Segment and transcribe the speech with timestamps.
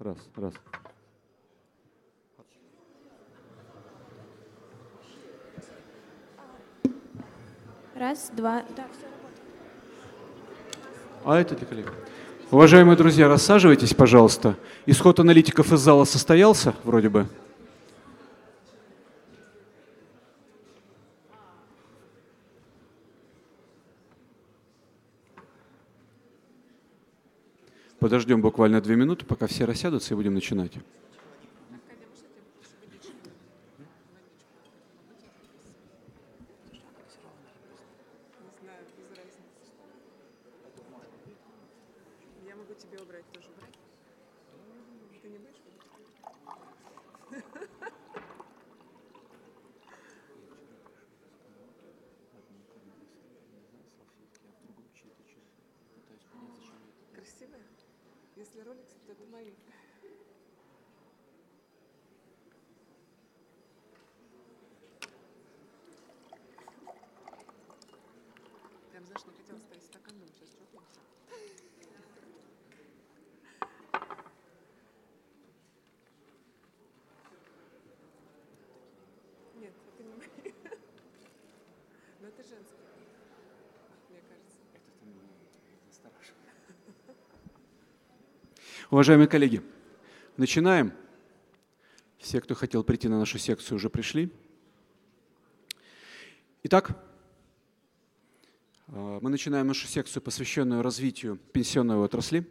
[0.00, 0.54] раз, раз.
[7.94, 9.06] Раз, два, да, все
[11.24, 11.92] А это для коллег.
[12.50, 14.56] Уважаемые друзья, рассаживайтесь, пожалуйста.
[14.86, 17.26] Исход аналитиков из зала состоялся, вроде бы.
[28.08, 30.72] Подождем буквально две минуты, пока все рассядутся, и будем начинать.
[88.98, 89.62] Уважаемые коллеги,
[90.36, 90.92] начинаем.
[92.18, 94.28] Все, кто хотел прийти на нашу секцию, уже пришли.
[96.64, 97.00] Итак,
[98.88, 102.44] э, мы начинаем нашу секцию, посвященную развитию пенсионной отрасли.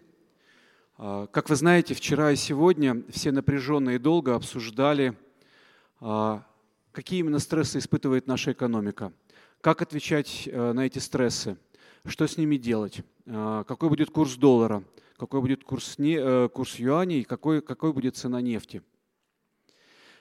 [0.97, 5.17] Э, как вы знаете, вчера и сегодня все напряженно и долго обсуждали,
[5.99, 6.39] э,
[6.93, 9.11] какие именно стрессы испытывает наша экономика,
[9.59, 11.57] как отвечать на эти стрессы,
[12.05, 14.81] что с ними делать, какой будет курс доллара–
[15.17, 18.83] какой будет курс, не, э, курс юаней, какой, какой будет цена нефти.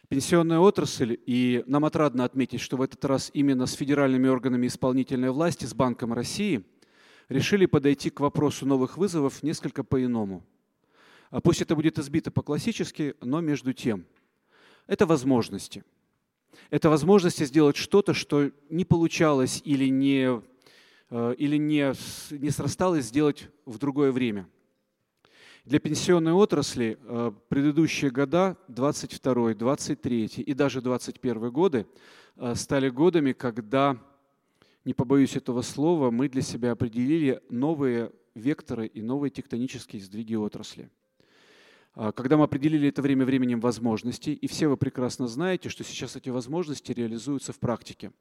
[0.09, 5.31] Пенсионная отрасль, и нам отрадно отметить, что в этот раз именно с федеральными органами исполнительной
[5.31, 6.65] власти, с Банком России,
[7.29, 10.45] решили подойти к вопросу новых вызовов несколько по-иному.
[11.31, 14.06] А пусть это будет избито по-классически, но между тем.
[14.87, 15.85] Это возможности.
[16.71, 20.41] Это возможности сделать что-то, что не получалось или не,
[21.11, 21.93] э, или не,
[22.31, 24.49] не срасталось сделать в другое время–
[25.66, 31.87] для пенсионной отрасли э, предыдущие года, 22, 23 и даже 21 годы,
[32.37, 34.00] э, стали годами, когда,
[34.84, 40.88] не побоюсь этого слова, мы для себя определили новые векторы и новые тектонические сдвиги отрасли.
[41.97, 46.15] Э, когда мы определили это время временем возможностей, и все вы прекрасно знаете, что сейчас
[46.15, 48.12] эти возможности реализуются в практике.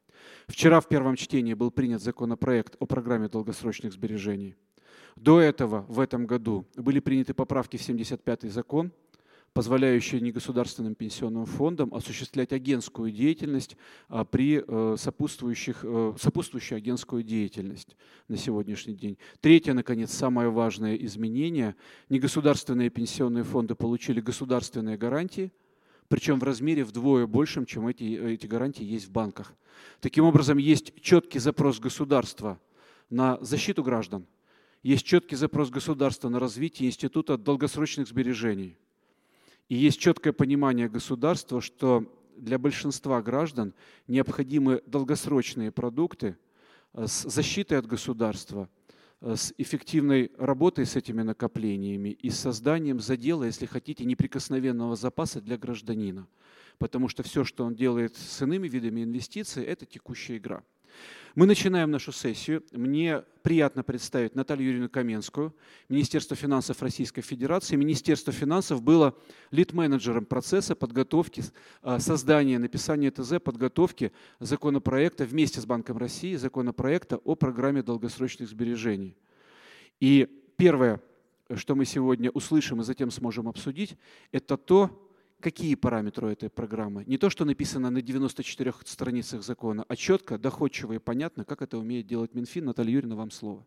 [0.47, 4.55] Вчера в первом чтении был принят законопроект о программе долгосрочных сбережений.
[5.15, 8.91] До этого, в этом году, были приняты поправки в 75-й закон,
[9.53, 13.77] позволяющие негосударственным пенсионным фондам осуществлять агентскую деятельность
[14.09, 17.95] а, при э, сопутствующих, э, сопутствующую агентскую деятельность
[18.27, 19.17] на сегодняшний день.
[19.39, 21.77] Третье, наконец, самое важное изменение.
[22.09, 25.53] Негосударственные пенсионные фонды получили государственные гарантии,
[26.09, 29.53] причем в размере вдвое большем, чем эти, эти гарантии есть в банках.
[30.01, 32.59] Таким образом, есть четкий запрос государства
[33.09, 34.25] на защиту граждан–
[34.85, 38.77] есть четкий запрос государства на развитие института долгосрочных сбережений.
[39.67, 42.05] И есть четкое понимание государства, что
[42.37, 43.73] для большинства граждан
[44.07, 46.37] необходимы долгосрочные продукты
[46.93, 48.69] э, с защитой от государства,
[49.21, 55.41] э, с эффективной работой с этими накоплениями и с созданием задела, если хотите, неприкосновенного запаса
[55.41, 56.27] для гражданина.
[56.77, 60.63] Потому что все, что он делает с иными видами инвестиций, это текущая игра.
[61.35, 62.63] Мы начинаем нашу сессию.
[62.71, 65.53] Мне приятно представить Наталью Юрьевну Каменскую,
[65.89, 67.75] Министерство финансов Российской Федерации.
[67.75, 69.17] Министерство финансов было
[69.51, 71.43] лид-менеджером процесса подготовки,
[71.81, 79.17] а, создания, написания ТЗ, подготовки законопроекта вместе с Банком России, законопроекта о программе долгосрочных сбережений.
[79.99, 81.01] И первое,
[81.53, 83.97] что мы сегодня услышим и затем сможем обсудить,
[84.31, 85.04] это то,
[85.45, 87.05] какие параметры этой программы.
[87.05, 91.77] Не то, что написано на 94 страницах закона, а четко, доходчиво и понятно, как это
[91.77, 92.65] умеет делать Минфин.
[92.65, 93.63] Наталья Юрьевна, вам слово.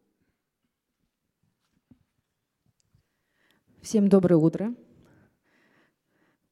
[3.81, 4.75] Всем доброе утро.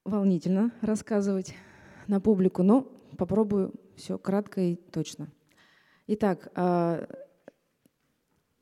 [0.04, 1.54] Волнительно рассказывать
[2.06, 2.82] на публику, но
[3.18, 5.32] попробую все кратко и точно.
[6.06, 7.04] Итак, а,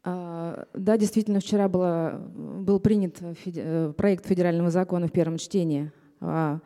[0.02, 5.92] а, да, действительно, вчера было, был принят э, проект федерального закона в первом чтении
[6.28, 6.60] о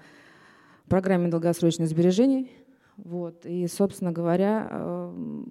[0.89, 2.51] программе долгосрочных сбережений.
[2.97, 3.47] Вот.
[3.47, 5.45] И, собственно говоря, э,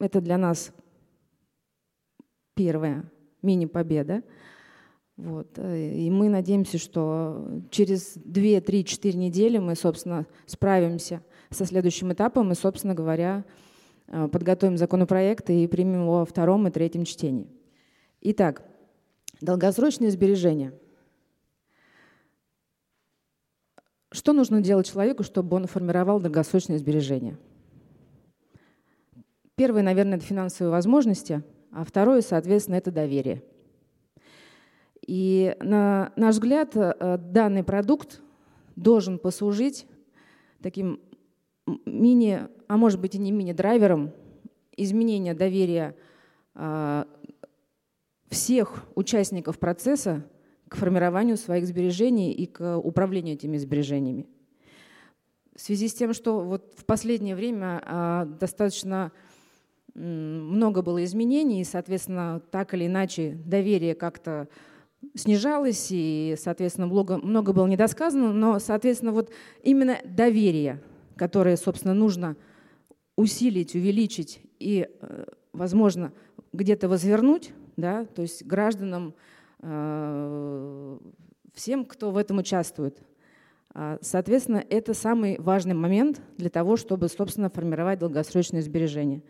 [0.00, 0.72] это для нас
[2.54, 3.10] первая
[3.42, 4.22] мини-победа.
[5.16, 5.58] Вот.
[5.58, 12.52] И мы надеемся, что через 2, 3, 4 недели мы, собственно, справимся со следующим этапом
[12.52, 13.44] и, собственно говоря,
[14.06, 17.48] подготовим законопроект и примем его во втором и третьем чтении.
[18.20, 18.62] Итак,
[19.40, 20.74] долгосрочные сбережения–
[24.12, 27.36] Что нужно делать человеку, чтобы он формировал долгосрочные сбережения?
[29.56, 31.42] Первое, наверное, это финансовые возможности,
[31.72, 33.42] а второе, соответственно, это доверие.
[35.06, 38.20] И на наш взгляд, э, данный продукт
[38.74, 39.86] должен послужить
[40.62, 41.00] таким
[41.84, 44.12] мини, а может быть и не мини-драйвером
[44.76, 45.96] изменения доверия
[46.54, 47.04] э,
[48.28, 50.24] всех участников процесса
[50.68, 54.26] к формированию своих сбережений и к управлению этими сбережениями.
[55.54, 59.12] В связи с тем, что вот в последнее время а, достаточно
[59.94, 64.48] много было изменений, и, соответственно, так или иначе доверие как-то
[65.14, 69.30] снижалось, и, соответственно, много, много было недосказано, но, соответственно, вот
[69.62, 70.82] именно доверие,
[71.16, 72.36] которое, собственно, нужно
[73.16, 76.12] усилить, увеличить и, э, возможно,
[76.52, 79.14] где-то возвернуть, да, то есть гражданам
[79.58, 81.00] всем,
[81.84, 82.98] кто в этом участвует.
[83.78, 89.22] А, соответственно, это самый важный момент для того, чтобы, собственно, формировать долгосрочные сбережения.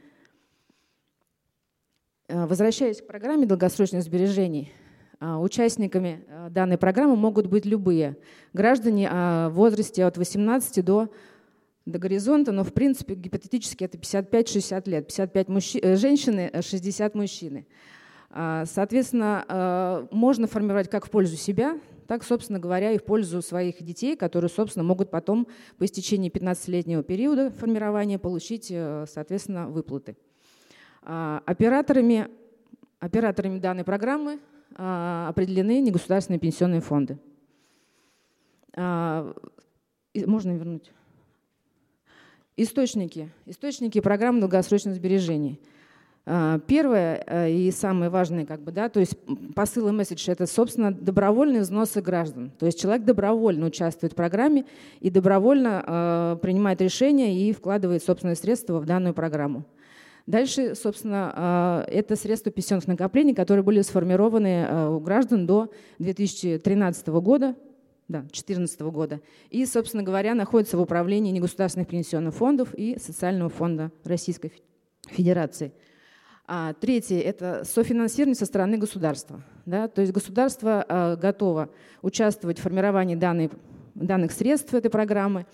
[2.29, 4.73] Э, возвращаясь к программе долгосрочных сбережений,
[5.19, 8.19] а, участниками э, данной программы могут быть любые
[8.53, 11.09] граждане в возрасте от 18 до,
[11.85, 17.67] до горизонта, но в принципе гипотетически это 55-60 лет, 55 мужчи, женщины, 60 мужчины.
[18.39, 23.41] А, соответственно, а, можно формировать как в пользу себя, так, собственно говоря, и в пользу
[23.41, 25.49] своих детей, которые, собственно, могут потом
[25.79, 30.19] по истечении 15-летнего периода формирования получить, э, соответственно, выплаты.
[31.01, 32.29] А, операторами,
[33.01, 34.39] операторами данной программы
[34.75, 37.19] определены негосударственные пенсионные фонды.
[38.77, 40.93] Можно вернуть?
[42.59, 43.31] Источники.
[43.47, 45.59] Источники программы долгосрочных сбережений–
[46.27, 49.17] первое э, и самое важное, как бы, да, то есть
[49.55, 52.51] посыл и месседж– это, собственно, добровольные взносы граждан.
[52.59, 54.65] То есть человек добровольно участвует в программе
[54.99, 59.65] и добровольно э, принимает решения и вкладывает собственные средства в данную программу.
[60.27, 67.07] Дальше, собственно, э, это средства пенсионных накоплений, которые были сформированы э, у граждан до 2013
[67.07, 67.55] года,
[68.09, 69.21] да, 2014 года.
[69.51, 74.51] И, собственно говоря, находятся в управлении негосударственных пенсионных фондов и Социального фонда Российской
[75.09, 75.73] Федерации–
[76.49, 79.43] а, третье– это софинансирование со стороны государства.
[79.65, 79.89] Да?
[79.89, 81.71] То есть государство а, готово
[82.03, 83.51] участвовать в формировании данной,
[83.95, 85.47] данных средств этой программы.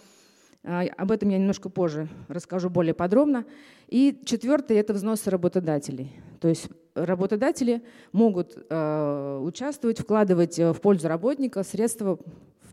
[0.65, 3.47] А, об этом я немножко позже расскажу более подробно.
[3.89, 6.13] И четвертое– это взносы работодателей.
[6.41, 7.83] То есть работодатели
[8.13, 12.19] могут э, участвовать, вкладывать в пользу работника средства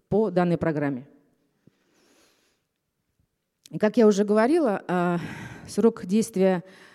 [0.09, 1.07] по данной программе.
[3.79, 5.19] Как я уже говорила,
[5.67, 6.88] срок действия а,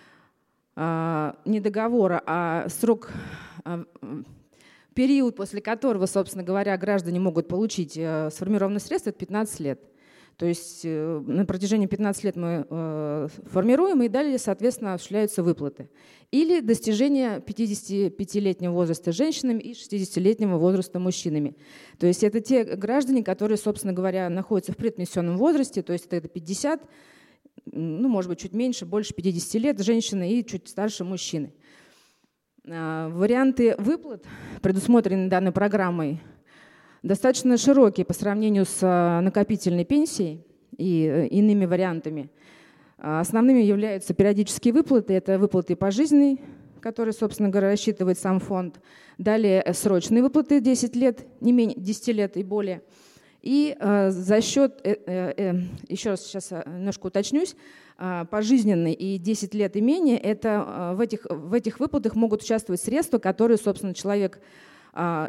[0.75, 3.11] не договора, а срок,
[3.63, 3.85] а,
[4.95, 9.81] период, после которого, собственно говоря, граждане могут получить э, сформированные средства, это 15 лет.
[10.37, 15.89] То есть э, на протяжении 15 лет мы э, формируем, и далее, соответственно, осуществляются выплаты.
[16.31, 21.55] Или достижение 55-летнего возраста женщинами и 60-летнего возраста мужчинами.
[21.99, 26.27] То есть это те граждане, которые, собственно говоря, находятся в предпенсионном возрасте, то есть это
[26.27, 26.81] 50,
[27.65, 31.53] ну, может быть, чуть меньше, больше 50 лет женщины и чуть старше мужчины.
[32.67, 34.25] А, варианты выплат,
[34.61, 36.21] предусмотренные данной программой,
[37.03, 40.45] достаточно широкие по сравнению с а, накопительной пенсией
[40.77, 42.29] и э, иными вариантами.
[42.97, 45.13] А, основными являются периодические выплаты.
[45.13, 46.37] Это выплаты пожизненные,
[46.81, 48.79] которые, собственно говоря, рассчитывает сам фонд.
[49.17, 52.81] Далее срочные выплаты 10 лет, не менее 10 лет и более–
[53.45, 55.53] и э, за счет, э, э,
[55.87, 57.55] еще раз сейчас немножко уточнюсь,
[58.29, 63.19] пожизненный и 10 лет имения, это э, в, этих, в этих выплатах могут участвовать средства,
[63.19, 64.39] которые, собственно, человек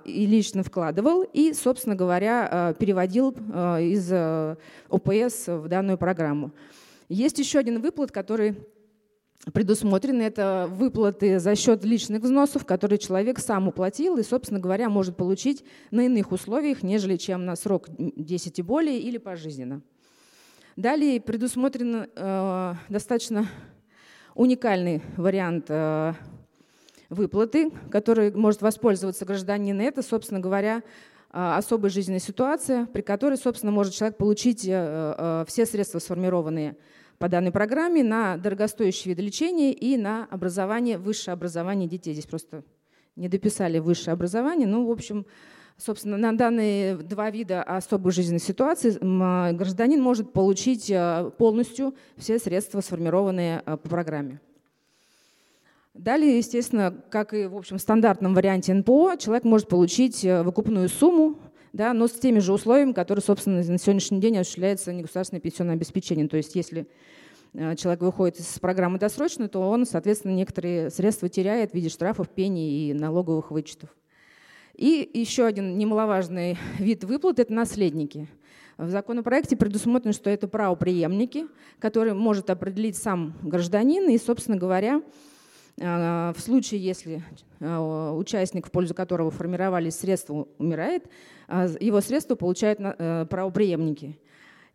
[0.04, 4.12] и лично вкладывал и, собственно говоря, переводил из
[4.88, 6.52] ОПС в данную программу.
[7.08, 8.56] Есть еще один выплат, который
[9.52, 10.22] предусмотрены.
[10.22, 15.64] Это выплаты за счет личных взносов, которые человек сам уплатил и, собственно говоря, может получить
[15.90, 19.82] на иных условиях, нежели чем на срок 10 и более или пожизненно.
[20.76, 23.48] Далее предусмотрен э, достаточно
[24.34, 26.12] уникальный вариант э,
[27.08, 29.80] выплаты, который может воспользоваться гражданин.
[29.80, 30.82] Это, собственно говоря, э,
[31.32, 36.76] особая жизненная ситуация, при которой, собственно, может человек получить э, э, все средства, сформированные
[37.18, 42.12] по данной программе на дорогостоящие виды лечения и на образование, высшее образование детей.
[42.12, 42.62] Здесь просто
[43.16, 44.68] не дописали высшее образование.
[44.68, 45.24] Ну, в общем,
[45.78, 50.92] собственно, на данные два вида особых жизненных ситуаций гражданин может получить
[51.38, 54.40] полностью все средства, сформированные по программе.
[55.94, 61.38] Далее, естественно, как и в общем, стандартном варианте НПО, человек может получить выкупную сумму
[61.76, 66.26] да, но с теми же условиями, которые, собственно, на сегодняшний день осуществляется негосударственное пенсионное обеспечение.
[66.26, 66.88] То есть если
[67.52, 72.30] э, человек выходит из программы досрочно, то он, соответственно, некоторые средства теряет в виде штрафов,
[72.30, 73.90] пений и налоговых вычетов.
[74.74, 78.26] И еще один немаловажный вид выплат– это наследники.
[78.78, 81.46] В законопроекте предусмотрено, что это правоприемники,
[81.78, 85.02] которые может определить сам гражданин, и, собственно говоря,
[85.78, 87.22] в случае, если
[87.60, 91.04] а, участник, в пользу которого формировались средства, умирает,
[91.48, 94.18] а, его средства получают э, правоприемники.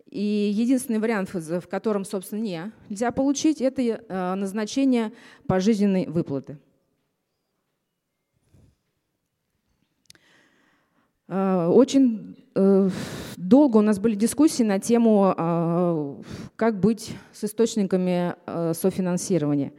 [0.10, 5.14] И единственный вариант, в котором, собственно, не, нельзя получить, это назначение
[5.48, 6.58] пожизненной выплаты.
[11.30, 12.90] Очень э,
[13.38, 16.22] долго у нас были дискуссии на тему,
[16.58, 19.72] как быть с источниками э, софинансирования.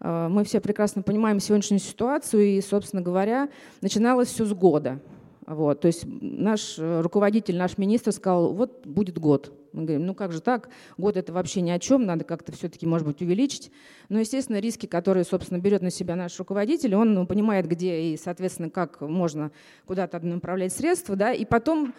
[0.00, 3.48] Э, мы все прекрасно понимаем сегодняшнюю ситуацию, и, собственно говоря,
[3.80, 5.00] начиналось все с года.
[5.46, 9.52] Вот, то есть наш э, руководитель, наш министр сказал, вот будет год.
[9.72, 12.84] Мы говорим, ну как же так, год это вообще ни о чем, надо как-то все-таки,
[12.84, 13.70] может быть, увеличить.
[14.08, 18.16] Но, естественно, риски, которые, собственно, берет на себя наш руководитель, он ну, понимает, где и,
[18.16, 19.52] соответственно, как можно
[19.84, 21.94] куда-то направлять средства, да, и потом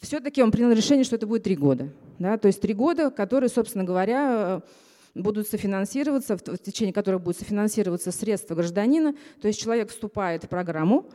[0.00, 1.92] все-таки он принял решение, что это будет три года.
[2.18, 4.62] Да, то есть три года, которые, собственно говоря,
[5.14, 9.14] будут софинансироваться, в течение которых будут софинансироваться средства гражданина.
[9.40, 11.08] То есть человек вступает в программу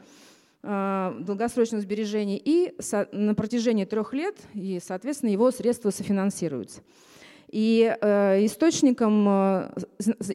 [0.63, 2.75] э, долгосрочных сбережений и
[3.11, 6.81] на протяжении трех лет, и, соответственно, его средства софинансируются.
[7.49, 9.71] И э, источником э,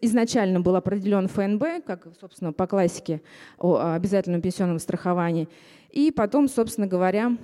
[0.00, 3.20] изначально был определен ФНБ, как, собственно, по классике
[3.58, 5.48] о обязательном пенсионном страховании.
[5.90, 7.36] И потом, собственно говоря,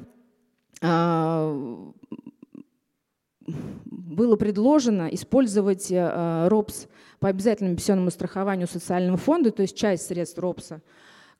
[3.84, 6.88] было предложено использовать э, РОПС
[7.20, 10.82] по обязательному пенсионному страхованию социального фонда, то есть часть средств РОПСа,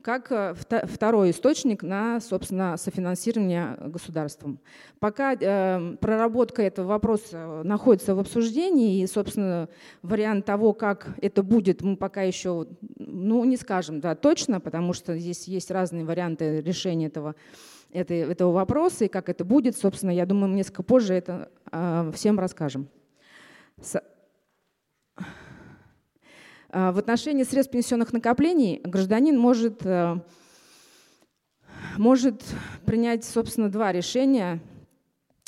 [0.02, 4.60] как э, второй источник на, собственно, софинансирование государством.
[5.00, 9.68] Пока э, проработка этого вопроса находится в обсуждении, и, собственно,
[10.02, 15.16] вариант того, как это будет, мы пока еще ну, не скажем да, точно, потому что
[15.18, 17.34] здесь есть разные варианты решения этого
[17.92, 22.38] это, этого вопроса и как это будет, собственно, я думаю, несколько позже это э, всем
[22.38, 22.88] расскажем.
[23.80, 24.02] С...
[26.71, 30.16] Э, в отношении средств пенсионных накоплений гражданин может, э,
[31.97, 32.42] может
[32.85, 34.61] принять, собственно, два решения.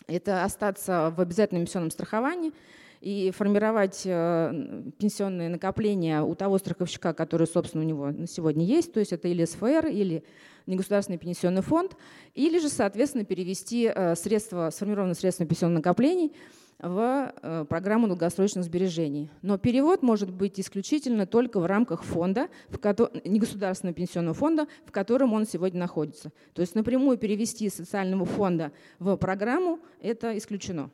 [0.06, 2.52] Это остаться в обязательном пенсионном страховании
[3.00, 8.92] и формировать э, пенсионные накопления у того страховщика, который, собственно, у него на сегодня есть,
[8.92, 10.22] то есть это или СФР, или
[10.70, 11.96] негосударственный пенсионный фонд,
[12.34, 16.32] или же, соответственно, перевести э, средства, сформированные средства пенсионных накоплений
[16.78, 19.30] в э, программу долгосрочных сбережений.
[19.42, 24.92] Но перевод может быть исключительно только в рамках фонда, в ко- негосударственного пенсионного фонда, в
[24.92, 26.32] котором он сегодня находится.
[26.54, 30.90] То есть напрямую перевести из социального фонда в программу– это исключено.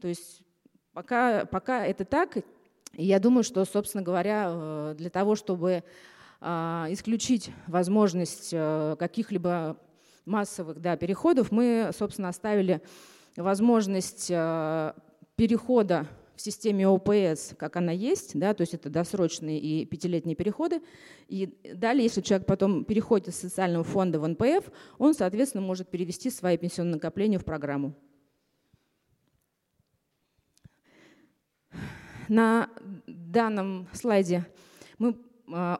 [0.00, 0.42] То есть
[0.92, 2.38] пока, пока это так,
[2.94, 5.84] я думаю, что, собственно говоря, э, для того, чтобы
[6.42, 9.76] исключить возможность э, каких-либо
[10.24, 12.80] массовых да, переходов, мы, собственно, оставили
[13.36, 14.92] возможность э,
[15.36, 20.80] перехода в системе ОПС, как она есть, да, то есть это досрочные и пятилетние переходы.
[21.28, 26.30] И далее, если человек потом переходит из социального фонда в НПФ, он, соответственно, может перевести
[26.30, 27.94] свои пенсионные накопления в программу.
[32.28, 32.70] На
[33.06, 34.46] данном слайде
[34.98, 35.29] мы а,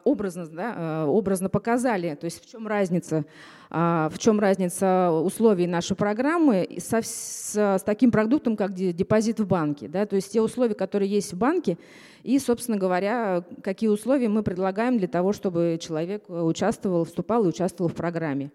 [0.05, 3.25] образно, да, а, образно показали, то есть в чем разница,
[3.71, 9.47] а, в чем разница условий нашей программы со, с, с таким продуктом, как депозит в
[9.47, 9.89] банке.
[9.89, 11.79] Да, то есть те условия, которые есть в банке,
[12.23, 17.91] и, собственно говоря, какие условия мы предлагаем для того, чтобы человек участвовал, вступал и участвовал
[17.91, 18.51] в программе.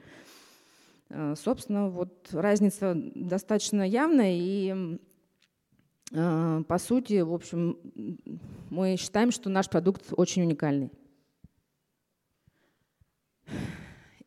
[1.36, 4.98] Собственно, вот разница достаточно явная, и
[6.12, 7.78] по сути, в общем,
[8.70, 10.92] мы считаем, что наш продукт очень уникальный.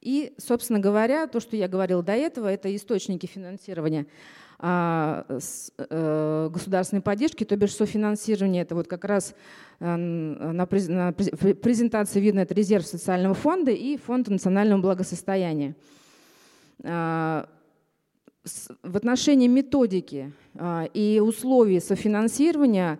[0.08, 4.06] И, собственно говоря, то, что я говорил до этого, это источники финансирования
[4.58, 8.62] а, э, государственной поддержки, то бишь софинансирование.
[8.62, 9.34] Это вот как раз
[9.80, 15.76] э, на презентации видно, это резерв социального фонда и фонд национального благосостояния.
[16.84, 17.46] А,
[18.82, 22.98] в отношении методики а, и условий софинансирования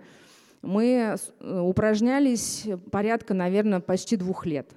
[0.61, 4.73] мы э, упражнялись порядка, наверное, почти двух лет.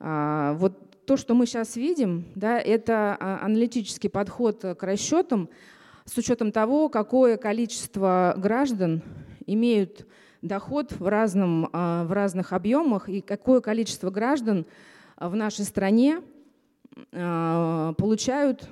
[0.00, 5.48] Вот то, что мы сейчас видим, да, это а, аналитический подход к расчетам
[6.04, 9.02] с учетом того, какое количество граждан
[9.44, 10.06] имеют
[10.40, 14.66] доход в, разном, а, в разных объемах и какое количество граждан
[15.16, 16.20] в нашей стране
[17.10, 18.68] получают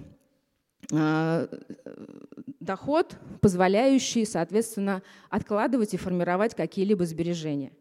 [2.61, 7.73] доход, позволяющий, соответственно, откладывать и формировать какие-либо сбережения.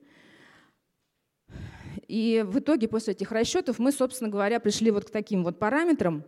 [2.07, 6.23] И в итоге после этих расчетов мы, собственно говоря, пришли вот к таким вот параметрам,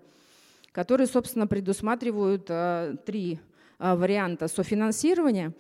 [0.72, 3.40] которые, собственно, предусматривают э, три
[3.80, 5.54] э, варианта софинансирования.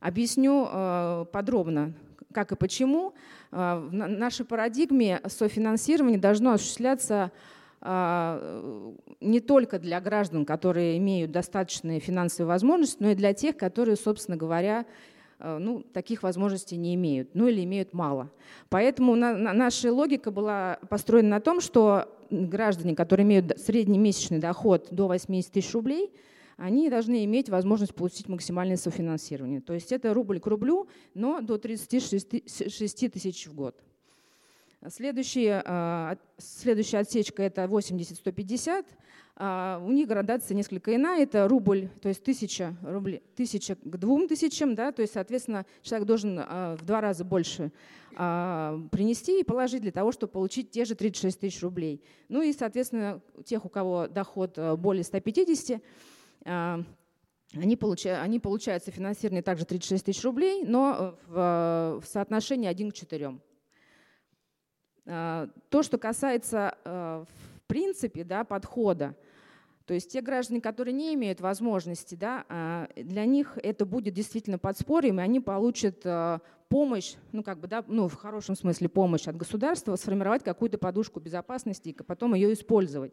[0.00, 1.94] Объясню э, подробно,
[2.32, 3.14] как и почему.
[3.50, 7.30] Э, в нашей парадигме софинансирование должно осуществляться
[7.80, 13.96] э, не только для граждан, которые имеют достаточные финансовые возможности, но и для тех, которые,
[13.96, 14.86] собственно говоря,
[15.42, 18.30] ну, таких возможностей не имеют, ну или имеют мало.
[18.68, 24.38] Поэтому на, на, наша логика была построена на том, что граждане, которые имеют средний месячный
[24.38, 26.10] доход до 80 тысяч рублей,
[26.56, 29.60] они должны иметь возможность получить максимальное софинансирование.
[29.60, 32.28] То есть это рубль к рублю, но до 36
[33.12, 33.76] тысяч в год.
[34.88, 38.84] Следующая, э, следующая отсечка– это 80-150.
[39.44, 41.24] А, у них градация несколько иная.
[41.24, 44.76] Это рубль, то есть тысяча, рублей, тысяча к двум тысячам.
[44.76, 47.72] Да, то есть, соответственно, человек должен а, в два раза больше
[48.14, 52.04] а, принести и положить для того, чтобы получить те же 36 тысяч рублей.
[52.28, 55.82] Ну и, соответственно, тех, у кого доход более 150,
[56.44, 62.94] они получают, они получают софинансирование также 36 тысяч рублей, но в, в соотношении 1 к
[62.94, 63.40] 4.
[65.06, 69.16] А, то, что касается а, в принципе да, подхода,
[69.86, 74.58] то есть те граждане, которые не имеют возможности, да, а, для них это будет действительно
[74.58, 76.04] подспорьем, и они получат
[76.72, 81.20] помощь, ну как бы, да, ну в хорошем смысле помощь от государства, сформировать какую-то подушку
[81.20, 83.12] безопасности и потом ее использовать.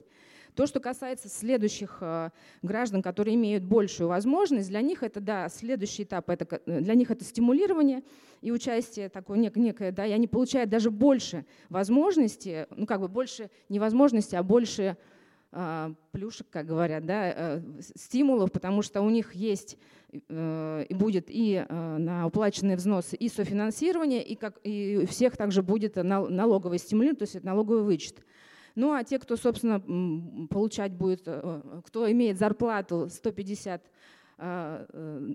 [0.55, 2.29] То, что касается следующих э,
[2.61, 7.11] граждан, которые имеют большую возможность, для них это, да, следующий этап, это, э, для них
[7.11, 8.03] это стимулирование
[8.41, 13.09] и участие такое нек, некое, да, и они получают даже больше возможностей, ну как бы
[13.09, 14.97] больше не возможностей, а больше
[16.11, 17.61] плюшек, как говорят, да,
[17.95, 19.77] стимулов, потому что у них есть
[20.11, 25.95] и будет и на уплаченные взносы, и софинансирование, и, как, и у всех также будет
[25.95, 28.23] налоговый стимулирование, то есть налоговый вычет.
[28.79, 29.79] Ну а те, кто, собственно,
[30.47, 33.89] получать будет, э, кто имеет зарплату 150 э, э,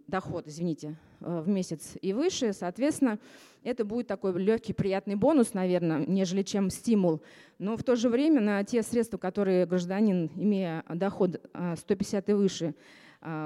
[0.09, 3.19] доход, извините, в месяц и выше, соответственно,
[3.63, 7.23] это будет такой легкий, приятный бонус, наверное, нежели чем стимул.
[7.59, 11.41] Но в то же время на те средства, которые гражданин, имея доход
[11.77, 12.75] 150 и выше,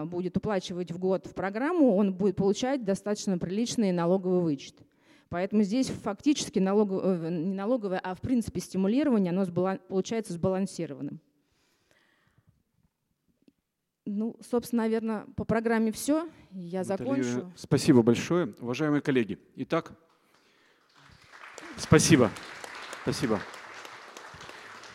[0.04, 4.74] будет уплачивать в год в программу, он будет получать достаточно приличный налоговый вычет.
[5.28, 9.44] Поэтому здесь фактически налог, э, не налоговое, а в принципе стимулирование, оно
[9.88, 11.20] получается сбалансированным.
[14.10, 16.30] Ну, собственно, наверное, по программе все.
[16.50, 17.52] Я Наталья, закончу.
[17.54, 18.54] Спасибо большое.
[18.58, 19.92] Уважаемые коллеги, итак,
[21.76, 22.30] спасибо.
[23.02, 23.38] Спасибо.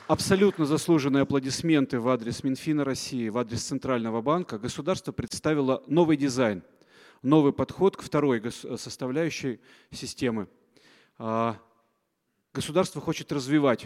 [0.08, 4.58] Абсолютно заслуженные аплодисменты в адрес Минфина России, в адрес Центрального банка.
[4.58, 6.64] Государство представило новый дизайн–
[7.22, 9.60] новый подход к второй составляющей
[9.92, 10.48] системы.
[11.20, 11.60] А,
[12.52, 13.86] государство хочет развивать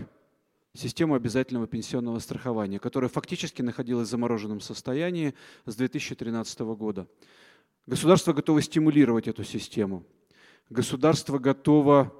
[0.74, 5.34] систему обязательного пенсионного страхования, которая фактически находилась в замороженном состоянии
[5.66, 7.08] с 2013 года.
[7.86, 10.04] Государство готово стимулировать эту систему.
[10.70, 12.14] Государство готово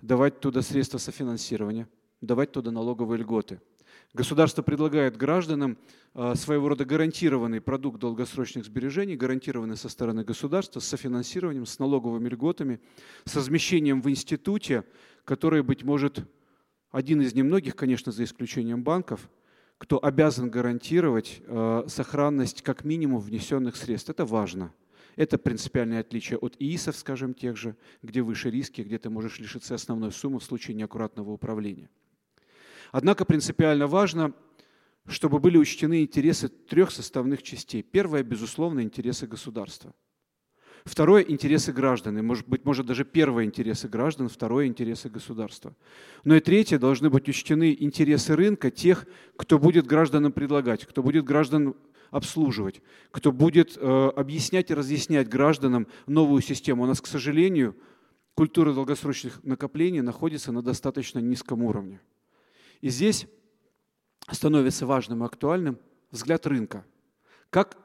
[0.00, 1.88] давать туда средства софинансирования,
[2.20, 3.60] давать туда налоговые льготы–
[4.12, 5.78] Государство предлагает гражданам
[6.14, 12.28] а, своего рода гарантированный продукт долгосрочных сбережений, гарантированный со стороны государства, с софинансированием, с налоговыми
[12.28, 12.80] льготами,
[13.24, 14.82] с размещением в институте,
[15.24, 16.28] который, быть может,
[16.90, 19.30] один из немногих, конечно, за исключением банков,
[19.78, 24.10] кто обязан гарантировать а, сохранность как минимум внесенных средств.
[24.10, 24.74] Это важно.
[25.16, 29.74] Это принципиальное отличие от ИИСов, скажем, тех же, где выше риски, где ты можешь лишиться
[29.74, 31.88] основной суммы в случае неаккуратного управления.
[32.92, 34.34] Однако принципиально важно,
[35.06, 37.82] чтобы были учтены интересы трех составных частей.
[37.82, 39.94] Первое, безусловно, интересы государства.
[40.84, 42.18] Второе– интересы граждан.
[42.18, 45.74] И, может быть, может даже первое– интересы граждан, второе– интересы государства.
[46.24, 51.24] Но и третье– должны быть учтены интересы рынка тех, кто будет гражданам предлагать, кто будет
[51.24, 51.74] граждан
[52.10, 56.82] обслуживать, кто будет э, объяснять и разъяснять гражданам новую систему.
[56.82, 57.76] У нас, к сожалению,
[58.34, 62.00] культура долгосрочных накоплений находится на достаточно низком уровне.
[62.80, 63.26] И здесь
[64.30, 65.78] становится важным и актуальным
[66.10, 66.84] взгляд рынка.
[67.50, 67.76] Как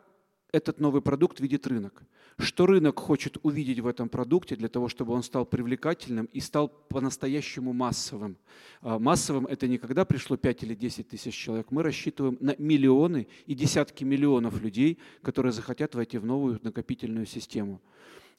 [0.55, 2.03] этот новый продукт видит рынок.
[2.37, 6.69] Что рынок хочет увидеть в этом продукте для того, чтобы он стал привлекательным и стал
[6.69, 8.37] по-настоящему массовым.
[8.81, 11.71] А, массовым это не когда пришло 5 или 10 тысяч человек.
[11.71, 17.81] Мы рассчитываем на миллионы и десятки миллионов людей, которые захотят войти в новую накопительную систему.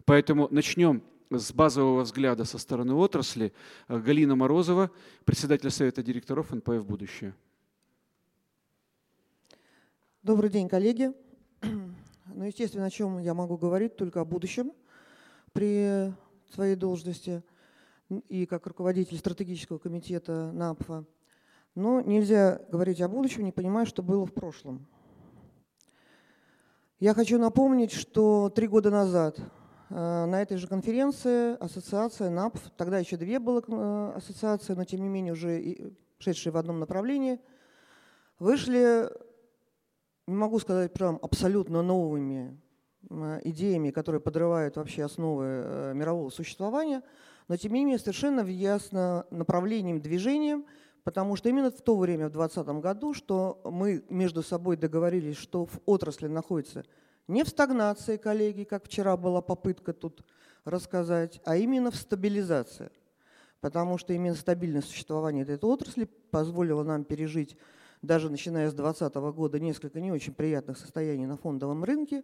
[0.07, 3.53] Поэтому начнем с базового взгляда со стороны отрасли.
[3.89, 4.91] Галина Морозова,
[5.25, 7.35] председатель Совета директоров НПФ «Будущее».
[10.23, 11.13] Добрый день, коллеги.
[12.37, 14.73] Ну, естественно, о чем я могу говорить, только о будущем
[15.55, 16.13] при
[16.53, 17.43] своей должности
[18.29, 21.07] и как руководитель стратегического комитета НАПФа.
[21.75, 24.87] Но нельзя говорить о будущем, не понимая, что было в прошлом.
[27.01, 29.45] Я хочу напомнить, что три года назад э,
[29.95, 35.09] на этой же конференции ассоциация НАПФ, тогда еще две было э, ассоциации, но тем не
[35.09, 37.41] менее уже шедшие в одном направлении,
[38.39, 39.09] вышли
[40.27, 42.61] не могу сказать прям абсолютно новыми
[43.09, 47.03] э, идеями, которые подрывают вообще основы э, мирового существования,
[47.49, 50.67] но тем не менее совершенно ясно направлением, движением,
[51.05, 55.67] потому что именно в то время, в 2020 году, что мы между собой договорились, что
[55.67, 56.85] в отрасли находится
[57.29, 60.25] не в стагнации, коллеги, как вчера была попытка тут
[60.65, 62.91] рассказать, а именно в стабилизации.
[63.61, 67.57] Потому что именно стабильное существование этой отрасли позволило нам пережить
[68.07, 72.23] даже начиная с 2020 года несколько не очень приятных состояний на фондовом рынке.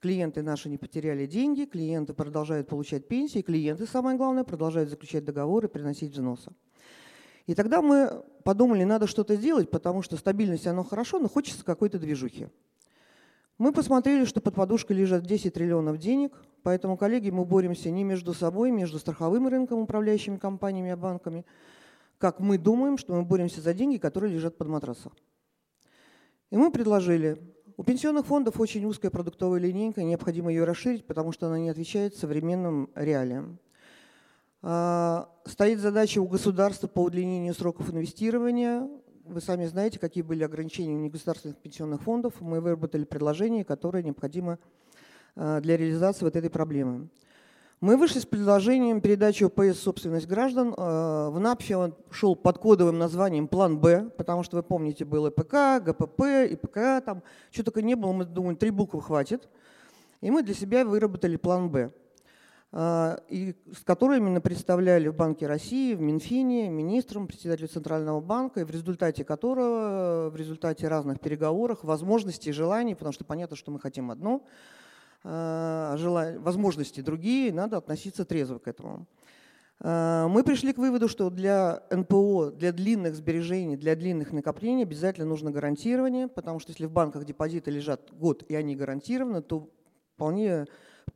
[0.00, 5.68] Клиенты наши не потеряли деньги, клиенты продолжают получать пенсии, клиенты, самое главное, продолжают заключать договоры,
[5.68, 6.50] приносить взносы.
[7.46, 11.98] И тогда мы подумали, надо что-то сделать, потому что стабильность, оно хорошо, но хочется какой-то
[11.98, 12.48] движухи.
[13.58, 18.32] Мы посмотрели, что под подушкой лежат 10 триллионов денег, поэтому, коллеги, мы боремся не между
[18.32, 21.44] собой, между страховым рынком, управляющими компаниями, а банками,
[22.20, 25.12] как мы думаем, что мы боремся за деньги, которые лежат под матрасом.
[26.50, 27.40] И мы предложили,
[27.78, 32.14] у пенсионных фондов очень узкая продуктовая линейка, необходимо ее расширить, потому что она не отвечает
[32.14, 33.58] современным реалиям.
[34.60, 38.86] А, стоит задача у государства по удлинению сроков инвестирования.
[39.24, 42.34] Вы сами знаете, какие были ограничения у негосударственных пенсионных фондов.
[42.40, 44.58] Мы выработали предложение, которое необходимо
[45.36, 47.08] а, для реализации вот этой проблемы.
[47.80, 50.74] Мы вышли с предложением передачи ОПС собственность граждан.
[50.76, 55.28] Э, в НАПФе он шел под кодовым названием «План Б», потому что, вы помните, был
[55.28, 59.48] ИПК, ГПП, ИПК, там что только не было, мы думали, три буквы хватит.
[60.20, 61.90] И мы для себя выработали план «Б»,
[62.72, 68.60] э, и с которым именно представляли в Банке России, в Минфине, министром, председателю Центрального банка,
[68.60, 73.80] и в результате которого, в результате разных переговоров, возможностей, желаний, потому что понятно, что мы
[73.80, 74.44] хотим одно–
[75.22, 79.06] Э, возможности другие, надо относиться трезво к этому.
[79.80, 85.26] Э, мы пришли к выводу, что для НПО, для длинных сбережений, для длинных накоплений обязательно
[85.26, 89.68] нужно гарантирование, потому что если в банках депозиты лежат год и они гарантированы, то
[90.14, 90.66] вполне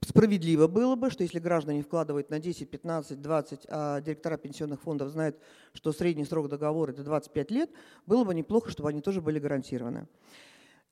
[0.03, 5.11] справедливо было бы, что если граждане вкладывают на 10, 15, 20, а директора пенсионных фондов
[5.11, 5.39] знают,
[5.73, 7.71] что средний срок договора это 25 лет,
[8.07, 10.09] было бы неплохо, чтобы они тоже были гарантированы.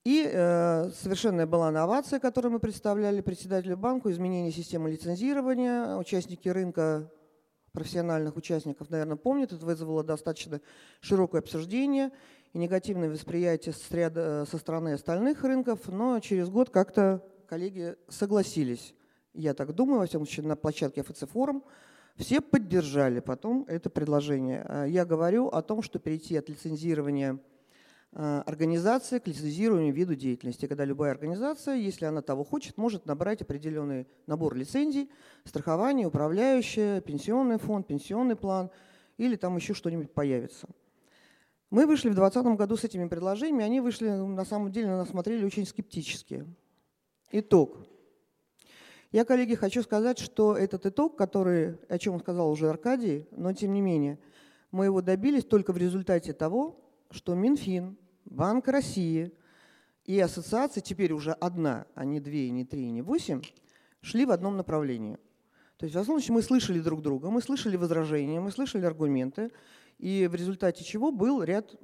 [0.05, 5.97] И э, совершенная была новация, которую мы представляли председателю банку, изменение системы лицензирования.
[5.97, 7.09] Участники рынка,
[7.71, 10.61] профессиональных участников, наверное, помнят, это вызвало достаточно
[11.01, 12.11] широкое обсуждение
[12.53, 18.95] и негативное восприятие с ряда, со стороны остальных рынков, но через год как-то коллеги согласились.
[19.35, 21.63] Я так думаю, во всяком случае, на площадке ФЦ форум
[22.17, 24.67] все поддержали потом это предложение.
[24.69, 27.52] Э, я говорю о том, что перейти от лицензирования Э,
[28.13, 34.07] организация к лицензированию виду деятельности, когда любая организация, если она того хочет, может набрать определенный
[34.27, 35.11] набор лицензий,
[35.45, 38.71] страхование, управляющее, пенсионный фонд, пенсионный план
[39.17, 40.69] или там еще что-нибудь появится.
[41.71, 45.09] Мы вышли в 2020 году с этими предложениями, они вышли, на самом деле, на нас
[45.09, 46.47] смотрели очень скептически.
[47.31, 47.79] Итог.
[49.11, 53.73] Я, коллеги, хочу сказать, что этот итог, который, о чем сказал уже Аркадий, но тем
[53.73, 54.19] не менее,
[54.71, 56.79] мы его добились только в результате того,
[57.11, 57.97] что Минфин,
[58.33, 59.31] Банк России
[60.07, 63.43] и ассоциация, теперь уже одна, а не две, не три, не восемь,
[64.01, 65.19] шли в одном направлении.
[65.77, 69.51] То есть, в основном, мы слышали друг друга, мы слышали возражения, мы слышали аргументы,
[69.99, 71.75] и в результате чего был ряд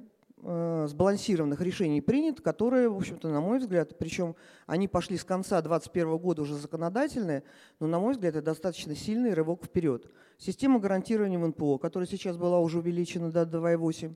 [0.41, 4.35] э, сбалансированных решений принят, которые, в общем-то, на мой взгляд, причем
[4.65, 7.43] они пошли с конца 2021 года уже законодательные,
[7.79, 10.09] но, на мой взгляд, это достаточно сильный рывок вперед.
[10.39, 14.15] Система гарантирования в НПО, которая сейчас была уже увеличена до 2,8,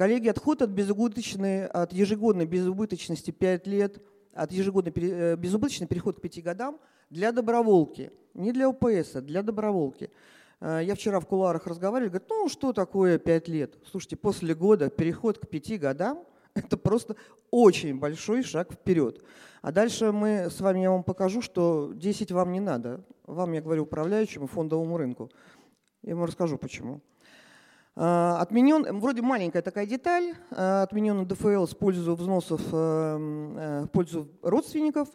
[0.00, 4.00] Коллеги, отход от, безубыточной, от ежегодной безубыточности 5 лет,
[4.32, 9.42] от ежегодной э, безубыточный переход к 5 годам для доброволки, не для ОПС, а для
[9.42, 10.10] доброволки.
[10.62, 13.74] Э, я вчера в кулуарах разговаривал, говорит, ну что такое 5 лет?
[13.90, 17.16] Слушайте, после года переход к 5 годам, Это просто
[17.50, 19.22] очень большой шаг вперед.
[19.60, 23.04] А дальше мы с вами, я вам покажу, что 10 вам не надо.
[23.26, 25.30] Вам, я говорю, управляющему фондовому рынку.
[26.02, 27.02] Я вам расскажу, почему.
[28.02, 33.88] А, отменен, вроде маленькая такая деталь, а, отменен ДФЛ с пользу взносов э, э, в
[33.88, 35.10] пользу родственников.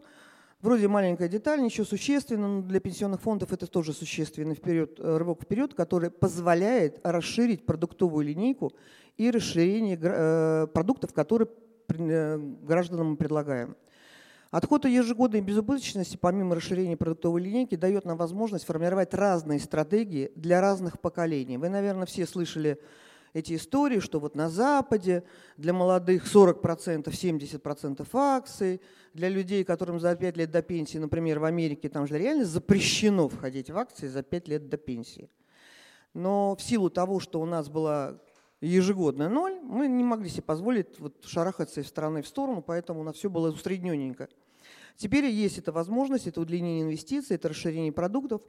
[0.61, 5.41] Вроде маленькая деталь, ничего существенного, но для пенсионных фондов это тоже существенный вперед, э, рывок
[5.41, 8.71] вперед, который позволяет расширить продуктовую линейку
[9.17, 11.47] и расширение продуктов, которые
[11.87, 13.75] гражданам мы предлагаем.
[14.51, 20.61] Отход от ежегодной безубыточности, помимо расширения продуктовой линейки, дает нам возможность формировать разные стратегии для
[20.61, 21.57] разных поколений.
[21.57, 22.79] Вы, наверное, все слышали
[23.33, 25.23] эти истории, что вот на Западе
[25.57, 28.81] для молодых 40%, 70% акций,
[29.13, 33.27] для людей, которым за 5 лет до пенсии, например, в Америке, там же реально запрещено
[33.27, 35.29] входить в акции за 5 лет до пенсии.
[36.13, 38.21] Но в силу того, что у нас была
[38.61, 43.03] ежегодная ноль, мы не могли себе позволить вот шарахаться из стороны в сторону, поэтому у
[43.03, 44.29] нас все было усредненненько.
[44.97, 48.41] Теперь есть эта возможность, это удлинение инвестиций, это расширение продуктов.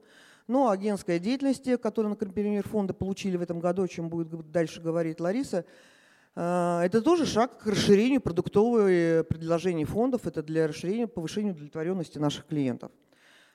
[0.46, 5.18] Но агентская деятельность, которую, например, фонды получили в этом году, о чем будет дальше говорить
[5.18, 5.64] Лариса,
[6.36, 12.46] э, это тоже шаг к расширению продуктового предложений фондов, это для расширения, повышения удовлетворенности наших
[12.46, 12.92] клиентов.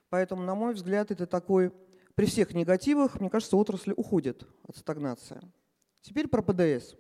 [0.10, 1.72] Поэтому, на мой взгляд, это такой,
[2.16, 5.40] при всех негативах, мне кажется, отрасль уходит от стагнации.
[6.02, 6.96] Теперь про ПДС.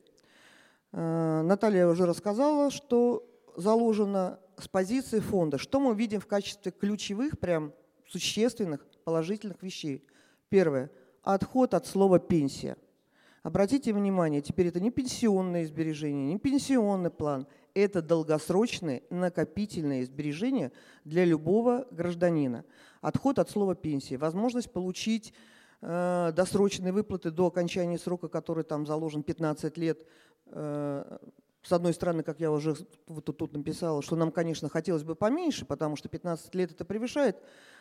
[0.91, 7.39] Э, Наталья уже рассказала, что заложено с позиции фонда, что мы видим в качестве ключевых,
[7.39, 7.73] прям
[8.07, 10.05] существенных, положительных вещей.
[10.49, 10.91] Первое.
[11.23, 12.77] Отход от слова «пенсия».
[13.43, 20.71] Обратите внимание, теперь это не пенсионные сбережения, не пенсионный план, это долгосрочные накопительные сбережения
[21.05, 22.65] для любого гражданина.
[23.01, 25.33] Отход от слова «пенсия», возможность получить
[25.81, 30.05] э, досрочные выплаты до окончания срока, который там заложен 15 лет,
[30.47, 31.17] э,
[31.63, 35.65] с одной стороны, как я уже вот тут написала, что нам, конечно, хотелось бы поменьше,
[35.65, 37.37] потому что 15 лет это превышает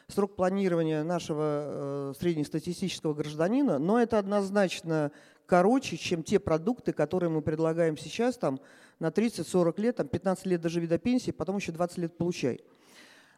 [0.08, 5.12] срок планирования нашего э, среднестатистического гражданина, но это однозначно
[5.50, 8.60] короче, чем те продукты, которые мы предлагаем сейчас там,
[9.00, 12.60] на 30-40 лет, там, 15 лет доживи до пенсии, потом еще 20 лет получай.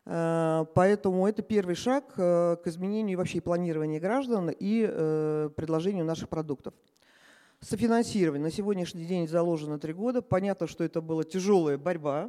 [0.05, 6.29] Э, поэтому это первый шаг э, к изменению вообще планирования граждан и э, предложению наших
[6.29, 6.75] продуктов.
[7.61, 8.43] Софинансирование.
[8.43, 10.21] На сегодняшний день заложено три года.
[10.21, 12.29] Понятно, что это была тяжелая борьба,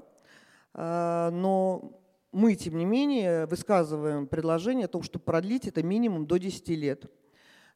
[0.76, 2.00] но
[2.32, 7.06] мы, тем не менее, высказываем предложение о том, чтобы продлить это минимум до 10 лет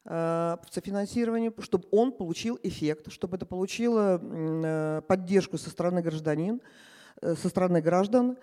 [0.03, 6.61] софинансирование, чтобы он получил эффект, чтобы это получило поддержку со стороны гражданин,
[7.19, 8.37] со стороны граждан,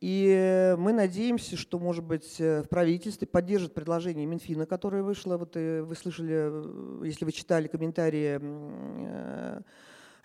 [0.00, 5.36] и мы надеемся, что, может быть, э, в правительстве поддержит предложение Минфина, которое вышло.
[5.36, 8.40] Вот э, вы слышали, э, если вы читали комментарии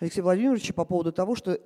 [0.00, 1.60] Алексея Владимировича по поводу того, что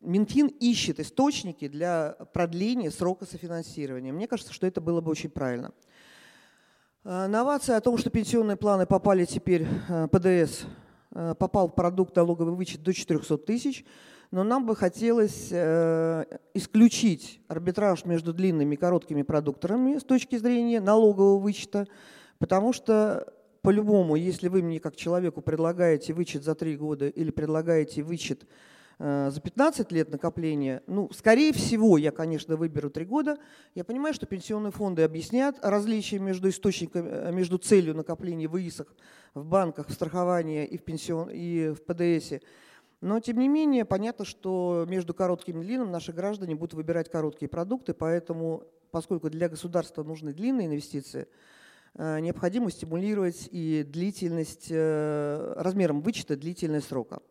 [0.00, 4.12] Минфин ищет источники для продления срока софинансирования.
[4.12, 5.72] Мне кажется, что это было бы очень правильно.
[7.02, 9.66] Новация о том, что пенсионные планы попали теперь,
[10.12, 10.64] ПДС
[11.10, 13.84] попал в продукт налоговый вычет до 400 тысяч–
[14.30, 20.80] но нам бы хотелось э, исключить арбитраж между длинными и короткими продукторами с точки зрения
[20.80, 21.86] налогового вычета,
[22.38, 28.02] потому что по-любому, если вы мне как человеку предлагаете вычет за 3 года или предлагаете
[28.02, 28.46] вычет
[28.98, 33.38] э, за 15 лет накопления, ну, скорее всего, я, конечно, выберу 3 года.
[33.74, 38.94] Я понимаю, что пенсионные фонды объяснят различия между источниками, э, между целью накопления в ИИСах,
[39.34, 42.40] в банках, в страховании и в, пенсион, и в ПДСе.
[43.00, 47.48] Но, тем не менее, понятно, что между коротким и длинным наши граждане будут выбирать короткие
[47.48, 51.28] продукты, поэтому, поскольку для государства нужны длинные инвестиции,
[51.94, 57.22] э, необходимо стимулировать и длительность, э, размером вычета длительность срока.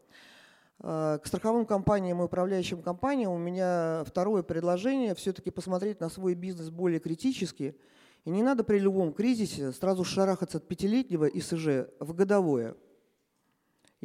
[0.80, 6.34] Э, к страховым компаниям и управляющим компаниям у меня второе предложение все-таки посмотреть на свой
[6.34, 7.76] бизнес более критически.
[8.24, 12.78] И не надо при любом кризисе сразу шарахаться от пятилетнего ИСЖ в годовое–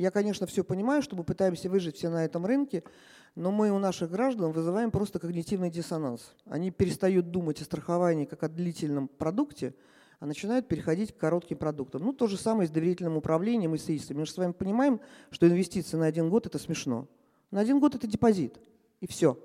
[0.03, 2.83] я, конечно, все понимаю, что мы пытаемся выжить все на этом рынке,
[3.37, 6.35] но мы у наших граждан вызываем просто когнитивный диссонанс.
[6.45, 9.77] Они перестают думать о страховании как о длительном продукте,
[10.19, 12.03] а начинают переходить к коротким продуктам.
[12.03, 14.19] Ну, то же самое с доверительным управлением и с ИИСами.
[14.19, 17.07] Мы же с вами понимаем, что инвестиции на один год– это смешно.
[17.53, 18.59] На один год– это депозит,
[19.01, 19.39] и все.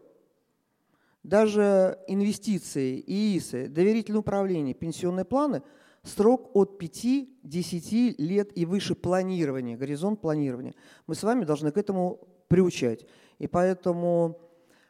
[1.22, 5.62] Даже инвестиции, ИИСы, доверительное управление, пенсионные планы–
[6.08, 10.74] срок от 5-10 лет и выше планирования, горизонт планирования.
[11.06, 13.06] Мы с вами должны к этому приучать.
[13.40, 14.40] И поэтому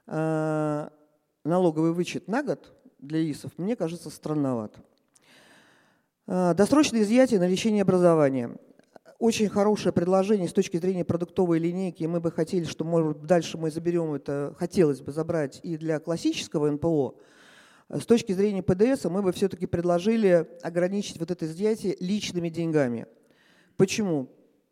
[0.06, 0.90] э,
[1.44, 4.76] налоговый вычет на год для ИСов мне кажется странноват.
[6.28, 8.58] Э, досрочное изъятие на лечение образования.
[9.20, 12.04] очень хорошее предложение с точки зрения продуктовой линейки.
[12.04, 16.70] Мы бы хотели, что, может, дальше мы заберем это, хотелось бы забрать и для классического
[16.70, 17.16] НПО.
[17.90, 23.08] С точки зрения ПДС мы бы все-таки предложили ограничить вот это изъятие личными деньгами.
[23.78, 24.30] Почему?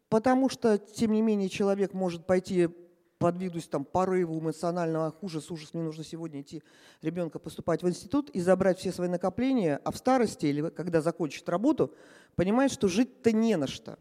[0.10, 2.70] Потому что, тем не менее, человек может пойти
[3.18, 6.62] подвигнусь там порыву эмоционального, ужас, ужас, мне нужно сегодня идти
[7.02, 11.48] ребенка поступать в институт и забрать все свои накопления, а в старости или когда закончит
[11.48, 11.94] работу,
[12.36, 13.98] понимает, что жить-то не на что.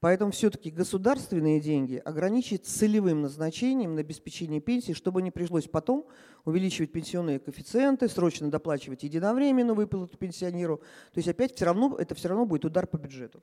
[0.00, 6.06] Поэтому все-таки государственные деньги ограничить целевым назначением на обеспечение пенсии, чтобы не пришлось потом
[6.46, 10.78] увеличивать пенсионные коэффициенты, срочно доплачивать единовременную выплату пенсионеру.
[11.12, 13.42] То есть опять все равно, это все равно будет удар по бюджету.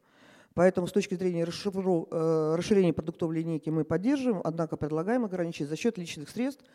[0.55, 5.99] Поэтому с точки зрения э, расширения продуктовой линейки мы поддерживаем, однако предлагаем ограничить за счет
[5.99, 6.65] личных средств.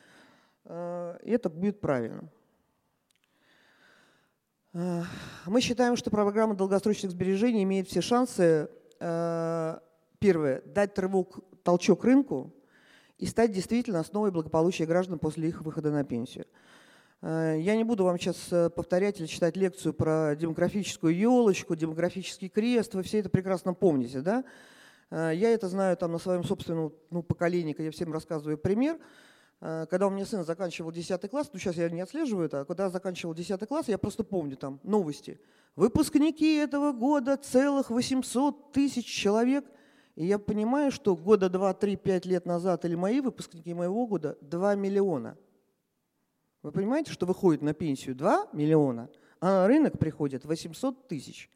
[0.65, 2.31] Э, и это будет правильно.
[4.75, 5.03] Э,
[5.47, 8.71] мы считаем, что программа долгосрочных сбережений имеет все шансы,
[10.19, 12.53] первое, дать рывок, толчок рынку
[13.19, 16.47] и стать действительно основой благополучия граждан после их выхода на пенсию.
[17.23, 22.49] Э, я не буду вам сейчас э, повторять или читать лекцию про демографическую елочку, демографический
[22.49, 22.95] крест.
[22.95, 24.45] Вы все это прекрасно помните, да?
[25.11, 28.99] Э, я это знаю там на своем собственном ну, поколении, когда я всем рассказываю пример.
[29.63, 32.91] Когда у меня сын заканчивал 10 класс, ну сейчас я не отслеживаю это, а когда
[32.91, 35.39] заканчивал 10 класс, я просто помню там новости.
[35.77, 39.65] Выпускники этого года целых 800 тысяч человек.
[40.17, 44.37] И я понимаю, что года 2, 3, 5 лет назад или мои выпускники моего года
[44.41, 45.39] 2 миллиона–
[46.63, 51.51] вы понимаете, что выходит на пенсию 2 миллиона, а на рынок приходит 800 тысяч.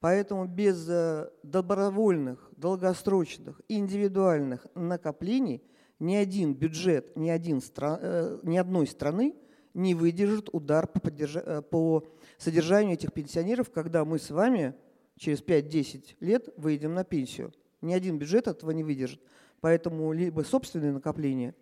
[0.00, 5.62] Поэтому без э, добровольных, долгосрочных, индивидуальных накоплений
[5.98, 9.34] ни один бюджет ни, один, э, ни одной страны
[9.74, 12.04] не выдержит удар по, э, по
[12.36, 14.74] содержанию этих пенсионеров, когда мы с вами
[15.16, 17.52] через 5-10 лет выйдем на пенсию.
[17.80, 19.20] Ни один бюджет этого не выдержит.
[19.60, 21.54] Поэтому либо собственные накопления,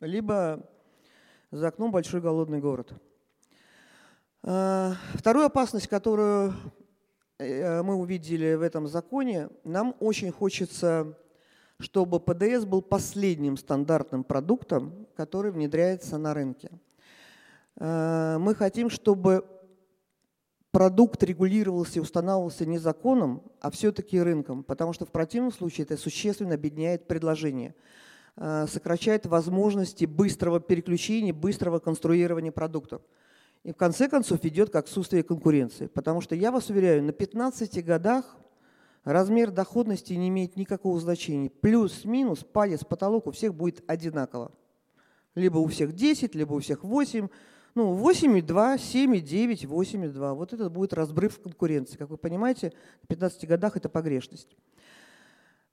[0.00, 0.68] либо
[1.50, 2.92] за окном большой голодный город.
[4.44, 6.54] А, вторую опасность, которую
[7.38, 11.16] э, мы увидели в этом законе, нам очень хочется,
[11.82, 16.70] чтобы ПДС был последним стандартным продуктом, который внедряется на рынке.
[17.76, 19.44] А, мы хотим, чтобы
[20.70, 25.96] продукт регулировался и устанавливался не законом, а все-таки рынком, потому что в противном случае это
[25.96, 27.74] существенно объединяет предложение–
[28.36, 33.02] Э, сокращает возможности быстрого переключения, быстрого конструирования продуктов.
[33.62, 35.86] И в конце концов ведет к отсутствию конкуренции.
[35.86, 38.36] Потому что я вас уверяю, на 15 годах
[39.04, 41.50] размер доходности не имеет никакого значения.
[41.50, 44.52] Плюс-минус, палец, потолок у всех будет одинаково.
[45.34, 47.28] Либо у всех 10, либо у всех 8.
[47.74, 50.34] Ну, 8,2, 7,9, 8,2.
[50.34, 51.96] Вот это будет разбрыв конкуренции.
[51.96, 54.56] Как вы понимаете, на 15 годах это погрешность.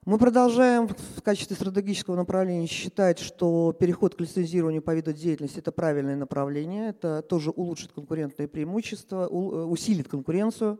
[0.06, 5.74] Мы продолжаем в качестве стратегического направления считать, что переход к лицензированию по виду деятельности– это
[5.74, 10.80] правильное направление, это тоже улучшит конкурентные преимущества, э, усилит конкуренцию,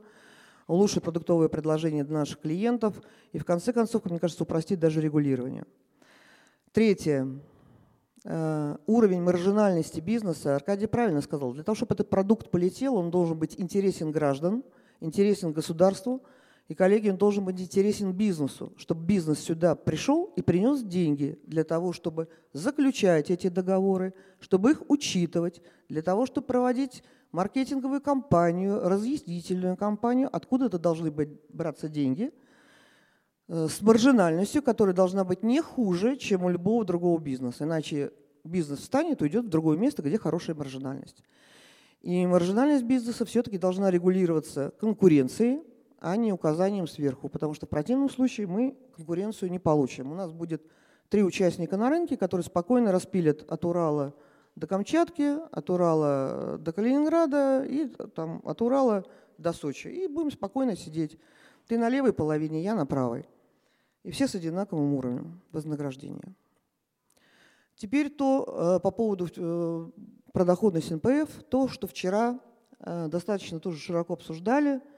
[0.70, 3.02] улучшит продуктовые предложения для наших клиентов
[3.34, 5.66] и, в конце концов, мне кажется, упростит даже регулирование.
[6.72, 7.28] Третье.
[8.24, 13.38] Э, уровень маржинальности бизнеса, Аркадий правильно сказал, для того, чтобы этот продукт полетел, он должен
[13.38, 14.64] быть интересен граждан,
[15.02, 16.24] интересен государству–
[16.70, 21.64] и, коллеги, он должен быть интересен бизнесу, чтобы бизнес сюда пришел и принес деньги для
[21.64, 29.78] того, чтобы заключать эти договоры, чтобы их учитывать, для того, чтобы проводить маркетинговую кампанию, разъяснительную
[29.78, 32.32] кампанию, откуда это должны быть, браться деньги,
[33.48, 37.64] э, с маржинальностью, которая должна быть не хуже, чем у любого другого бизнеса.
[37.66, 38.12] Иначе
[38.44, 41.24] бизнес встанет и уйдет в другое место, где хорошая маржинальность.
[42.02, 45.62] И маржинальность бизнеса все-таки должна регулироваться конкуренцией,
[46.00, 50.12] а не указанием сверху, потому что в противном случае мы конкуренцию не получим.
[50.12, 50.64] У нас будет
[51.10, 54.14] три участника на рынке, которые спокойно распилят от Урала
[54.60, 59.06] до Камчатки, от Урала до Калининграда и там, от Урала
[59.38, 59.88] до Сочи.
[59.88, 61.18] И будем спокойно сидеть.
[61.68, 63.28] Ты на левой половине, я на правой.
[64.04, 66.36] И все с одинаковым уровнем вознаграждения.
[67.76, 69.90] Теперь то э, по поводу э,
[70.34, 72.40] про доходность НПФ, то, что вчера
[72.80, 74.82] э, достаточно тоже широко обсуждали–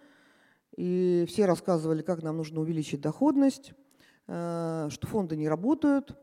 [0.77, 3.73] и все рассказывали, как нам нужно увеличить доходность,
[4.27, 6.17] э, что фонды не работают,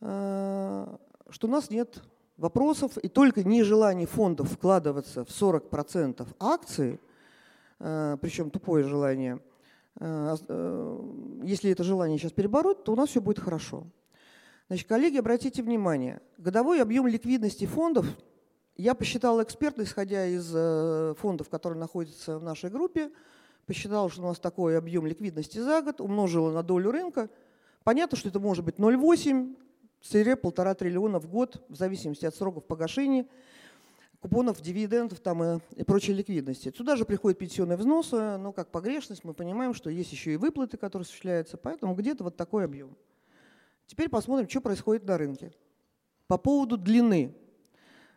[0.00, 0.96] э,
[1.28, 2.02] что у нас нет
[2.40, 7.00] вопросов, и только нежелание фондов вкладываться в 40% акций,
[7.78, 9.40] э, причем тупое желание,
[10.00, 13.84] если это желание сейчас перебороть, то у нас все будет хорошо.
[14.68, 18.06] Значит, коллеги, обратите внимание, годовой объем ликвидности фондов,
[18.76, 23.10] я посчитал экспертно, исходя из фондов, которые находятся в нашей группе,
[23.66, 27.30] посчитала, что у нас такой объем ликвидности за год, умножила на долю рынка.
[27.84, 28.78] Понятно, что это может быть
[30.02, 33.26] 0,8-1,5 триллиона в год, в зависимости от сроков погашения,
[34.20, 36.72] купонов, дивидендов там и, и прочей ликвидности.
[36.76, 40.76] Сюда же приходят пенсионные взносы, но как погрешность мы понимаем, что есть еще и выплаты,
[40.76, 42.96] которые осуществляются, поэтому где-то вот такой объем.
[43.86, 45.52] Теперь посмотрим, что происходит на рынке.
[46.26, 47.34] По поводу длины.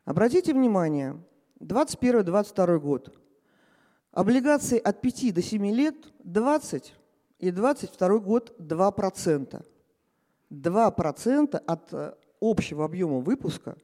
[0.05, 1.17] Обратите внимание,
[1.59, 3.17] 2021-2022 год.
[4.11, 6.93] Облигации от 5 до 7 лет 20
[7.39, 9.65] и 22 год 2%.
[10.53, 13.75] 2% от э, общего объема выпуска.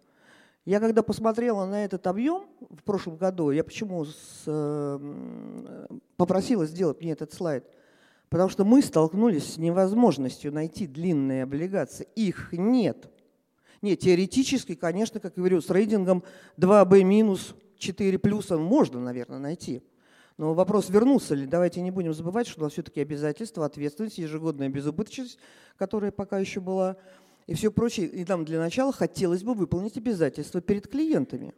[0.65, 7.01] Я когда посмотрела на этот объем в прошлом году, я почему с, э, попросила сделать
[7.01, 7.65] мне этот слайд,
[8.29, 12.07] потому что мы столкнулись с невозможностью найти длинные облигации.
[12.15, 13.09] Их нет.
[13.81, 16.23] Нет, теоретически, конечно, как я говорю, с рейтингом
[16.57, 19.81] 2B минус 4 плюса можно, наверное, найти.
[20.39, 21.45] Но вопрос, вернулся ли.
[21.45, 25.37] Давайте не будем забывать, что у нас все-таки обязательства, ответственность, ежегодная безубыточность,
[25.75, 26.95] которая пока еще была,
[27.45, 28.07] и все прочее.
[28.07, 31.53] И нам для начала хотелось бы выполнить обязательства перед клиентами.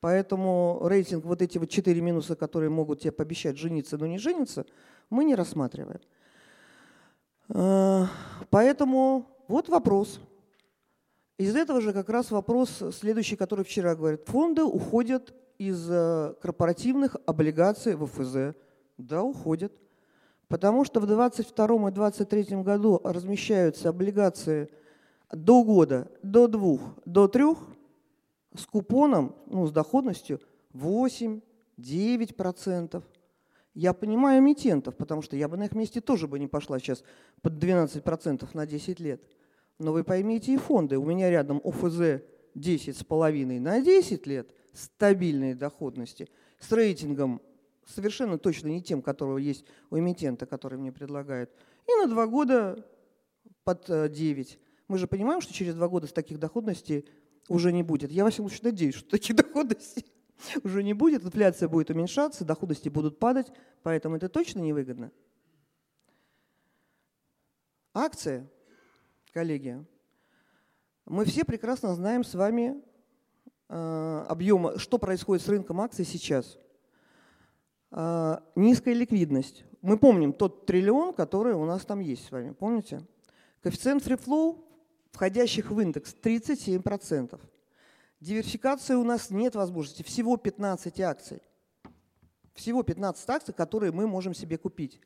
[0.00, 4.66] Поэтому рейтинг, вот эти вот четыре минуса, которые могут тебе пообещать жениться, но не жениться,
[5.10, 6.00] мы не рассматриваем.
[7.50, 8.08] А,
[8.50, 10.18] поэтому вот вопрос.
[11.36, 14.22] Из этого же как раз вопрос следующий, который вчера говорит.
[14.26, 18.56] Фонды уходят из э, корпоративных облигаций в ФЗ?
[18.96, 19.72] Да, уходят.
[20.48, 24.70] Потому что в 2022 и 2023 году размещаются облигации
[25.30, 27.58] до года, до двух, до трех
[28.54, 30.40] с купоном, ну, с доходностью
[30.72, 33.02] 8-9%.
[33.74, 37.04] Я понимаю эмитентов, потому что я бы на их месте тоже бы не пошла сейчас
[37.42, 39.22] под 12% на 10 лет.
[39.78, 40.96] Но вы поймите и фонды.
[40.98, 42.22] У меня рядом ОФЗ
[42.56, 47.42] 10,5 на 10 лет, стабильной доходности с рейтингом
[47.84, 51.50] совершенно точно не тем, которого есть у эмитента, который мне предлагает,
[51.86, 52.86] и на два года
[53.64, 54.54] под 9.
[54.54, 54.58] Э,
[54.88, 57.06] Мы же понимаем, что через два года с таких доходностей
[57.48, 58.10] уже не будет.
[58.10, 60.06] Я, во всяком случае, надеюсь, что таких доходностей
[60.64, 63.50] уже не будет, инфляция будет уменьшаться, доходности будут падать,
[63.82, 65.10] поэтому это точно невыгодно.
[67.94, 68.48] Акции,
[69.32, 69.84] коллеги,
[71.06, 72.82] мы все прекрасно знаем с вами
[73.68, 76.58] объема, что происходит с рынком акций сейчас.
[77.90, 79.64] Э, низкая ликвидность.
[79.80, 83.06] Мы помним тот триллион, который у нас там есть с вами, помните?
[83.62, 84.64] Коэффициент free flow
[85.12, 87.40] входящих в индекс 37%.
[88.20, 91.40] Диверсификации у нас нет возможности, всего 15 акций.
[92.54, 95.00] Всего 15 акций, которые мы можем себе купить.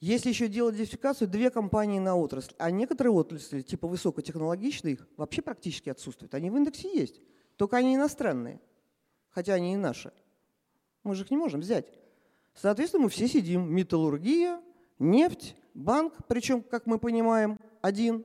[0.00, 5.90] Если еще делать диверсификацию, две компании на отрасль, а некоторые отрасли, типа высокотехнологичных, вообще практически
[5.90, 6.34] отсутствуют.
[6.34, 7.20] Они в индексе есть.
[7.56, 8.60] Только они иностранные,
[9.30, 10.12] хотя они и наши.
[11.04, 11.86] Мы же их не можем взять.
[12.54, 13.72] Соответственно, мы все сидим.
[13.74, 14.60] Металлургия,
[14.98, 18.24] нефть, банк, причем, как мы понимаем, один,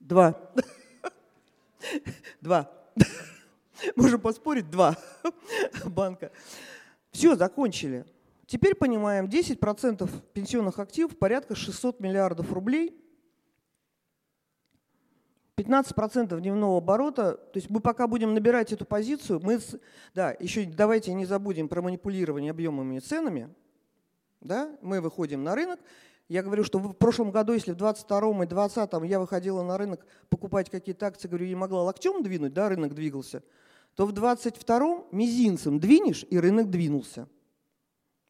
[0.00, 0.52] два.
[2.40, 2.70] Два.
[3.96, 4.96] Можем поспорить, два
[5.84, 6.30] банка.
[7.10, 8.04] Все, закончили.
[8.46, 13.01] Теперь понимаем, 10% пенсионных активов порядка 600 миллиардов рублей
[15.56, 19.58] 15% дневного оборота, то есть мы пока будем набирать эту позицию, мы,
[20.14, 23.52] да, еще давайте не забудем про манипулирование объемами и ценами,
[24.40, 25.78] да, мы выходим на рынок,
[26.28, 30.06] я говорю, что в прошлом году, если в 22 и 20 я выходила на рынок
[30.30, 33.42] покупать какие-то акции, говорю, не могла локтем двинуть, да, рынок двигался,
[33.94, 37.28] то в 22 мизинцем двинешь, и рынок двинулся.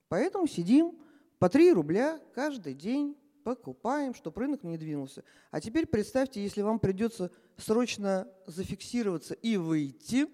[0.09, 0.99] Поэтому сидим
[1.39, 5.25] по 3 рубля каждый день, покупаем, чтобы рынок не двинулся.
[5.51, 10.29] А теперь представьте, если вам придется срочно зафиксироваться и выйти.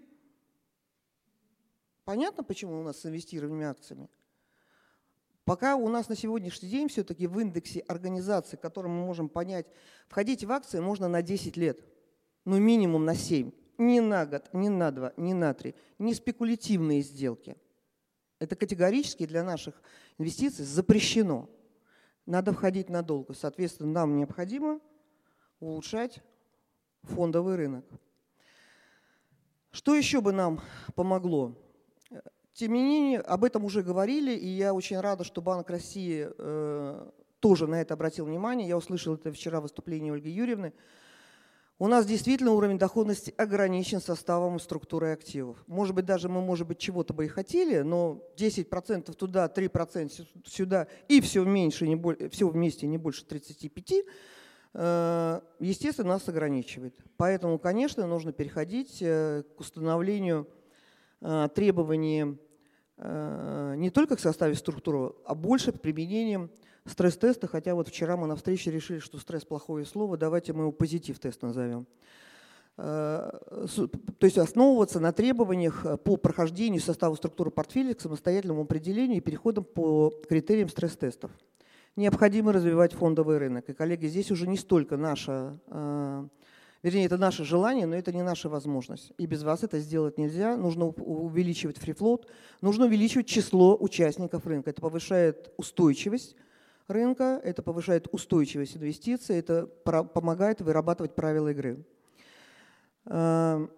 [2.04, 4.08] Понятно, почему у нас с инвестированными акциями?
[5.44, 9.66] Пока у нас на сегодняшний день все-таки в индексе организации, которым мы можем понять,
[10.06, 11.80] входить в акции можно на 10 лет,
[12.44, 13.50] ну минимум на 7.
[13.78, 15.74] Не на год, не на 2, не на 3.
[15.98, 17.56] Не спекулятивные сделки.
[18.40, 19.80] Это категорически для наших
[20.18, 21.48] инвестиций запрещено
[22.28, 23.32] надо входить надолго.
[23.32, 24.80] Соответственно, нам необходимо
[25.60, 26.20] улучшать
[27.02, 27.86] фондовый рынок.
[29.70, 30.60] Что еще бы нам
[30.94, 31.54] помогло?
[32.52, 37.10] Тем не менее, об этом уже говорили, и я очень рада, что Банк России э,
[37.40, 38.68] тоже на это обратил внимание.
[38.68, 40.72] Я услышал это вчера в выступлении Ольги Юрьевны.
[41.80, 45.62] У нас действительно уровень доходности ограничен составом и структурой активов.
[45.68, 50.88] Может быть, даже мы, может быть, чего-то бы и хотели, но 10% туда, 3% сюда
[51.06, 54.04] и все, меньше, не более, все вместе не больше 35,
[54.74, 56.96] э, естественно, нас ограничивает.
[57.16, 60.48] Поэтому, конечно, нужно переходить э, к установлению
[61.20, 62.38] э, требований
[63.00, 66.50] не только к составе структуры, а больше применением
[66.88, 70.72] стресс-теста, хотя вот вчера мы на встрече решили, что стресс плохое слово, давайте мы его
[70.72, 71.86] позитив-тест назовем.
[72.80, 73.30] Э,
[74.18, 79.20] то есть основываться на требованиях э, по прохождению состава структуры портфеля к самостоятельному определению и
[79.20, 81.32] переходам по критериям стресс-тестов.
[81.96, 83.68] Необходимо развивать фондовый рынок.
[83.68, 86.28] И, коллеги, здесь уже не столько наша, э,
[86.84, 89.12] вернее, это наше желание, но это не наша возможность.
[89.18, 90.56] И без вас это сделать нельзя.
[90.56, 92.30] Нужно увеличивать фрифлот,
[92.60, 94.70] нужно увеличивать число участников рынка.
[94.70, 96.36] Это повышает устойчивость
[96.88, 101.84] рынка, это повышает устойчивость инвестиций, это помогает вырабатывать правила игры.
[103.06, 103.70] Эм,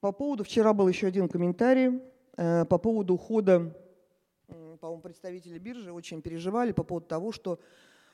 [0.00, 2.02] по поводу, вчера был еще один комментарий
[2.36, 3.74] э, по поводу ухода,
[4.84, 7.58] по-моему, представители биржи очень переживали по поводу того, что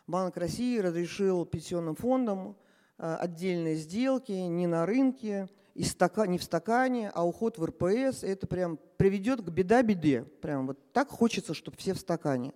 [0.07, 2.57] Банк России разрешил пенсионным фондам
[2.97, 5.85] э, отдельные сделки не на рынке, и
[6.27, 8.25] не в стакане, а уход в РПС.
[8.25, 10.25] Это прям приведет к беда-беде.
[10.43, 12.53] Прям вот так хочется, чтобы все в стакане.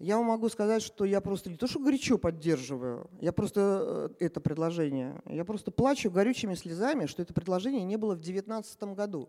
[0.00, 4.24] Я вам могу сказать, что я просто не то, что горячо поддерживаю, я просто э,
[4.24, 9.28] это предложение, я просто плачу горючими слезами, что это предложение не было в 2019 году.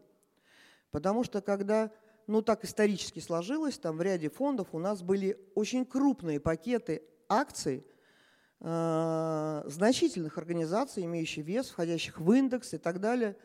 [0.89, 1.91] Потому что когда,
[2.25, 7.85] ну так исторически сложилось, там в ряде фондов у нас были очень крупные пакеты акций
[8.61, 13.35] значительных организаций, имеющих вес, входящих в индекс и так далее.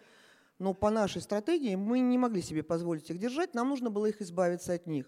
[0.59, 4.21] Но по нашей стратегии мы не могли себе позволить их держать, нам нужно было их
[4.21, 5.07] избавиться от них.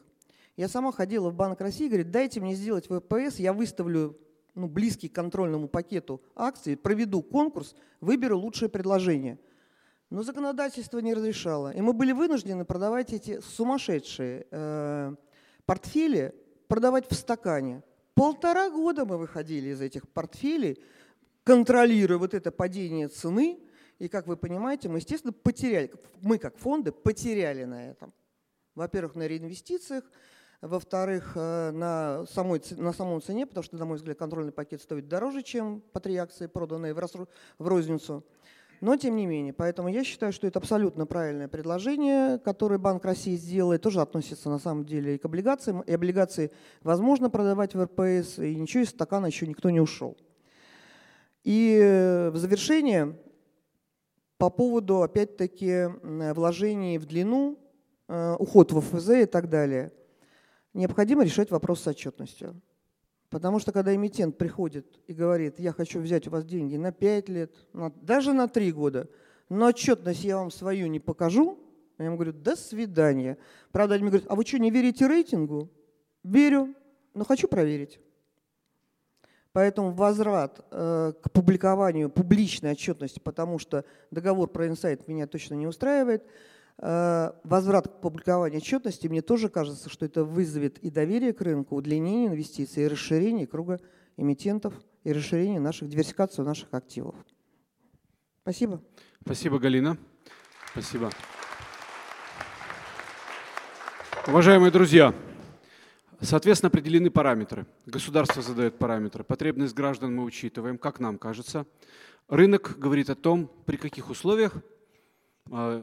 [0.57, 4.19] Я сама ходила в Банк России и говорит, дайте мне сделать ВПС, я выставлю
[4.55, 9.39] ну, близкий к контрольному пакету акций, проведу конкурс, выберу лучшее предложение.
[10.11, 11.73] Но законодательство не разрешало.
[11.73, 15.15] И мы были вынуждены продавать эти сумасшедшие э,
[15.67, 16.35] портфели,
[16.67, 17.83] продавать в стакане.
[18.19, 20.83] Полтора года мы выходили из этих портфелей,
[21.45, 23.61] контролируя вот это падение цены.
[24.01, 28.13] И, как вы понимаете, мы, естественно, потеряли, мы как фонды потеряли на этом.
[28.75, 30.03] Во-первых, на реинвестициях,
[30.61, 35.07] во-вторых, э, на, самой, на самом цене, потому что, на мой взгляд, контрольный пакет стоит
[35.07, 37.27] дороже, чем по три акции, проданные в,
[37.59, 38.25] в розницу.
[38.81, 43.37] Но тем не менее, поэтому я считаю, что это абсолютно правильное предложение, которое Банк России
[43.37, 45.81] сделает, тоже относится на самом деле и к облигациям.
[45.81, 46.53] И облигации
[46.83, 50.17] возможно продавать в РПС, и ничего из стакана еще никто не ушел.
[51.45, 53.19] И э, в завершение
[54.37, 57.59] по поводу, опять-таки, вложений в длину,
[58.07, 59.93] э, уход в ФЗ и так далее–
[60.79, 62.61] необходимо решать вопрос с отчетностью.
[63.31, 67.29] Потому что когда эмитент приходит и говорит, я хочу взять у вас деньги на 5
[67.29, 69.09] лет, на, даже на 3 года,
[69.51, 71.59] но отчетность я вам свою не покажу,
[71.99, 73.37] я ему говорю, до свидания.
[73.71, 75.71] Правда, они мне говорят, а вы что, не верите рейтингу?
[76.23, 76.75] Верю,
[77.13, 78.01] но хочу проверить.
[79.53, 85.67] Поэтому возврат э, к публикованию публичной отчетности, потому что договор про инсайт меня точно не
[85.67, 86.25] устраивает–
[86.81, 92.29] возврат к публикованию отчетности, мне тоже кажется, что это вызовет и доверие к рынку, удлинение
[92.29, 93.81] инвестиций, и расширение круга
[94.17, 97.17] эмитентов, и расширение наших, диверсификацию наших активов.
[98.43, 98.81] Спасибо.
[99.25, 99.99] Спасибо, Галина.
[100.71, 101.11] Спасибо.
[104.27, 105.15] Уважаемые друзья,
[106.21, 107.67] соответственно, определены параметры.
[107.87, 109.25] Государство задает параметры.
[109.25, 111.67] Потребность граждан мы учитываем, как нам кажется.
[112.29, 114.53] Рынок говорит о том, при каких условиях
[115.51, 115.83] э,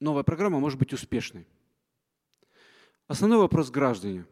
[0.00, 1.46] новая программа может быть успешной.
[3.08, 4.26] Основной вопрос граждане.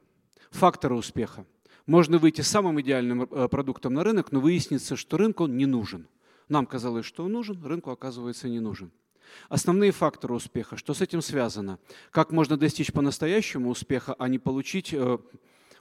[0.50, 1.46] Факторы успеха.
[1.86, 6.08] Можно выйти самым идеальным э, продуктом на рынок, но выяснится, что рынку он не нужен.
[6.48, 8.90] Нам казалось, что он нужен, рынку оказывается не нужен.
[9.48, 11.78] Основные факторы успеха, что с этим связано?
[12.10, 15.18] Как можно достичь по-настоящему успеха, а не получить э,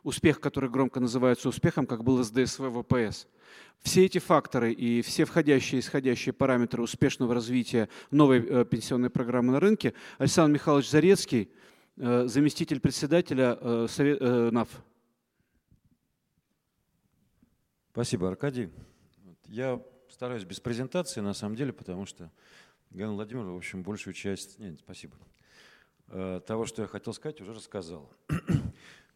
[0.04, 3.28] успех, который громко называется успехом, как был СДСВ ВПС.
[3.82, 9.52] Все эти факторы и все входящие и исходящие параметры успешного развития новой э, пенсионной программы
[9.52, 11.52] на рынке Александр Михайлович Зарецкий,
[11.98, 14.70] э, заместитель председателя э, Совет, НАФ.
[17.92, 18.70] Спасибо, Аркадий.
[19.48, 22.32] Я стараюсь без презентации, на самом деле, потому что
[22.90, 24.60] Галина Владимировна, в общем, большую часть...
[24.60, 25.16] Нет, спасибо.
[26.08, 28.12] Того, что я хотел сказать, уже рассказал.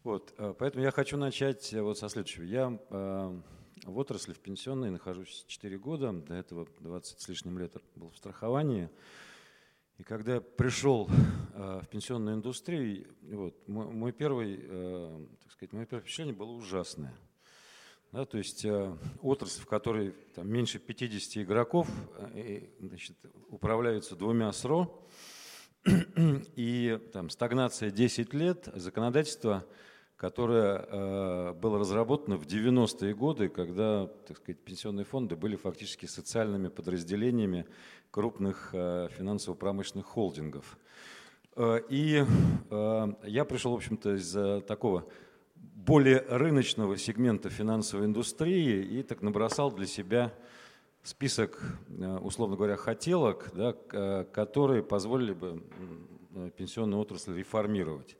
[0.07, 2.43] Вот, поэтому я хочу начать вот со следующего.
[2.43, 8.09] Я в отрасли, в пенсионной нахожусь 4 года, до этого 20 с лишним лет был
[8.11, 8.89] в страховании.
[9.97, 11.09] И когда я пришел
[11.55, 16.51] э, в пенсионную индустрию, вот, мой, мой, первый, э, так сказать, мое первое впечатление было
[16.51, 17.13] ужасное.
[18.13, 21.89] Да, то есть э, отрасль, в которой там, меньше 50 игроков
[22.33, 23.17] э, значит,
[23.49, 25.05] управляются двумя СРО,
[26.55, 29.65] и там, стагнация 10 лет, законодательство
[30.17, 37.65] которое было разработано в 90-е годы, когда, так сказать, пенсионные фонды были фактически социальными подразделениями
[38.09, 40.77] крупных финансово-промышленных холдингов.
[41.89, 42.25] И
[42.71, 45.07] я пришел, в общем-то, из такого
[45.87, 50.33] более рыночного сегмента финансовой индустрии и так набросал для себя
[51.01, 53.73] список, э, условно говоря, хотелок, да,
[54.25, 55.63] которые позволили бы
[56.57, 58.17] пенсионную отрасль реформировать.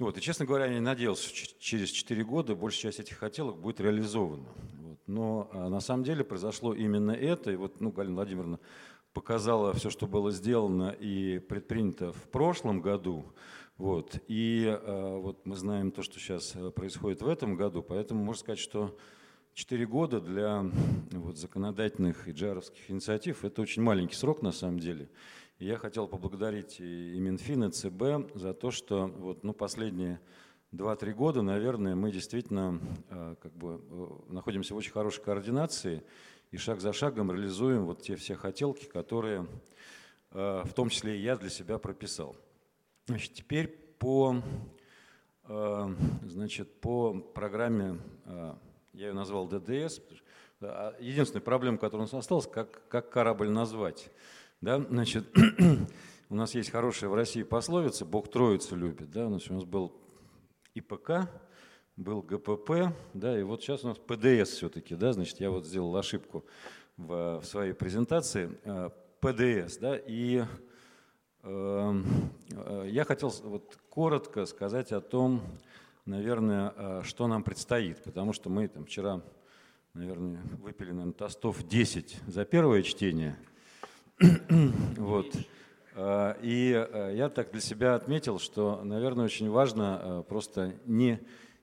[0.00, 3.60] Вот, и, честно говоря, я не надеялся, что через 4 года большая часть этих хотелок
[3.60, 4.48] будет реализована.
[4.80, 4.98] Вот.
[5.06, 7.52] Но а, на самом деле произошло именно это.
[7.52, 8.58] И вот ну, Галина Владимировна
[9.12, 13.24] показала все, что было сделано и предпринято в прошлом году.
[13.76, 14.18] Вот.
[14.26, 18.40] И э, вот мы знаем то, что сейчас э, происходит в этом году, поэтому можно
[18.40, 18.96] сказать, что
[19.54, 20.64] 4 года для
[21.12, 25.08] вот, законодательных и джаровских инициатив– это очень маленький срок на самом деле.
[25.64, 30.20] Я хотел поблагодарить и Минфин, и ЦБ за то, что вот, ну, последние
[30.72, 33.80] 2-3 года, наверное, мы действительно э, как бы,
[34.28, 36.04] находимся в очень хорошей координации
[36.50, 39.46] и шаг за шагом реализуем вот те все хотелки, которые
[40.30, 42.36] в том числе и я для себя прописал.
[43.06, 44.42] Значит, теперь по,
[45.44, 45.94] э,
[46.26, 48.54] значит, по программе, э,
[48.92, 49.98] я ее назвал ДДС.
[51.00, 54.10] Единственная проблема, которая у нас осталась, как, как корабль назвать.
[54.64, 54.80] Да?
[54.80, 55.26] Значит,
[56.30, 59.10] у нас есть хорошая в России пословица «Бог троицу любит».
[59.10, 59.28] Да?
[59.28, 59.92] Значит, у нас был
[60.74, 61.30] ИПК,
[61.96, 65.96] был ГПП, да, и вот сейчас у нас ПДС все-таки, да, значит, я вот сделал
[65.96, 66.44] ошибку
[66.96, 68.90] в, в своей презентации, э,
[69.20, 70.42] ПДС, да, и
[71.46, 75.42] Эм, э, я хотел вот коротко сказать о том,
[76.06, 79.20] наверное, э, что нам предстоит, потому что мы там вчера,
[79.92, 83.36] наверное, выпили, наверное, тостов 10 за первое чтение.
[84.18, 85.26] Вот.
[85.94, 86.70] Э, и
[87.14, 91.20] я так для себя отметил, что, наверное, очень важно просто не,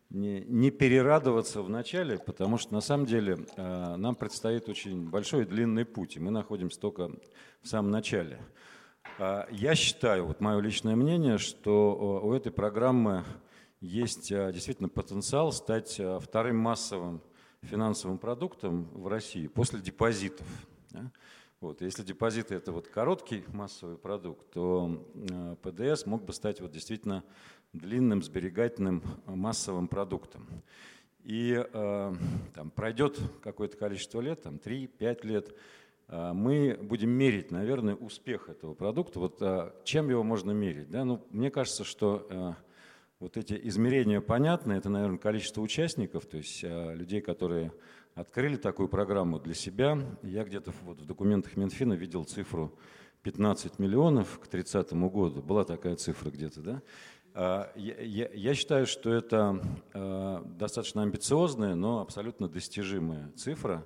[0.09, 5.45] не, не перерадоваться в начале, потому что на самом деле нам предстоит очень большой и
[5.45, 7.11] длинный путь, и мы находимся только
[7.61, 8.39] в самом начале.
[9.17, 13.23] А, я считаю, вот мое личное мнение, что у этой программы
[13.79, 17.21] есть а, действительно потенциал стать а, вторым массовым
[17.63, 20.47] финансовым продуктом в России после депозитов.
[21.61, 21.81] Вот.
[21.81, 25.07] Если депозиты это вот короткий массовый продукт, то
[25.61, 27.23] ПДС мог бы стать вот действительно
[27.71, 30.47] длинным сберегательным массовым продуктом.
[31.23, 32.13] И э,
[32.55, 35.55] там, пройдет какое-то количество лет, там 3-5 лет,
[36.11, 39.19] а, мы будем мерить, наверное, успех этого продукта.
[39.19, 40.89] Вот а, чем его можно мерить?
[40.89, 41.05] Да?
[41.05, 42.55] Ну, мне кажется, что а,
[43.19, 44.73] вот эти измерения понятны.
[44.73, 47.71] Это, наверное, количество участников, то есть людей, которые
[48.15, 49.97] открыли такую программу для себя.
[50.23, 52.77] Я где-то вот в документах Минфина видел цифру
[53.23, 55.41] 15 миллионов к 30 году.
[55.41, 56.81] Была такая цифра где-то, да?
[57.75, 59.61] Я, я, я считаю, что это
[60.57, 63.85] достаточно амбициозная, но абсолютно достижимая цифра.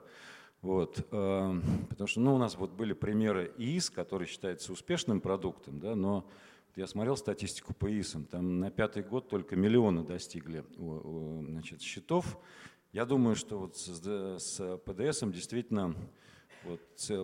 [0.65, 5.79] Вот, э, потому что ну, у нас вот были примеры ИИС, который считается успешным продуктом,
[5.79, 6.27] да, но
[6.75, 12.39] я смотрел статистику по ИИСам, там на пятый год только миллионы достигли значит, счетов.
[12.95, 14.01] Я думаю, что вот с,
[14.39, 15.93] с ПДСом действительно
[16.63, 16.79] вот,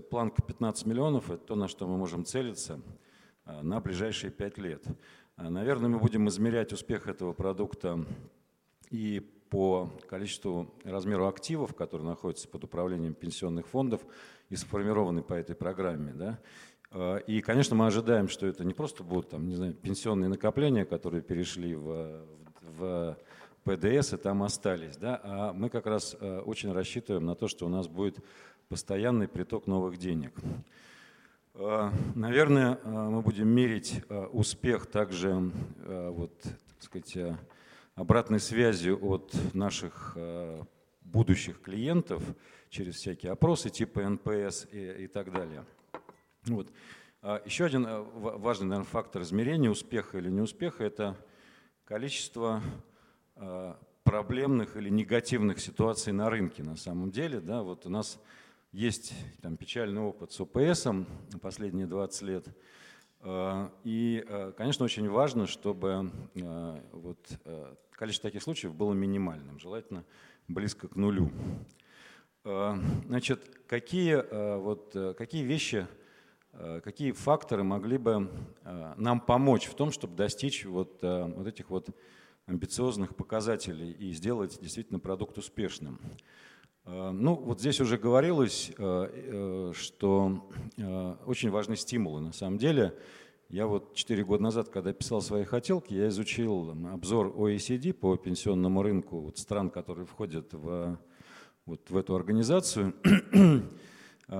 [0.10, 2.82] планка 15 миллионов– это то, на что мы можем целиться
[3.46, 4.84] э, на ближайшие пять лет.
[5.38, 8.06] Э, наверное, мы будем измерять успех этого продукта
[8.90, 14.02] и по количеству, размеру активов, которые находятся под управлением пенсионных фондов
[14.50, 16.12] и сформированы по этой программе.
[16.12, 16.40] Да?
[16.92, 20.84] Э, и, конечно, мы ожидаем, что это не просто будут там, не знаю, пенсионные накопления,
[20.84, 22.26] которые перешли в,
[22.60, 23.18] в
[23.64, 25.20] ПДС и там остались, да?
[25.24, 28.18] а мы как раз э, очень рассчитываем на то, что у нас будет
[28.70, 30.34] постоянный приток новых денег.
[31.53, 35.51] Э, наверное, мы будем мерить успех также
[35.86, 37.38] вот, так сказать,
[37.95, 40.64] обратной связи от наших э,
[41.01, 42.24] будущих клиентов
[42.70, 45.66] через всякие опросы типа NPS и, и так далее.
[46.45, 46.72] Вот.
[47.22, 51.16] А еще один э, важный наверное, фактор измерения успеха или неуспеха– это
[51.86, 52.91] количество э,
[54.04, 57.39] проблемных или негативных ситуаций на рынке на самом деле.
[57.39, 58.20] Да, вот у нас
[58.72, 60.88] есть там, печальный опыт с ОПС
[61.42, 62.46] последние 20 лет–
[63.24, 67.18] Э, и, э, конечно, очень важно, чтобы э, вот
[67.92, 70.04] количество таких случаев было минимальным, желательно
[70.48, 71.32] близко к нулю.
[72.44, 75.86] Значит, какие, вот, какие вещи,
[76.84, 78.32] какие факторы могли бы
[78.98, 81.89] нам помочь в том, чтобы достичь вот, вот этих вот
[82.52, 85.99] амбициозных показателей и сделать действительно продукт успешным?
[86.86, 88.72] Ну, вот здесь уже говорилось,
[89.74, 90.52] что
[91.26, 92.97] очень важны стимулы на самом деле.
[93.49, 98.82] Я вот 4 года назад, когда писал свои хотелки, я изучил обзор OECD по пенсионному
[98.82, 100.97] рынку вот стран, которые входят в,
[101.66, 102.93] вот в эту организацию.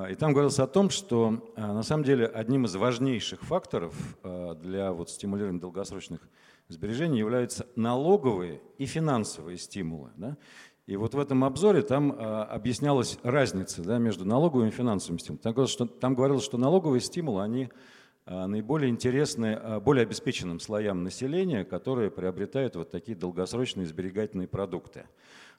[0.10, 3.94] И там говорилось о том, что на самом деле одним из важнейших факторов
[4.24, 6.22] для вот стимулирования долгосрочных
[6.72, 10.12] сбережений являются налоговые и финансовые стимулы.
[10.16, 10.38] Да?
[10.88, 15.42] И вот в этом обзоре там объяснялась разница да, между налоговыми и финансовыми стимулами.
[15.42, 17.70] Там говорилось, что, там говорилось, что налоговые стимулы, они
[18.26, 25.06] наиболее интересны более обеспеченным слоям населения, которые приобретают вот такие долгосрочные сберегательные продукты.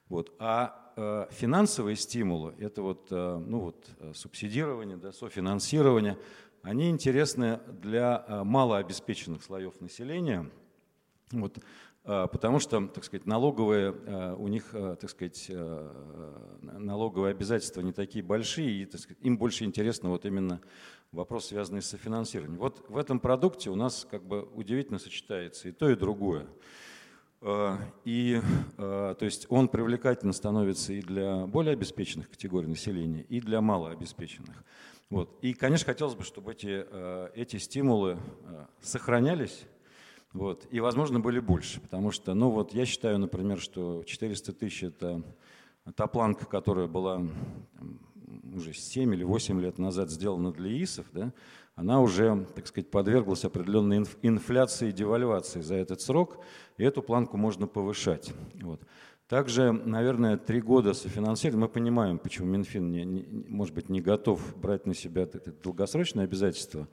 [0.09, 0.33] Вот.
[0.39, 6.17] А э, финансовые стимулы, это вот, э, ну вот, э, субсидирование, да, софинансирование,
[6.61, 10.49] они интересны для э, малообеспеченных слоев населения,
[11.41, 11.57] вот,
[12.05, 15.51] э, потому что, так сказать, налоговые, э, у них, э, так сказать,
[16.61, 20.61] налоговые обязательства не такие большие, и так сказать, им больше интересно вот именно
[21.11, 22.59] вопрос, связанный с софинансированием.
[22.59, 26.47] Вот в этом продукте у нас как бы удивительно сочетается и то, и другое.
[28.05, 28.41] И,
[28.77, 34.63] то есть он привлекательно становится и для более обеспеченных категорий населения, и для малообеспеченных.
[35.09, 35.37] Вот.
[35.41, 36.85] И, конечно, хотелось бы, чтобы эти,
[37.37, 38.17] эти стимулы
[38.81, 39.65] сохранялись,
[40.33, 41.79] вот, и, возможно, были больше.
[41.79, 45.21] Потому что, ну вот, я считаю, например, что 400 тысяч– это
[45.95, 47.17] та планка, которая была
[47.77, 47.99] там,
[48.55, 51.33] уже 7 или 8 лет назад сделана для ИСов, да,
[51.75, 56.37] она уже, так сказать, подверглась определенной инфляции и девальвации за этот срок,
[56.77, 58.31] и эту планку можно повышать.
[58.61, 58.81] Вот.
[59.27, 61.65] Также, наверное, три года софинансирования.
[61.65, 66.25] Мы понимаем, почему Минфин, не, не, может быть, не готов брать на себя это долгосрочное
[66.25, 66.87] обязательство.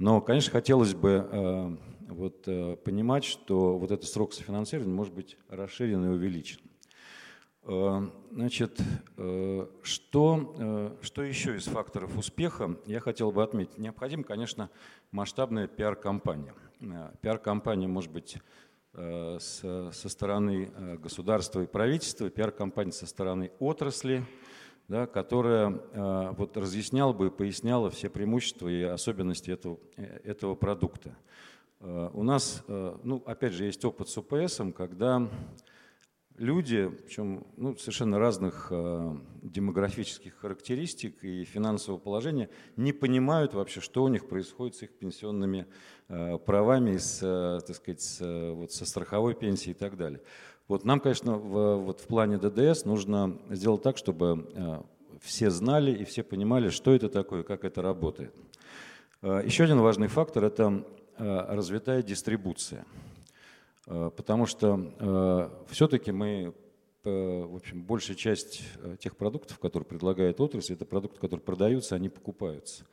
[0.00, 1.76] Но, конечно, хотелось бы э,
[2.08, 6.58] вот, э, понимать, что вот этот срок софинансирования может быть расширен и увеличен.
[7.64, 8.80] Э, значит,
[9.82, 13.76] что, что еще из факторов успеха я хотел бы отметить?
[13.76, 14.70] Необходима, конечно,
[15.10, 16.54] масштабная пиар-компания.
[17.20, 18.38] Пиар-компания может быть
[18.94, 19.38] со
[19.92, 24.24] стороны государства и правительства, пиар-компания со стороны отрасли,
[24.90, 29.78] да, которая вот, разъясняла бы и поясняла все преимущества и особенности этого,
[30.24, 31.16] этого продукта.
[31.80, 35.28] У нас, ну, опять же, есть опыт с ОПС, когда
[36.40, 44.02] люди, причем ну, совершенно разных э, демографических характеристик и финансового положения, не понимают вообще, что
[44.02, 45.66] у них происходит с их пенсионными
[46.08, 50.22] э, правами, с, э, так сказать, с, э, вот, со страховой пенсией и так далее.
[50.70, 54.82] Вот нам, конечно, в, вот в плане ДДС нужно сделать так, чтобы э,
[55.20, 58.32] все знали и все понимали, что это такое, как это работает.
[59.20, 60.84] Э, еще один важный фактор– это
[61.18, 62.84] э, развитая дистрибуция.
[63.84, 66.54] Потому что все-таки мы,
[67.02, 68.62] в общем, большая часть
[69.00, 72.84] тех продуктов, которые предлагает отрасль, это продукты, которые продаются, они покупаются.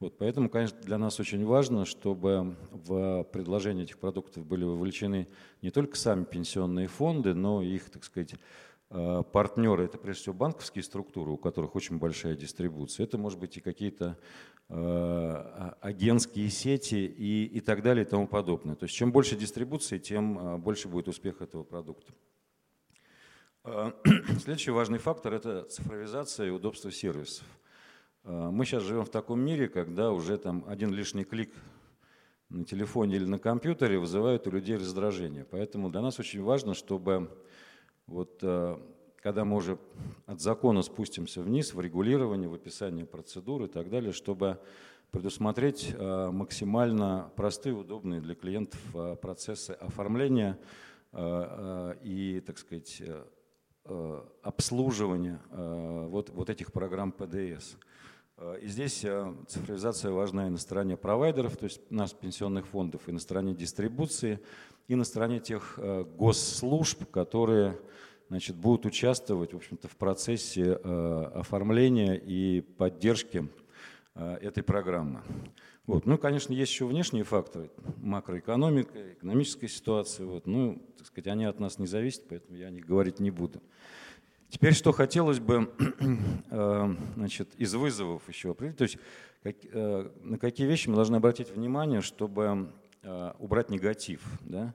[0.00, 5.28] Вот, поэтому, конечно, для нас очень важно, чтобы в предложение этих продуктов были вовлечены
[5.62, 8.34] не только сами пенсионные фонды, но и их, так сказать,
[8.88, 9.84] партнеры.
[9.84, 13.04] Это прежде всего банковские структуры, у которых очень большая дистрибуция.
[13.04, 14.16] Это, может быть, и какие-то
[14.72, 18.76] Э, а, агентские сети и, и так далее и тому подобное.
[18.76, 22.12] То есть чем больше дистрибуции, тем э, больше будет успех этого продукта.
[23.64, 23.90] Э,
[24.38, 27.44] следующий важный фактор– это цифровизация и удобство сервисов.
[28.24, 31.52] Мы сейчас живем в таком мире, когда уже там один лишний клик
[32.48, 35.44] на телефоне или на компьютере вызывает у людей раздражение.
[35.44, 37.30] Поэтому для нас очень важно, чтобы
[38.06, 38.42] вот
[39.22, 39.78] когда мы уже
[40.26, 44.58] от закона спустимся вниз в регулирование, в описание процедур и так далее, чтобы
[45.10, 50.58] предусмотреть э, максимально простые, удобные для клиентов э, процессы оформления
[51.12, 53.02] э, и, так сказать,
[54.42, 57.76] обслуживания вот, вот этих программ ПДС.
[58.62, 59.04] И здесь
[59.48, 64.40] цифровизация важна и на стороне провайдеров, то есть нас, пенсионных фондов, и на стороне дистрибуции,
[64.88, 65.78] и на стороне тех
[66.16, 67.78] госслужб, которые
[68.30, 73.48] значит, будут участвовать в, общем-то, в процессе э, оформления и поддержки
[74.14, 75.20] э, этой программы.
[75.86, 76.06] Вот.
[76.06, 80.26] Ну, конечно, есть еще внешние факторы, макроэкономика, экономическая ситуация.
[80.26, 80.46] Вот.
[80.46, 83.60] Ну, так сказать, они от нас не зависят, поэтому я о них говорить не буду.
[84.50, 85.72] Теперь, что хотелось бы
[86.50, 88.98] э, значит, из вызовов еще определить, то есть
[89.42, 92.74] как, на какие вещи мы должны обратить внимание, чтобы
[93.38, 94.20] убрать негатив.
[94.42, 94.74] Да?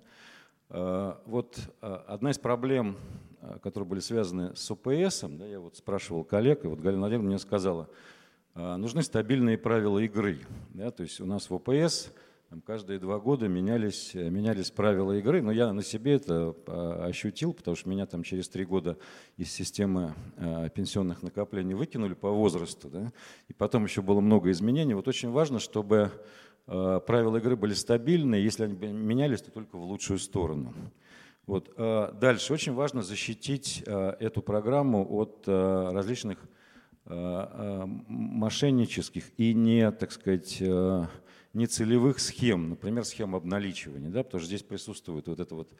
[1.27, 2.97] Вот одна из проблем
[3.45, 7.29] Э, которые были связаны с ОПС, да, я вот спрашивал коллег, и вот Галина Владимировна
[7.29, 7.89] мне сказала,
[8.53, 10.39] «А, нужны стабильные правила игры.
[10.69, 12.11] Да, то есть у нас в ОПС
[12.65, 17.75] каждые два года менялись, менялись правила игры, но я на себе это а, ощутил, потому
[17.75, 18.97] что меня там через три года
[19.37, 23.11] из системы а, пенсионных накоплений выкинули по возрасту, да,
[23.47, 24.93] и потом еще было много изменений.
[24.93, 26.11] Вот очень важно, чтобы
[26.65, 30.73] правила игры были стабильны, если они менялись, то только в лучшую сторону.
[31.45, 31.71] Вот.
[31.77, 32.53] Дальше.
[32.53, 36.39] Очень важно защитить эту программу от различных
[38.07, 40.59] мошеннических и не, так сказать,
[41.55, 45.73] нецелевых схем, например, схем обналичивания, да, потому что здесь присутствует вот это вот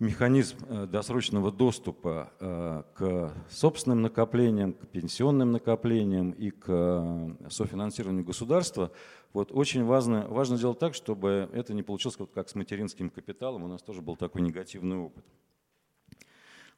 [0.00, 8.24] механизм э, досрочного доступа э, к собственным накоплениям, к пенсионным накоплениям и к э, софинансированию
[8.24, 8.90] государства.
[9.32, 13.64] Вот очень важно, важно сделать так, чтобы это не получилось как с материнским капиталом.
[13.64, 15.24] У нас тоже был такой негативный опыт.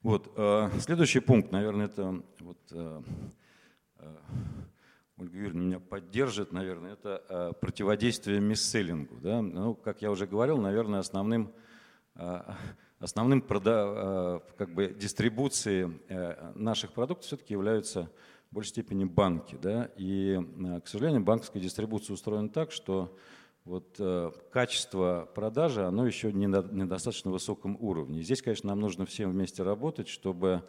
[0.02, 0.30] Вот.
[0.80, 2.58] Следующий пункт, наверное, это вот,
[5.16, 9.16] Ольга Юрьевна меня поддержит, наверное, это э, противодействие мисселлингу.
[9.20, 9.42] Да?
[9.42, 11.52] Ну, как я уже говорил, наверное, основным,
[12.16, 12.40] э,
[12.98, 16.00] основным прода, э, как бы дистрибуции
[16.58, 18.10] наших продуктов все-таки являются
[18.50, 19.56] в большей степени банки.
[19.62, 19.88] Да?
[19.96, 20.40] И,
[20.84, 23.16] к сожалению, банковская дистрибуция устроена так, что
[23.64, 24.00] вот,
[24.50, 28.20] качество продажи, оно еще не на недостаточно высоком уровне.
[28.20, 30.64] Здесь, конечно, нам нужно всем вместе работать, чтобы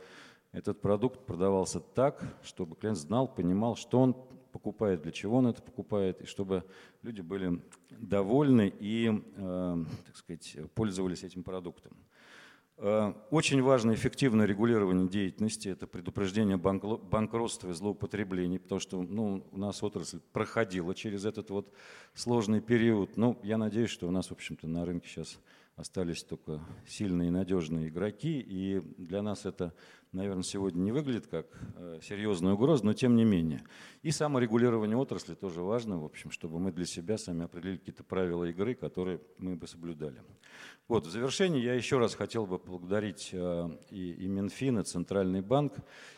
[0.52, 4.16] этот продукт продавался так, чтобы клиент знал, понимал, что он
[4.56, 6.64] покупает, для чего он это покупает, и чтобы
[7.02, 11.92] люди были довольны и, э, так сказать, пользовались этим продуктом.
[12.78, 19.58] Э, очень важно эффективное регулирование деятельности, это предупреждение банкротства и злоупотреблений, потому что ну, у
[19.58, 21.74] нас отрасль проходила через этот вот
[22.14, 23.18] сложный период.
[23.18, 25.38] Ну, я надеюсь, что у нас, в общем-то, на рынке сейчас
[25.76, 29.74] остались только сильные и надежные игроки, и для нас это
[30.16, 31.46] наверное, сегодня не выглядит как
[31.76, 33.64] э, серьезная угроза, но тем не менее.
[34.02, 38.46] И саморегулирование отрасли тоже важно, в общем, чтобы мы для себя сами определили какие-то правила
[38.46, 40.22] игры, которые мы бы соблюдали.
[40.88, 45.42] Вот, в завершении я еще раз хотел бы поблагодарить э, и, и Минфин, и Центральный
[45.42, 45.74] банк,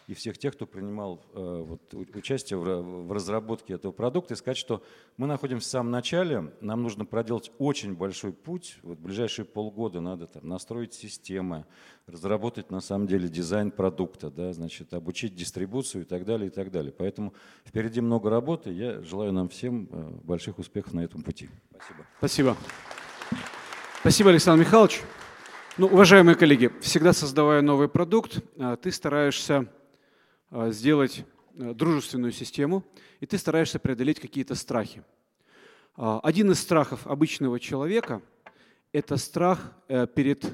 [0.08, 4.58] и всех тех, кто принимал э, вот, участие в, в разработке этого продукта, и сказать,
[4.58, 4.84] что
[5.16, 10.02] мы находимся в самом начале, нам нужно проделать очень большой путь, вот в ближайшие полгода
[10.02, 11.66] надо там, настроить системы,
[12.06, 13.87] разработать на самом деле дизайн продукта,
[14.30, 16.92] да, значит, обучить дистрибуцию и так далее, и так далее.
[16.92, 17.34] Поэтому
[17.66, 21.50] впереди много работы, я желаю нам всем э, больших успехов на этом пути.
[21.72, 22.06] Спасибо.
[22.18, 22.58] Спасибо.
[24.00, 25.02] Спасибо, Александр Михайлович.
[25.78, 29.72] Ну, уважаемые коллеги, всегда создавая новый продукт, э, ты стараешься
[30.52, 32.84] э, сделать дружественную систему,
[33.20, 35.04] и ты стараешься преодолеть какие-то страхи.
[35.96, 38.22] Один из страхов обычного человека–
[38.92, 39.74] это страх
[40.14, 40.46] перед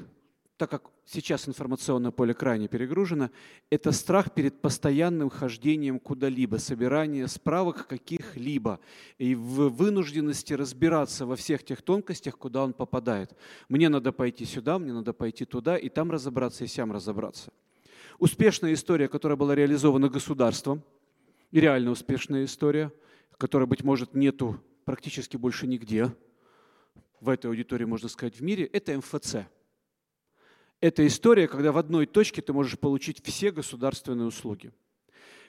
[0.56, 3.30] так как сейчас информационное поле крайне перегружено,
[3.70, 8.80] это страх перед постоянным хождением куда-либо, собирание справок каких-либо
[9.18, 13.36] и в вынужденности разбираться во всех тех тонкостях, куда он попадает.
[13.68, 17.52] Мне надо пойти сюда, мне надо пойти туда, и там разобраться, и сям разобраться.
[18.18, 20.82] Успешная история, которая была реализована государством,
[21.50, 22.92] и реально успешная история,
[23.38, 26.14] которая, быть может, нету практически больше нигде,
[27.20, 29.36] в этой аудитории, можно сказать, в мире, это МФЦ–
[30.80, 34.72] это история, когда в одной точке ты можешь получить все государственные услуги.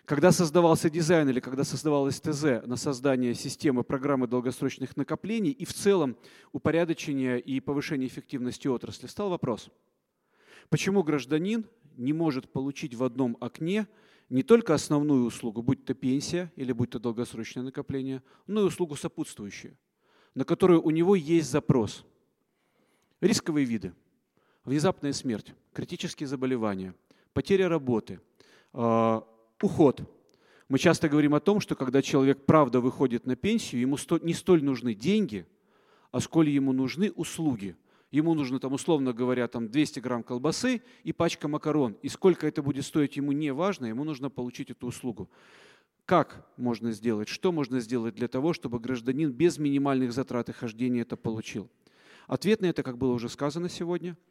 [0.05, 5.73] Когда создавался дизайн или когда создавалась ТЗ на создание системы программы долгосрочных накоплений и в
[5.73, 6.15] целом
[6.51, 9.69] упорядочение и повышение эффективности отрасли, стал вопрос,
[10.69, 11.65] почему гражданин
[11.97, 13.88] не может получить в одном окне
[14.30, 18.95] не только основную услугу, будь то пенсия или будь то долгосрочное накопление, но и услугу
[18.95, 19.76] сопутствующую,
[20.36, 22.05] на которую у него есть запрос.
[23.21, 23.93] Рисковые виды–
[24.66, 26.93] внезапная смерть, критические заболевания,
[27.34, 28.20] потеря работы,
[28.74, 29.26] а,
[29.61, 30.01] уход.
[30.68, 34.63] Мы часто говорим о том, что когда человек правда выходит на пенсию, ему не столь
[34.63, 35.45] нужны деньги,
[36.11, 37.76] а сколь ему нужны услуги.
[38.11, 41.97] Ему нужно, там, условно говоря, там 200 грамм колбасы и пачка макарон.
[42.01, 45.30] И сколько это будет стоить, ему не важно, ему нужно получить эту услугу.
[46.05, 51.01] Как можно сделать, что можно сделать для того, чтобы гражданин без минимальных затрат и хождения
[51.01, 51.70] это получил?
[52.28, 54.18] Ответ на это, как было уже сказано сегодня–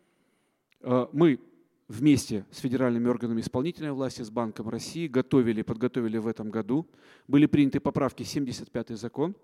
[1.12, 1.40] мы
[1.88, 6.86] вместе с федеральными органами исполнительной власти, с Банком России готовили, подготовили в этом году.
[7.28, 9.36] Были приняты поправки 75-й закон,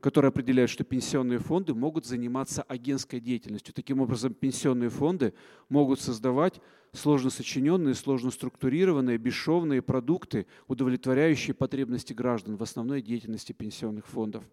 [0.00, 3.74] который определяет, что пенсионные фонды могут заниматься агентской деятельностью.
[3.74, 5.34] Таким образом, пенсионные фонды
[5.68, 6.60] могут создавать
[6.92, 14.44] сложно сочиненные, сложно структурированные, бесшовные продукты, удовлетворяющие потребности граждан в основной деятельности пенсионных фондов.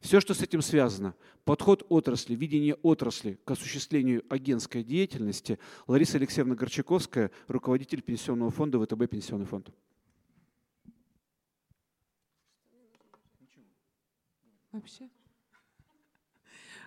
[0.00, 1.14] Все, что с этим связано,
[1.44, 9.08] подход отрасли, видение отрасли к осуществлению агентской деятельности, Лариса Алексеевна Горчаковская, руководитель пенсионного фонда ВТБ
[9.08, 9.70] «Пенсионный фонд».
[14.72, 15.10] Вообще?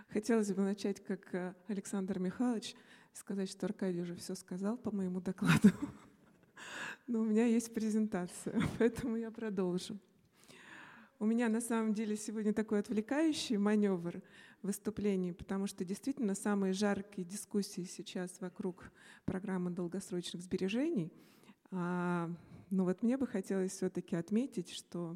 [0.07, 2.75] Хотелось бы начать, как э, Александр Михайлович,
[3.13, 5.69] сказать, что Аркадий уже все сказал по моему докладу.
[7.07, 9.97] Но у меня есть презентация, поэтому я продолжу.
[11.23, 14.21] У меня на самом деле сегодня такой отвлекающий маневр
[14.61, 18.91] выступлений, потому что действительно самые жаркие дискуссии сейчас вокруг
[19.23, 21.13] программы долгосрочных сбережений.
[21.71, 22.29] А,
[22.71, 25.15] но вот мне бы хотелось все-таки отметить, что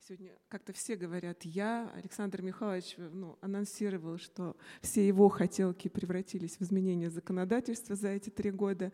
[0.00, 6.62] Сегодня как-то все говорят, я, Александр Михайлович, ну, анонсировал, что все его хотелки превратились в
[6.62, 8.92] изменение законодательства за эти три года.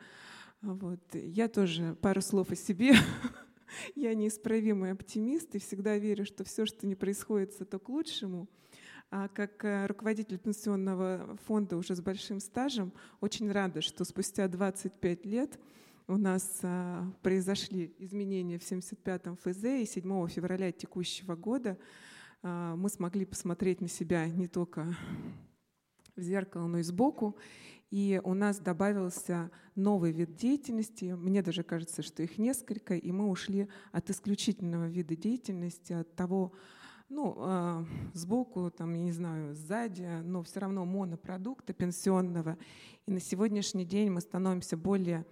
[0.60, 1.00] Вот.
[1.14, 2.92] Я тоже пару слов о себе.
[3.94, 8.48] Я неисправимый оптимист и всегда верю, что все, что не происходит, то к лучшему.
[9.10, 15.26] А как э, руководитель пенсионного фонда уже с большим стажем, очень рада, что спустя 25
[15.26, 15.58] лет
[16.08, 21.78] у нас а, произошли изменения в 75-м ФЗ, и 7 февраля текущего года
[22.42, 24.96] а, мы смогли посмотреть на себя не только
[26.16, 27.36] в зеркало, но и сбоку.
[27.92, 31.14] И у нас добавился новый вид деятельности.
[31.14, 36.54] Мне даже кажется, что их несколько, и мы ушли от исключительного вида деятельности, от того,
[37.10, 37.84] ну, э,
[38.14, 42.56] сбоку, там, я не знаю, сзади, но все равно монопродукта пенсионного.
[43.04, 45.26] И на сегодняшний день мы становимся более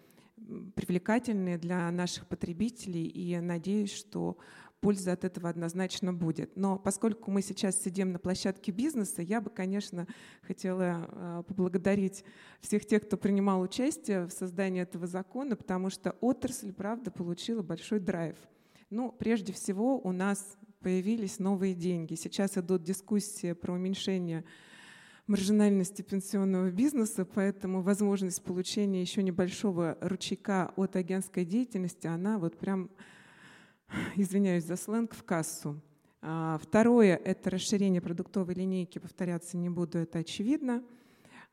[0.75, 4.37] привлекательные для наших потребителей, и надеюсь, что
[4.81, 6.57] польза от этого однозначно будет.
[6.57, 10.07] Но поскольку мы сейчас сидим на площадке бизнеса, я бы, конечно,
[10.43, 12.25] хотела а, поблагодарить
[12.61, 18.01] всех тех, кто принимал участие в создании этого закона, потому что отрасль, правда, получила большой
[18.01, 18.37] драйв.
[18.91, 22.15] Ну, прежде всего, у нас появились новые деньги.
[22.15, 24.45] Сейчас идут дискуссии про уменьшение
[25.27, 32.91] маржинальности пенсионного бизнеса, поэтому возможность получения еще небольшого ручейка от агентской деятельности, она вот прям,
[34.17, 35.81] извиняюсь за сленг, в кассу.
[36.23, 40.83] А, второе– это расширение продуктовой линейки, повторяться не буду, это очевидно.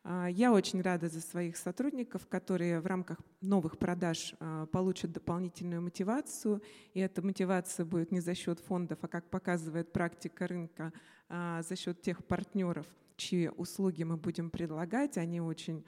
[0.09, 5.81] А, я очень рада за своих сотрудников, которые в рамках новых продаж а, получат дополнительную
[5.81, 6.61] мотивацию.
[6.93, 10.93] И эта мотивация будет не за счет фондов, а, как показывает практика рынка,
[11.29, 15.17] за счет тех партнеров, чьи услуги мы будем предлагать.
[15.17, 15.83] Они очень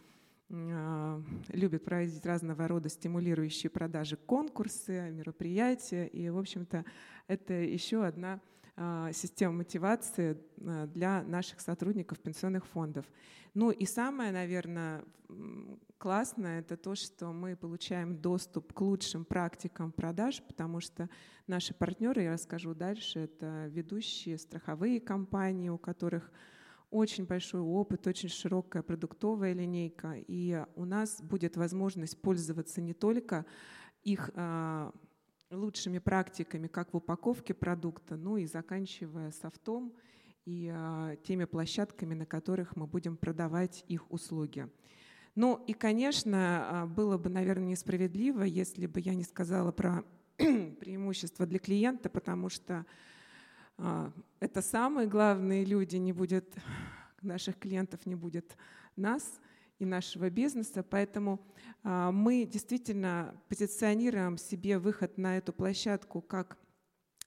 [0.52, 6.08] а, любят проводить разного рода стимулирующие продажи, конкурсы, мероприятия.
[6.08, 6.86] И, в общем-то,
[7.28, 8.39] это еще одна
[8.76, 13.06] а, система мотивации а, для наших сотрудников пенсионных фондов.
[13.54, 15.04] Ну и самое, наверное,
[15.97, 21.10] классное– это то, что мы получаем доступ к лучшим практикам продаж, потому что
[21.45, 26.32] наши партнеры, я расскажу дальше, это ведущие страховые компании, у которых
[26.91, 33.45] очень большой опыт, очень широкая продуктовая линейка, и у нас будет возможность пользоваться не только
[34.03, 34.91] их а,
[35.51, 39.93] лучшими практиками, как в упаковке продукта, но и заканчивая софтом
[40.45, 44.67] и а, теми площадками, на которых мы будем продавать их услуги.
[45.35, 50.03] Ну и, конечно, а, было бы, наверное, несправедливо, если бы я не сказала про
[50.37, 52.85] преимущества для клиента, потому что
[54.39, 56.53] это самые главные люди, не будет
[57.21, 58.55] наших клиентов, не будет
[58.95, 59.39] нас
[59.80, 60.84] и нашего бизнеса.
[60.84, 61.39] Поэтому
[61.84, 66.57] а, мы действительно позиционируем себе выход на эту площадку как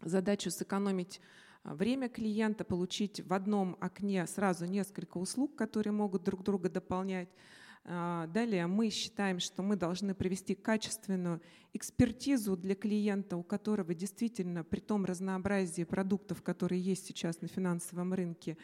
[0.03, 1.20] задачу сэкономить
[1.64, 7.28] а, время клиента, получить в одном окне сразу несколько услуг, которые могут друг друга дополнять,
[7.28, 11.41] а, далее мы считаем, что мы должны провести качественную
[11.72, 18.14] экспертизу для клиента, у которого действительно при том разнообразии продуктов, которые есть сейчас на финансовом
[18.14, 18.57] рынке,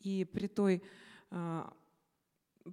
[0.00, 0.82] и при той
[1.30, 1.72] а,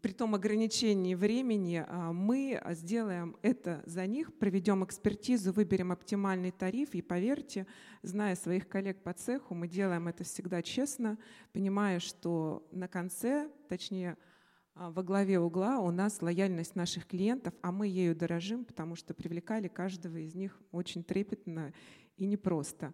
[0.01, 6.95] при том ограничении времени а, мы сделаем это за них, проведем экспертизу, выберем оптимальный тариф.
[6.95, 7.67] И поверьте,
[8.01, 11.17] зная своих коллег по цеху, мы делаем это всегда честно,
[11.51, 14.30] понимая, что на конце, точнее, а,
[14.75, 19.67] во главе угла у нас лояльность наших клиентов, а мы ею дорожим, потому что привлекали
[19.67, 21.73] каждого из них очень трепетно
[22.17, 22.93] и непросто.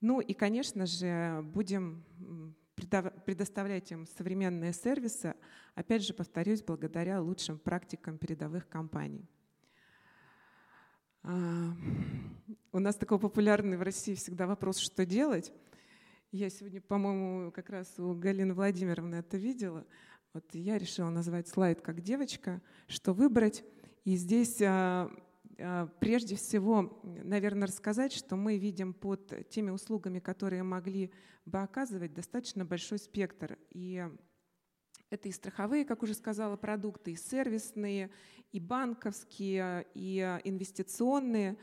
[0.00, 2.04] Ну и, конечно же, будем
[2.74, 5.34] предоставлять им современные сервисы,
[5.74, 9.28] опять же, повторюсь, благодаря лучшим практикам передовых компаний.
[11.22, 11.72] А,
[12.72, 15.52] у нас такой популярный в России всегда вопрос, что делать.
[16.32, 19.86] Я сегодня, по-моему, как раз у Галины Владимировны это видела.
[20.34, 23.62] Вот я решила назвать слайд как девочка, что выбрать.
[24.04, 25.08] И здесь а,
[25.60, 31.12] а, прежде всего, наверное, рассказать, что мы видим под теми услугами, которые могли
[31.46, 33.56] бы оказывать, достаточно большой спектр.
[33.70, 34.04] И
[35.08, 38.10] это и страховые, как уже сказала, продукты, и сервисные,
[38.50, 41.56] и банковские, и инвестиционные.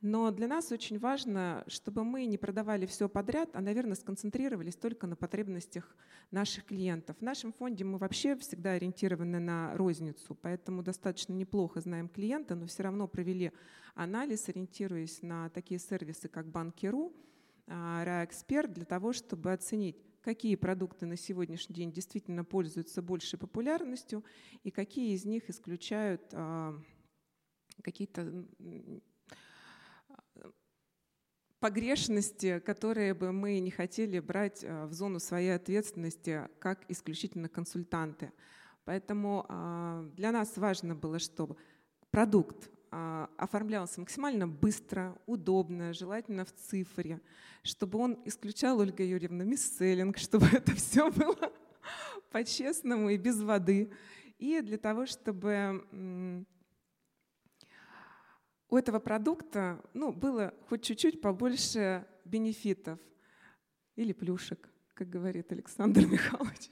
[0.00, 5.08] Но для нас очень важно, чтобы мы не продавали все подряд, а, наверное, сконцентрировались только
[5.08, 5.96] на потребностях
[6.30, 7.16] наших клиентов.
[7.18, 12.66] В нашем фонде мы вообще всегда ориентированы на розницу, поэтому достаточно неплохо знаем клиента, но
[12.66, 13.50] все равно провели
[13.96, 17.12] анализ, ориентируясь на такие сервисы, как Банкиру,
[17.66, 24.24] РАЭксперт для того, чтобы оценить, какие продукты на сегодняшний день действительно пользуются большей популярностью
[24.62, 26.22] и какие из них исключают
[27.82, 28.46] какие-то
[31.60, 38.32] погрешности, которые бы мы не хотели брать э, в зону своей ответственности как исключительно консультанты.
[38.84, 41.56] Поэтому а, для нас важно было, чтобы
[42.10, 47.20] продукт а, оформлялся максимально быстро, удобно, желательно в цифре,
[47.62, 51.52] чтобы он исключал, Ольга Юрьевна, мисселлинг, чтобы это все было
[52.30, 53.92] по-честному и без воды.
[54.38, 56.46] И для того, чтобы
[58.70, 62.98] у этого продукта ну, было хоть чуть-чуть побольше бенефитов
[63.96, 66.70] или плюшек, как говорит Александр Михайлович.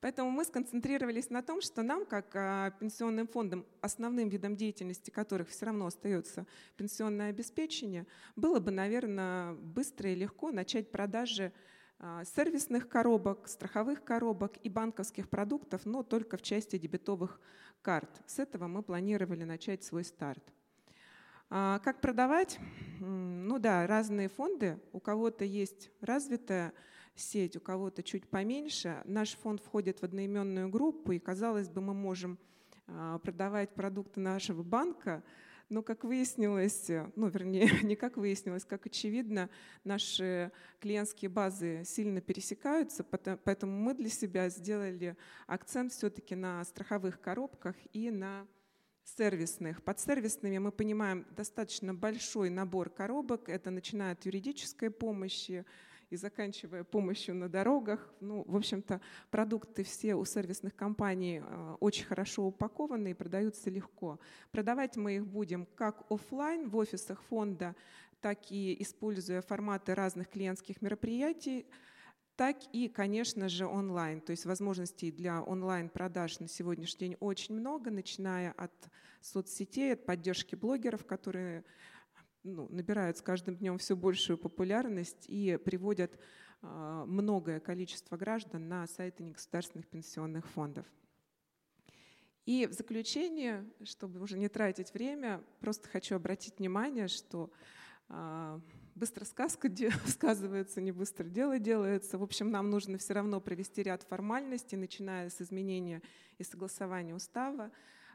[0.00, 5.50] Поэтому мы сконцентрировались на том, что нам, как а, пенсионным фондам, основным видом деятельности которых
[5.50, 6.46] все равно остается
[6.76, 11.52] пенсионное обеспечение, было бы, наверное, быстро и легко начать продажи
[11.98, 17.38] а, сервисных коробок, страховых коробок и банковских продуктов, но только в части дебетовых
[17.82, 18.22] карт.
[18.26, 20.42] С этого мы планировали начать свой старт.
[21.52, 22.60] А как продавать?
[23.00, 24.78] Ну да, разные фонды.
[24.92, 26.72] У кого-то есть развитая
[27.16, 29.02] сеть, у кого-то чуть поменьше.
[29.04, 32.38] Наш фонд входит в одноименную группу, и, казалось бы, мы можем
[32.86, 35.24] а, продавать продукты нашего банка,
[35.68, 39.50] но, как выяснилось, ну, вернее, не как выяснилось, как очевидно,
[39.82, 45.16] наши клиентские базы сильно пересекаются, поэтому мы для себя сделали
[45.48, 48.46] акцент все-таки на страховых коробках и на
[49.16, 49.82] сервисных.
[49.82, 53.48] Под сервисными мы понимаем достаточно большой набор коробок.
[53.48, 55.64] Это начиная от юридической помощи
[56.10, 58.12] и заканчивая помощью на дорогах.
[58.20, 59.00] Ну, в общем-то,
[59.30, 64.18] продукты все у сервисных компаний э, очень хорошо упакованы и продаются легко.
[64.50, 67.76] Продавать мы их будем как офлайн в офисах фонда,
[68.20, 71.66] так и используя форматы разных клиентских мероприятий
[72.40, 74.22] так и, конечно же, онлайн.
[74.22, 78.72] То есть возможностей для онлайн-продаж на сегодняшний день очень много, начиная от
[79.20, 81.66] соцсетей, от поддержки блогеров, которые
[82.42, 86.18] ну, набирают с каждым днем все большую популярность и приводят
[86.62, 90.86] э, многое количество граждан на сайты негосударственных пенсионных фондов.
[92.46, 97.50] И в заключение, чтобы уже не тратить время, просто хочу обратить внимание, что
[98.08, 98.60] э,
[98.94, 99.70] быстро сказка
[100.06, 102.18] сказывается, не быстро дело делается.
[102.18, 106.02] В общем, нам нужно все равно провести ряд формальностей, начиная с изменения
[106.38, 107.70] и согласования устава.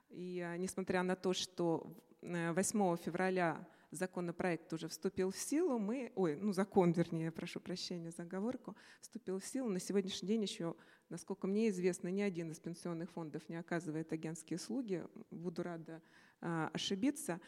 [0.09, 6.11] И а, несмотря на то, что 8 э, февраля законопроект уже вступил в силу, мы,
[6.15, 9.69] ой, ну закон, вернее, прошу прощения за оговорку, вступил в силу.
[9.69, 10.76] На сегодняшний день еще,
[11.09, 15.05] насколько мне известно, ни один из пенсионных фондов не оказывает агентские услуги.
[15.32, 16.01] Буду рада
[16.41, 17.39] ошибиться.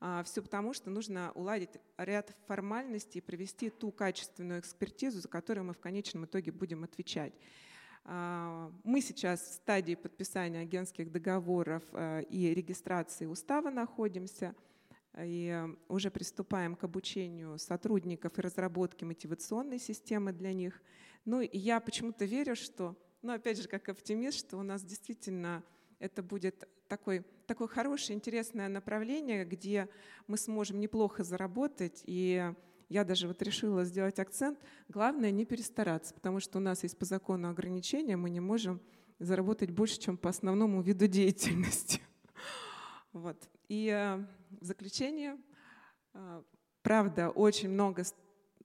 [0.00, 5.64] А, Все потому, что нужно уладить ряд формальностей и провести ту качественную экспертизу, за которую
[5.64, 7.32] мы в конечном итоге будем отвечать.
[8.04, 11.84] А, мы сейчас в стадии подписания агентских договоров
[12.28, 14.56] и регистрации устава находимся
[15.18, 20.82] и уже приступаем к обучению сотрудников и разработке мотивационной системы для них.
[21.24, 25.62] Ну и я почему-то верю, что, ну опять же, как оптимист, что у нас действительно
[26.02, 29.88] это будет такой, такое хорошее, интересное направление, где
[30.26, 32.02] мы сможем неплохо заработать.
[32.06, 32.52] И
[32.88, 34.58] я даже вот решила сделать акцент.
[34.88, 38.82] Главное не перестараться, потому что у нас есть по закону ограничения, мы не можем
[39.20, 42.00] заработать больше, чем по основному виду деятельности.
[43.12, 43.36] Вот.
[43.68, 44.24] И э,
[44.58, 45.36] в заключение,
[46.14, 46.42] э,
[46.80, 48.04] правда, очень много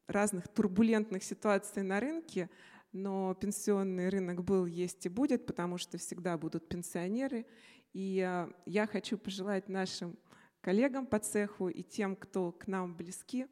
[0.08, 2.50] разных турбулентных ситуаций на рынке,
[2.98, 7.45] но пенсионный рынок был, есть и будет, потому что всегда будут пенсионеры.
[7.94, 10.18] И э, я хочу пожелать нашим
[10.61, 13.48] коллегам по цеху и тем, кто к нам близки.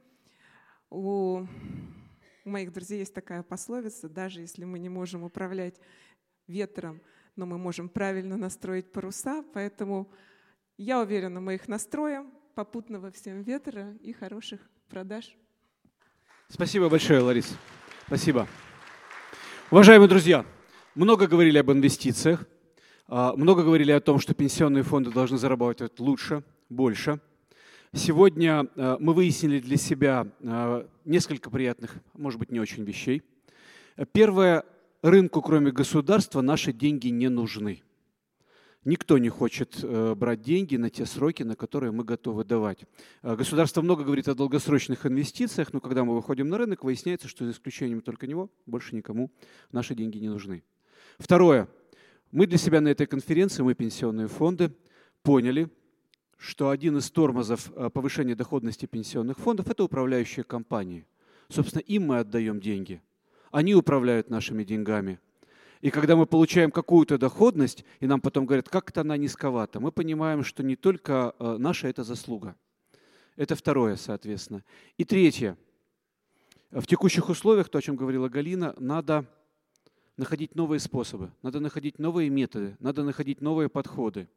[0.89, 1.45] У
[2.43, 5.79] моих друзей есть такая пословица, даже если мы не можем управлять
[6.47, 7.01] ветром,
[7.35, 10.11] но мы можем правильно настроить паруса, поэтому
[10.77, 15.35] я уверена, мы их настроим, попутного всем ветра и хороших продаж.
[16.47, 17.55] Спасибо большое, Лариса.
[18.07, 18.47] Спасибо.
[19.71, 20.45] Уважаемые друзья,
[20.93, 22.45] много говорили об инвестициях,
[23.07, 27.19] а, много говорили о том, что пенсионные фонды должны зарабатывать лучше, больше.
[27.91, 33.23] Сегодня а, мы выяснили для себя а, несколько приятных, может быть, не очень вещей.
[34.11, 34.65] Первое,
[35.01, 37.81] рынку, кроме государства, наши деньги не нужны.
[38.85, 42.85] Никто не хочет э, брать деньги на те сроки, на которые мы готовы давать.
[43.23, 47.45] Э, государство много говорит о долгосрочных инвестициях, но когда мы выходим на рынок, выясняется, что
[47.45, 49.31] за исключением только него больше никому
[49.71, 50.63] наши деньги не нужны.
[51.17, 51.67] Второе.
[52.31, 54.71] Мы для себя на этой конференции, мы пенсионные фонды,
[55.23, 55.67] поняли,
[56.37, 61.07] что один из тормозов э, повышения доходности пенсионных фондов– это управляющие компании.
[61.49, 63.01] Собственно, им мы отдаем деньги.
[63.51, 65.19] Они управляют нашими деньгами.
[65.85, 69.91] И когда мы получаем какую-то доходность, и нам потом говорят, как это она низковата, мы
[69.91, 72.55] понимаем, что не только э, наша это заслуга.
[73.35, 74.63] Это второе, соответственно.
[74.97, 75.55] И третье.
[76.71, 79.27] В текущих условиях, то, о чем говорила Галина, надо
[80.17, 84.27] находить новые способы, надо находить новые методы, надо находить новые подходы.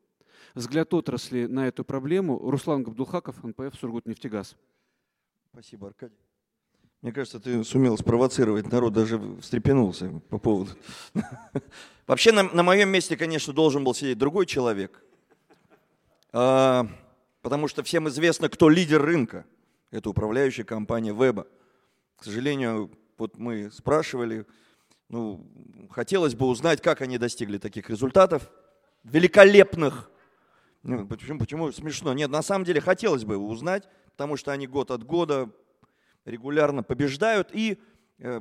[0.55, 2.39] Взгляд отрасли на эту проблему.
[2.39, 4.55] Руслан Габдулхаков, НПФ «Сургутнефтегаз».
[5.51, 6.28] Спасибо, Аркадий.
[7.01, 10.73] Мне кажется, ты сумел спровоцировать народ, даже встрепенулся по поводу.
[12.09, 15.01] Вообще, на, на моем месте, конечно, должен был сидеть другой человек.
[16.33, 16.89] А,
[17.41, 19.47] потому что всем известно, кто лидер рынка.
[19.93, 21.47] Это управляющая компания Веба.
[22.17, 24.45] К сожалению, вот мы спрашивали,
[25.09, 25.47] ну,
[25.91, 28.51] хотелось бы узнать, как они достигли таких результатов,
[29.05, 30.11] великолепных.
[30.83, 32.13] Ну, почему, почему смешно?
[32.13, 35.49] Нет, на самом деле хотелось бы узнать, потому что они год от года
[36.29, 37.51] регулярно побеждают.
[37.53, 37.79] И
[38.19, 38.41] э,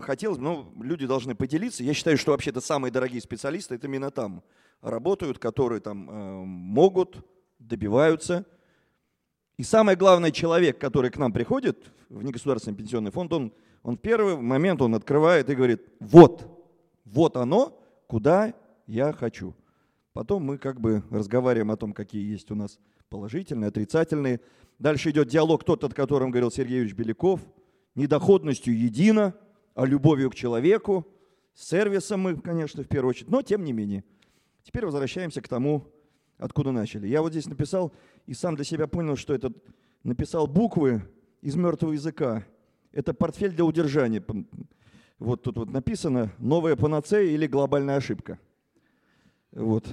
[0.00, 1.82] хотелось бы, ну, люди должны поделиться.
[1.82, 4.42] Я считаю, что вообще-то самые дорогие специалисты это именно там
[4.80, 7.24] работают, которые там э, могут,
[7.58, 8.44] добиваются.
[9.56, 13.52] И самое главное, человек, который к нам приходит в негосударственный пенсионный фонд, он,
[13.82, 16.50] он в первый момент он открывает и говорит, вот,
[17.04, 18.54] вот оно, куда
[18.86, 19.54] я хочу.
[20.12, 22.78] Потом мы как бы разговариваем о том, какие есть у нас
[23.08, 24.40] положительные, отрицательные.
[24.78, 27.40] Дальше идет диалог тот, о котором говорил Сергей Юрьевич Беляков.
[27.94, 29.34] Недоходностью едино,
[29.74, 31.06] а любовью к человеку.
[31.54, 34.04] Сервисом мы, конечно, в первую очередь, но тем не менее.
[34.64, 35.86] Теперь возвращаемся к тому,
[36.38, 37.06] откуда начали.
[37.06, 37.92] Я вот здесь написал
[38.26, 39.52] и сам для себя понял, что это
[40.02, 41.02] написал буквы
[41.40, 42.44] из мертвого языка.
[42.90, 44.24] Это портфель для удержания.
[45.18, 48.38] Вот тут вот написано «Новая панацея» или «Глобальная ошибка».
[49.52, 49.86] Вот.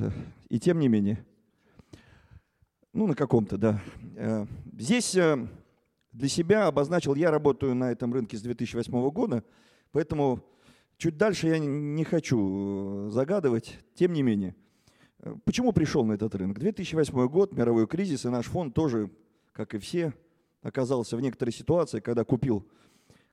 [0.49, 1.23] И тем не менее.
[2.93, 3.81] Ну, на каком-то, да.
[4.17, 4.45] Э,
[4.77, 5.47] здесь э,
[6.11, 9.45] для себя обозначил, я работаю на этом рынке с 2008 года,
[9.93, 10.43] поэтому
[10.97, 13.79] чуть дальше я не хочу э, загадывать.
[13.95, 14.55] Тем не менее,
[15.45, 16.59] почему пришел на этот рынок?
[16.59, 19.09] 2008 год, мировой кризис, и наш фонд тоже,
[19.53, 20.13] как и все,
[20.61, 22.67] оказался в некоторой ситуации, когда купил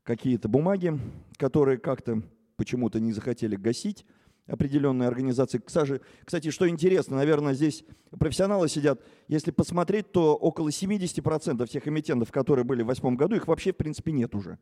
[0.05, 1.01] какие-то бумаги,
[1.37, 2.23] которые как-то
[2.55, 4.07] почему-то не захотели гасить,
[4.49, 5.59] определенные организации.
[5.59, 7.85] Кстати, что интересно, наверное, здесь
[8.19, 9.01] профессионалы сидят.
[9.29, 13.77] Если посмотреть, то около 70% тех эмитентов, которые были в 2008 году, их вообще в
[13.77, 14.59] принципе нет уже.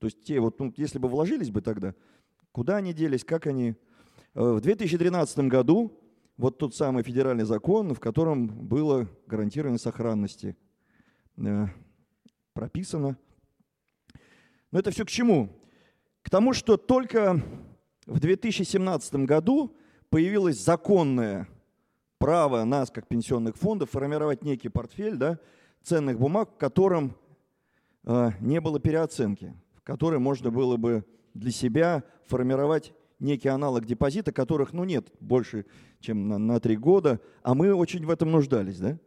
[0.00, 1.94] То есть те вот, ну, если бы вложились бы тогда,
[2.52, 3.76] куда они делись, как они...
[4.34, 5.92] Э, в 2013 году
[6.36, 10.56] вот тот самый федеральный закон, в котором было гарантирование сохранности,
[11.36, 11.66] э,
[12.54, 13.18] прописано.
[14.70, 15.50] Но это все к чему?
[16.22, 17.42] К тому, что только
[18.08, 19.76] в 2017 году
[20.08, 21.46] появилось законное
[22.16, 25.38] право нас, как пенсионных фондов, формировать некий портфель да,
[25.82, 27.14] ценных бумаг, в котором
[28.04, 31.04] э, не было переоценки, в которой можно было бы
[31.34, 35.66] для себя формировать некий аналог депозита, которых ну, нет больше,
[36.00, 38.78] чем на, на 3 года, а мы очень в этом нуждались.
[38.78, 38.98] Да?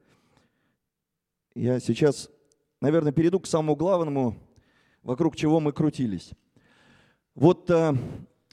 [1.56, 2.30] Я сейчас,
[2.82, 4.36] наверное, перейду к самому главному,
[5.02, 6.34] вокруг чего мы крутились.
[7.34, 7.94] Вот э,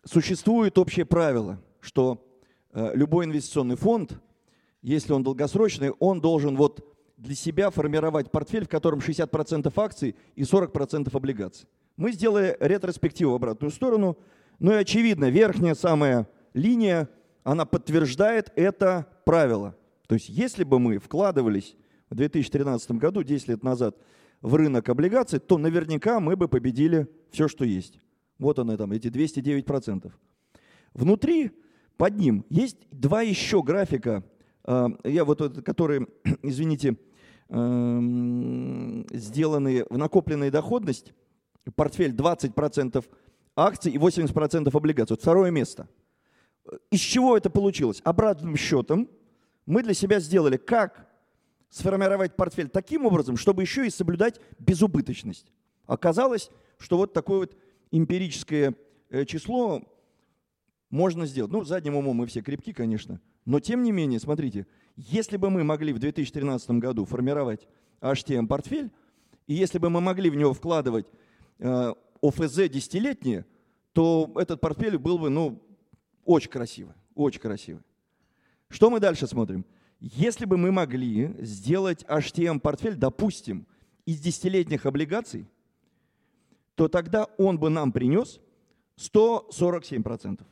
[0.04, 2.26] существует общее правило, что
[2.72, 4.20] э, любой инвестиционный фонд,
[4.82, 6.84] если он долгосрочный, он должен вот
[7.16, 11.68] для себя формировать портфель, в котором 60% акций и 40% облигаций.
[11.96, 14.16] Мы сделали ретроспективу в обратную сторону,
[14.60, 17.08] но и очевидно, верхняя самая линия,
[17.42, 19.76] она подтверждает это правило.
[20.06, 21.76] То есть если бы мы вкладывались
[22.08, 23.96] в 2013 году, 10 лет назад,
[24.40, 28.00] в рынок облигаций, то наверняка мы бы победили все, что есть.
[28.38, 30.12] Вот она там, эти 209%.
[30.94, 31.50] Внутри,
[31.96, 34.24] под ним, есть два еще графика,
[34.64, 36.06] а, я вот, которые,
[36.42, 36.96] извините,
[37.48, 41.12] эм, сделаны в накопленной доходность,
[41.74, 43.04] портфель 20%
[43.56, 45.14] акций и 80% облигаций.
[45.14, 45.88] Вот второе место.
[46.90, 48.00] Из чего это получилось?
[48.04, 49.08] Обратным счетом
[49.66, 51.08] мы для себя сделали, как
[51.70, 55.52] сформировать портфель таким образом, чтобы еще и соблюдать безубыточность.
[55.86, 57.56] Оказалось, что вот такой вот
[57.90, 58.74] эмпирическое
[59.10, 59.82] э, число
[60.90, 61.52] можно сделать.
[61.52, 63.20] Ну, задним умом мы все крепки, конечно.
[63.44, 64.66] Но тем не менее, смотрите,
[64.96, 67.66] если бы мы могли в 2013 году формировать
[68.00, 68.90] HTM-портфель,
[69.46, 71.06] и если бы мы могли в него вкладывать
[71.58, 73.46] э, ОФЗ десятилетние,
[73.92, 75.62] то этот портфель был бы, ну,
[76.24, 77.82] очень красивый, очень красивый.
[78.68, 79.64] Что мы дальше смотрим?
[80.00, 83.66] Если бы мы могли сделать HTM-портфель, допустим,
[84.04, 85.48] из десятилетних облигаций,
[86.78, 88.40] то тогда он бы нам принес
[88.98, 90.44] 147%.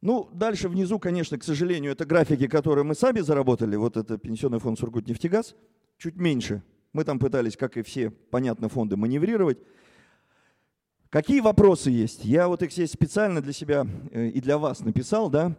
[0.00, 3.76] Ну, дальше внизу, конечно, к сожалению, это графики, которые мы сами заработали.
[3.76, 5.54] Вот это пенсионный фонд Сургутнефтегаз,
[5.98, 6.62] чуть меньше.
[6.94, 9.58] Мы там пытались, как и все, понятно, фонды маневрировать.
[11.10, 12.24] Какие вопросы есть?
[12.24, 15.58] Я вот их здесь специально для себя э, и для вас написал, да?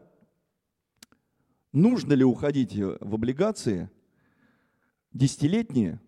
[1.73, 3.91] Нужно ли уходить в облигации
[5.13, 5.99] десятилетние?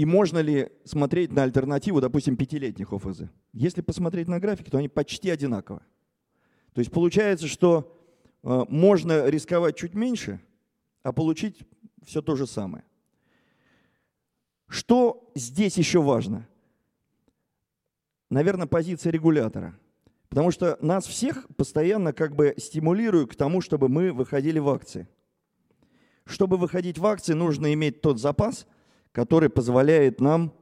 [0.00, 3.24] И можно ли смотреть на альтернативу, допустим, пятилетних ОФЗ?
[3.52, 5.80] Если посмотреть на графики, то они почти одинаковы.
[6.72, 7.94] То есть получается, что
[8.42, 10.40] э, можно рисковать чуть меньше,
[11.02, 11.64] а получить
[12.02, 12.82] все то же самое.
[14.68, 16.48] Что здесь еще важно?
[18.30, 19.78] Наверное, позиция регулятора.
[20.30, 25.06] Потому что нас всех постоянно как бы стимулируют к тому, чтобы мы выходили в акции.
[26.24, 28.66] Чтобы выходить в акции, нужно иметь тот запас,
[29.12, 30.52] который позволяет нам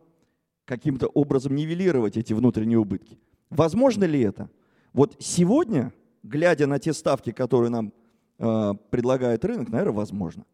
[0.65, 3.19] каким-то образом нивелировать эти внутренние убытки.
[3.51, 4.51] Возможно ли это?
[4.93, 5.93] Вот сегодня,
[6.23, 7.93] глядя на те ставки, которые нам
[8.39, 10.45] э, предлагает рынок, наверное, возможно.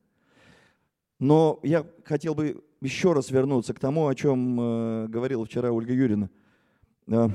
[1.19, 5.93] Но я хотел бы еще раз вернуться к тому, о чем э, говорила вчера Ольга
[5.93, 6.31] Юрьевна.
[7.07, 7.29] Э,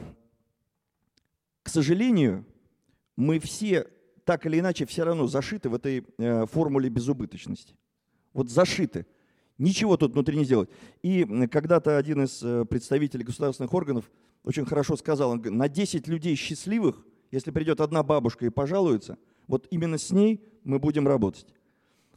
[1.63, 2.45] к сожалению,
[3.15, 3.87] мы все
[4.23, 7.75] так или иначе все равно зашиты в этой э, формуле безубыточности.
[8.33, 9.05] Вот зашиты.
[9.59, 10.69] Ничего тут внутри не сделать.
[11.03, 14.09] И когда-то один из э, представителей государственных органов
[14.43, 19.17] очень хорошо сказал, он, на 10 людей счастливых, если придет одна бабушка и пожалуется,
[19.47, 21.45] вот именно с ней мы будем работать.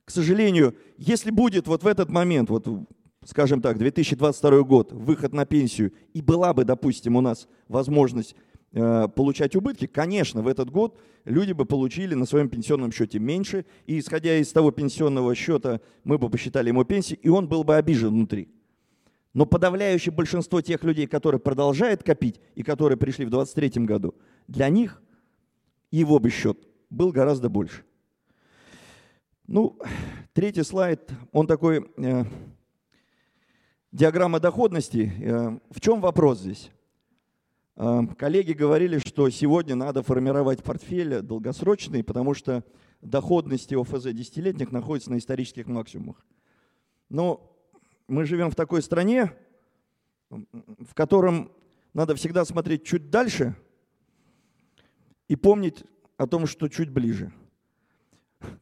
[0.04, 2.68] К сожалению, если будет вот в этот момент, вот,
[3.24, 8.36] скажем так, 2022 год, выход на пенсию, и была бы, допустим, у нас возможность
[8.72, 13.98] получать убытки, конечно, в этот год люди бы получили на своем пенсионном счете меньше, и
[13.98, 18.08] исходя из того пенсионного счета, мы бы посчитали ему пенсию, и он был бы обижен
[18.08, 18.48] внутри.
[19.34, 24.14] Но подавляющее большинство тех людей, которые продолжают копить и которые пришли в 2023 году,
[24.46, 25.02] для них
[25.90, 26.58] его бы счет
[26.90, 27.84] был гораздо больше.
[29.46, 29.78] Ну,
[30.32, 32.24] третий слайд, он такой, э,
[33.90, 35.12] диаграмма доходности.
[35.20, 36.70] Э, в чем вопрос здесь?
[37.84, 42.62] Э, коллеги говорили, что сегодня надо формировать портфель долгосрочный, потому что
[43.00, 46.24] доходности ОФЗ десятилетних находятся на исторических максимумах.
[47.08, 47.52] Но
[48.06, 49.32] мы живем в такой стране,
[50.30, 51.50] в котором
[51.92, 53.56] надо всегда смотреть чуть дальше
[55.26, 55.82] и помнить
[56.18, 57.32] о том, что чуть ближе–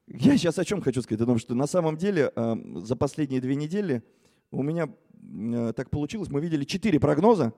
[0.07, 1.23] я сейчас о чем хочу сказать?
[1.23, 4.03] О том, что на самом деле а, за последние две недели
[4.51, 7.55] у меня а, так получилось, мы видели четыре прогноза,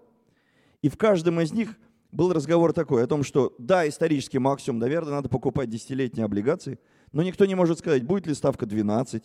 [0.82, 1.76] и в каждом из них
[2.10, 6.78] был разговор такой о том, что да, исторический максимум, наверное, надо покупать десятилетние облигации,
[7.12, 9.24] но никто не может сказать, будет ли ставка 12,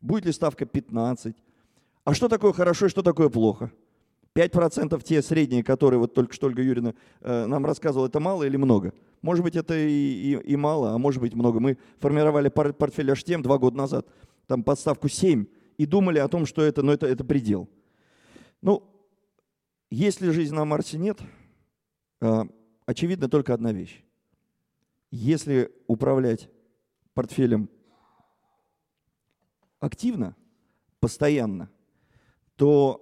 [0.00, 1.36] будет ли ставка 15,
[2.04, 3.70] а что такое хорошо и что такое плохо.
[4.34, 8.56] 5% те средние, которые вот только что Ольга Юрьевна э, нам рассказывала, это мало или
[8.56, 8.92] много?
[9.22, 11.60] Может быть, это и, и, и мало, а может быть много.
[11.60, 14.08] Мы формировали портфель H-тем два года назад,
[14.48, 15.46] там подставку 7,
[15.78, 17.68] и думали о том, что это, ну, это, это предел.
[18.60, 18.93] Ну,
[19.94, 21.20] если жизнь на Марсе нет,
[22.20, 22.46] а,
[22.86, 24.02] очевидно только одна вещь.
[25.10, 26.50] Если управлять
[27.14, 27.68] портфелем
[29.80, 30.34] активно,
[31.00, 31.70] постоянно,
[32.56, 33.00] то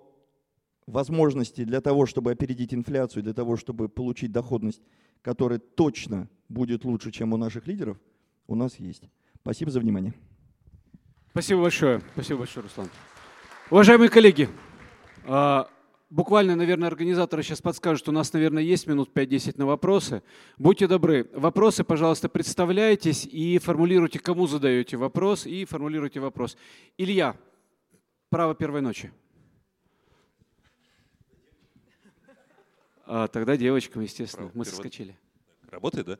[0.86, 4.82] возможности для того, чтобы опередить инфляцию, для того, чтобы получить доходность
[5.22, 7.96] который точно будет лучше, чем у наших лидеров,
[8.48, 9.04] у нас есть.
[9.40, 10.12] Спасибо за внимание.
[11.30, 12.02] Спасибо большое.
[12.12, 12.88] Спасибо большое, Руслан.
[13.70, 14.48] Уважаемые коллеги,
[15.24, 15.68] а,
[16.12, 20.22] буквально, наверное, организаторы сейчас подскажут, что у нас, наверное, есть минут 5-10 на вопросы.
[20.58, 26.56] Будьте добры, вопросы, пожалуйста, представляйтесь и формулируйте, кому задаете вопрос, и формулируйте вопрос.
[26.98, 27.36] Илья,
[28.28, 29.10] право первой ночи.
[33.04, 34.48] А, тогда девочкам, естественно.
[34.48, 34.76] Право, Мы перевод...
[34.76, 35.18] соскочили.
[35.70, 36.18] Работает, да?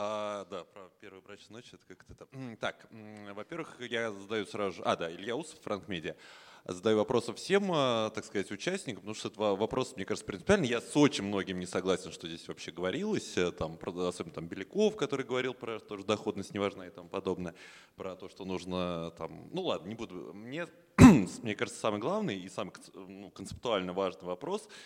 [0.00, 2.56] А, да, про первую брачную ночь, это как-то там.
[2.58, 2.86] Так,
[3.34, 4.82] во-первых, я задаю сразу же...
[4.84, 6.14] А, да, Илья Усов, Франк Медиа.
[6.64, 10.68] Задаю вопросы всем, а, так сказать, участникам, потому что это вопрос, мне кажется, принципиальный.
[10.68, 14.94] Я с очень многим не согласен, что здесь вообще говорилось, э, там, особенно там Беляков,
[14.94, 17.56] который говорил про то, что доходность не важна и тому подобное,
[17.96, 19.48] про то, что нужно там...
[19.52, 20.32] Ну ладно, не буду...
[20.32, 20.68] Мне,
[21.42, 24.68] мне кажется, самый главный и самый ну, концептуально важный вопрос–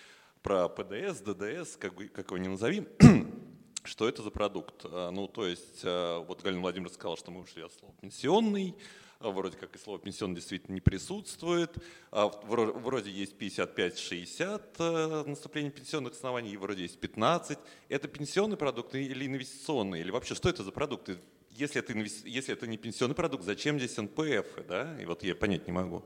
[0.43, 2.85] про ПДС, ДДС, как, как его ни назови,
[3.85, 4.85] что это за продукт.
[4.85, 8.75] А, ну, то есть, а, вот Галина Владимировна сказала, что мы ушли от слова «пенсионный»,
[9.21, 11.71] а, вроде как и слово «пенсионный» действительно не присутствует,
[12.11, 17.59] вроде есть 55-60 наступление пенсионных оснований, и вроде есть 15.
[17.89, 21.19] Это пенсионный продукт или инвестиционный, или вообще что это за продукты?
[21.51, 24.67] Если это, если это не пенсионный продукт, зачем здесь НПФ?
[24.67, 24.99] Да?
[25.01, 26.03] И вот я понять не могу.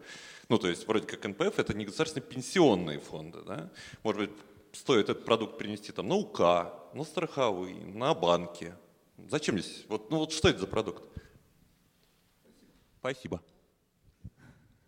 [0.48, 3.39] Ну, то есть вроде как НПФ это не государственные пенсионные фонды.
[3.47, 3.70] Да?
[4.03, 4.31] Может быть,
[4.77, 6.40] стоит этот продукт принести там, на УК,
[6.94, 8.74] на страховые, на банки.
[9.28, 9.86] Зачем здесь?
[9.89, 11.05] Вот, ну вот что это за продукт?
[12.98, 13.40] Спасибо.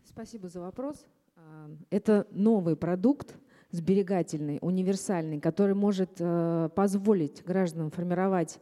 [0.05, 1.07] Спасибо за вопрос.
[1.37, 3.37] А, это новый продукт,
[3.71, 8.59] сберегательный, универсальный, который может э, позволить гражданам формировать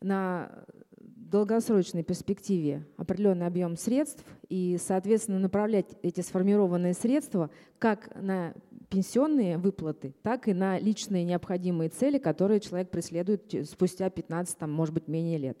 [0.00, 0.64] на
[0.96, 8.54] долгосрочной перспективе определенный объем средств и, соответственно, направлять эти сформированные средства как на
[8.94, 14.94] пенсионные выплаты, так и на личные необходимые цели, которые человек преследует спустя 15, там, может
[14.94, 15.58] быть, менее лет.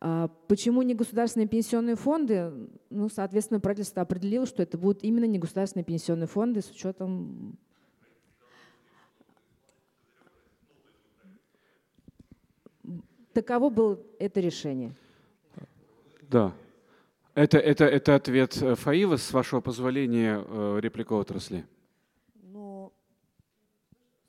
[0.00, 2.52] А почему не государственные пенсионные фонды?
[2.90, 7.58] Ну, соответственно, правительство определило, что это будут именно не государственные пенсионные фонды с учетом
[13.32, 14.94] Таково было это решение.
[16.22, 16.52] Да.
[17.34, 21.64] Это, это, это ответ э, Фаива, с вашего позволения, э, реплика отрасли.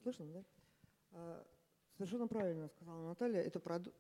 [0.10, 0.44] Слышно, да?
[1.12, 1.44] А,
[1.96, 3.42] совершенно правильно сказала Наталья.
[3.42, 3.96] Это продукт,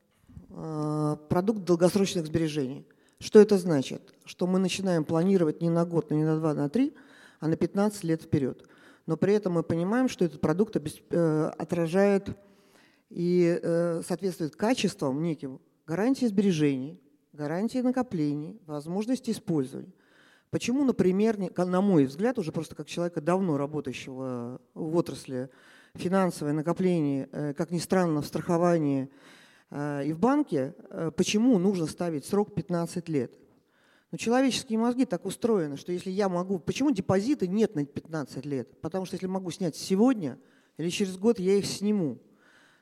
[0.50, 2.88] а, продукт долгосрочных сбережений.
[3.20, 4.16] Что это значит?
[4.26, 6.96] Что мы начинаем планировать не на год, не на два, на три,
[7.40, 8.68] а на 15 лет вперед.
[9.06, 12.30] Но при этом мы понимаем, что этот продукт э, отражает
[13.12, 17.00] и э, соответствует качествам неким гарантии сбережений,
[17.34, 19.94] гарантии накоплений, возможности использования.
[20.50, 25.52] Почему, например, на мой взгляд, уже просто как человека давно работающего в отрасли
[26.00, 29.10] финансовое накопление, э, как ни странно, в страховании
[29.70, 30.74] э, и в банке,
[31.16, 33.32] почему нужно ставить срок 15 лет?
[34.12, 36.58] Но человеческие мозги так устроены, что если я могу...
[36.58, 38.82] Почему депозиты нет на 15 лет?
[38.82, 40.40] Потому что если могу снять сегодня
[40.78, 42.20] или через год, я их сниму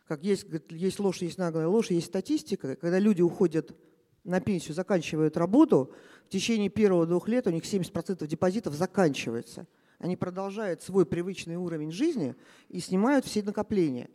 [0.07, 3.75] как есть, есть ложь, есть наглая ложь, есть статистика, когда люди уходят
[4.23, 5.91] на пенсию, заканчивают работу,
[6.25, 9.67] в течение первого-двух лет у них 70% депозитов заканчивается.
[9.99, 12.35] Они продолжают свой привычный уровень жизни
[12.69, 14.09] и снимают все накопления.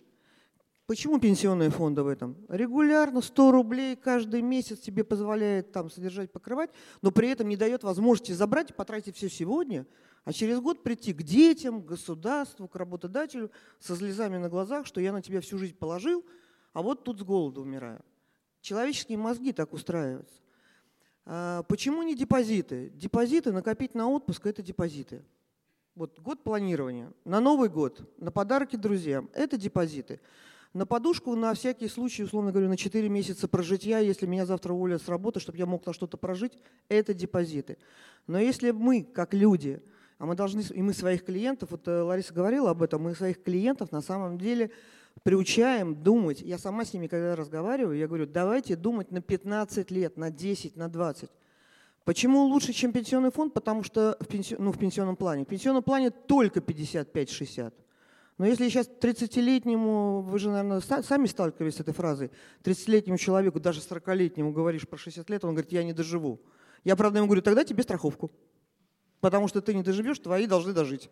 [0.86, 2.36] Почему пенсионные фонды в этом?
[2.48, 7.82] Регулярно 100 рублей каждый месяц тебе позволяет там содержать, покрывать, но при этом не дает
[7.82, 9.86] возможности забрать и потратить все сегодня–
[10.24, 13.50] а через год прийти к детям, к государству, к работодателю
[13.80, 16.24] со слезами на глазах, что я на тебя всю жизнь положил,
[16.72, 18.04] а вот тут с голоду умираю.
[18.60, 20.40] Человеческие мозги так устраиваются.
[21.24, 22.90] А почему не депозиты?
[22.90, 25.24] Депозиты, накопить на отпуск– это депозиты.
[25.94, 30.20] Вот год планирования, на Новый год, на подарки друзьям– это депозиты.
[30.73, 35.02] На подушку на всякий случай, условно говоря, на 4 месяца прожития, если меня завтра уволят
[35.02, 36.55] с работы, чтобы я мог на что-то прожить,
[36.89, 37.77] это депозиты.
[38.27, 39.82] Но если мы, как люди,
[40.16, 43.43] а мы должны, и мы своих клиентов, вот э, Лариса говорила об этом, мы своих
[43.43, 44.70] клиентов на самом деле
[45.24, 46.40] приучаем думать.
[46.40, 50.74] Я сама с ними, когда разговариваю, я говорю, давайте думать на 15 лет, на 10,
[50.74, 51.28] на 20.
[52.04, 53.54] Почему лучше, чем пенсионный фонд?
[53.54, 54.56] Потому что в, пенси...
[54.58, 55.44] ну, в пенсионном плане.
[55.44, 57.72] В пенсионном плане только 55-60.
[58.38, 62.30] Но если сейчас 30-летнему, вы же, наверное, сами сталкивались с этой фразой,
[62.64, 66.40] 30-летнему человеку, даже 40-летнему говоришь про 60 лет, он говорит, я не доживу.
[66.82, 68.32] Я, правда, ему говорю, тогда тебе страховку
[69.22, 71.08] потому что ты не доживешь, твои должны дожить.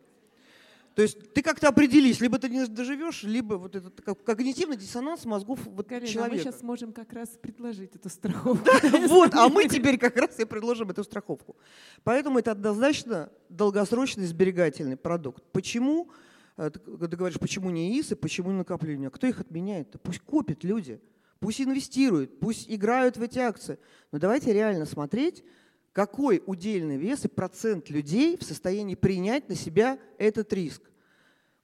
[0.94, 5.60] То есть ты как-то определись, либо ты не доживешь, либо вот этот когнитивный диссонанс мозгов
[5.64, 6.36] вот Галина, человека.
[6.36, 8.64] мы сейчас можем как раз предложить эту страховку.
[8.64, 11.56] Да, вот, а мы теперь как раз и предложим эту страховку.
[12.02, 15.44] Поэтому это однозначно долгосрочный сберегательный продукт.
[15.52, 16.10] Почему?
[16.56, 19.10] Э, ты говоришь, почему не ИИСы, почему не накопления?
[19.10, 19.94] Кто их отменяет?
[20.02, 21.00] Пусть копят люди,
[21.38, 23.78] пусть инвестируют, пусть играют в эти акции.
[24.10, 25.44] Но давайте реально смотреть
[25.92, 30.82] какой удельный вес и процент людей в состоянии принять на себя этот риск.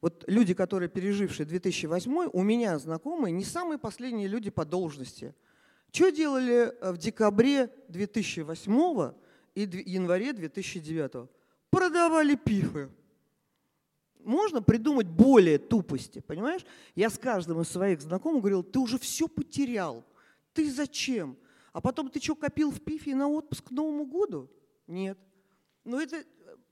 [0.00, 5.34] Вот люди, которые пережившие 2008, у меня знакомые, не самые последние люди по должности.
[5.90, 9.12] Что делали э, в декабре 2008
[9.54, 11.28] и январе 2009?
[11.70, 12.90] Продавали пифы.
[14.22, 16.66] Можно придумать более тупости, понимаешь?
[16.94, 20.04] Я с каждым из своих знакомых говорил, ты уже все потерял.
[20.52, 21.36] Ты зачем?
[21.76, 24.50] А потом ты что, копил в пифе на отпуск к Новому году?
[24.86, 25.18] Нет.
[25.84, 26.24] Ну, это,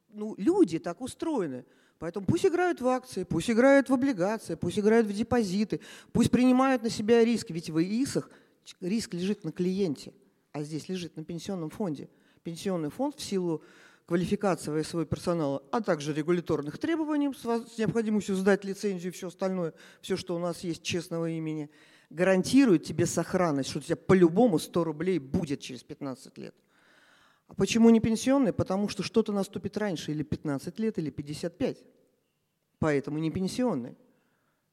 [0.09, 1.66] ну, люди так устроены.
[1.98, 5.81] Поэтому пусть играют в акции, пусть играют в облигации, пусть играют в депозиты,
[6.14, 7.52] пусть принимают на себя риски.
[7.52, 8.31] Ведь в ИИСах
[8.81, 10.14] риск лежит на клиенте,
[10.52, 12.09] а здесь лежит на пенсионном фонде.
[12.43, 13.62] Пенсионный фонд в силу
[14.06, 20.16] квалификации своего персонала, а также регуляторных требований с необходимостью сдать лицензию и все остальное, все,
[20.16, 21.70] что у нас есть честного имени–
[22.10, 26.55] гарантирует тебе сохранность, что у тебя по-любому 100 рублей будет через 15 лет.
[27.48, 28.52] А почему не пенсионный?
[28.52, 31.85] Потому что что-то наступит раньше, или 15 лет, или 55.
[32.78, 33.97] Поэтому не пенсионный.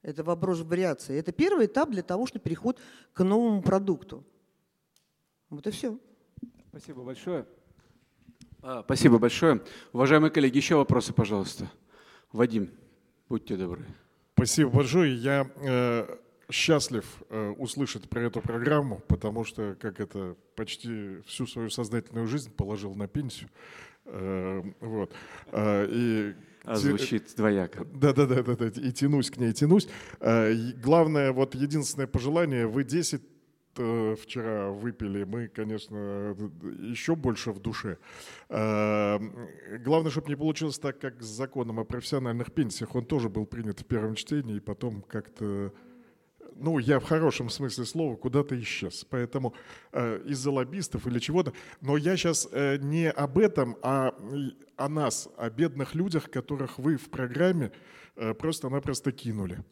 [0.02, 1.16] Это вопрос вариации.
[1.16, 2.80] Это первый этап для того, чтобы переход
[3.12, 4.24] к новому продукту.
[5.48, 5.98] Вот и все.
[6.70, 7.46] Спасибо большое.
[8.62, 9.62] А, спасибо большое.
[9.92, 11.70] Уважаемые коллеги, еще вопросы, пожалуйста.
[12.32, 12.70] Вадим,
[13.28, 13.84] будьте добры.
[14.34, 15.14] Спасибо большое.
[15.14, 16.16] Я э,
[16.52, 22.52] счастлив э, услышать про эту программу, потому что, как это, почти всю свою сознательную жизнь
[22.52, 23.48] положил на пенсию.
[24.04, 25.12] Э, вот.
[25.50, 26.34] Э, и
[26.64, 27.84] а звучит двояко.
[27.92, 29.88] Да, да, да, да, да, и тянусь к ней, тянусь.
[30.20, 33.22] Э, главное, вот единственное пожелание, вы 10
[33.78, 36.36] э, вчера выпили, мы, конечно,
[36.80, 37.98] еще больше в душе.
[38.48, 39.18] Э,
[39.84, 42.94] главное, чтобы не получилось так, как с законом о профессиональных пенсиях.
[42.94, 45.72] Он тоже был принят в первом чтении, и потом как-то
[46.56, 49.06] ну, я в хорошем смысле слова, куда-то исчез.
[49.08, 49.54] Поэтому
[49.92, 51.52] э, из-за лоббистов или чего-то.
[51.80, 54.14] Но я сейчас э, не об этом, а
[54.76, 57.72] о нас, о бедных людях, которых вы в программе
[58.16, 59.62] э, просто-напросто кинули.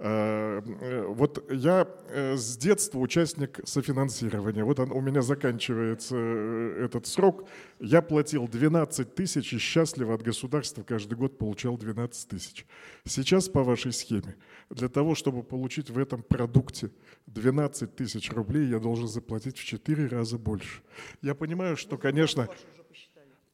[0.00, 4.64] Э, э, вот я э, с детства участник софинансирования.
[4.64, 7.48] Вот он, у меня заканчивается этот срок.
[7.80, 12.64] Я платил 12 тысяч и счастливо от государства каждый год получал 12 тысяч.
[13.04, 14.36] Сейчас по вашей схеме,
[14.70, 16.92] для того, чтобы получить в этом продукте
[17.26, 20.80] 12 тысяч рублей, я должен заплатить в 4 раза больше.
[21.22, 22.48] Я понимаю, что, конечно,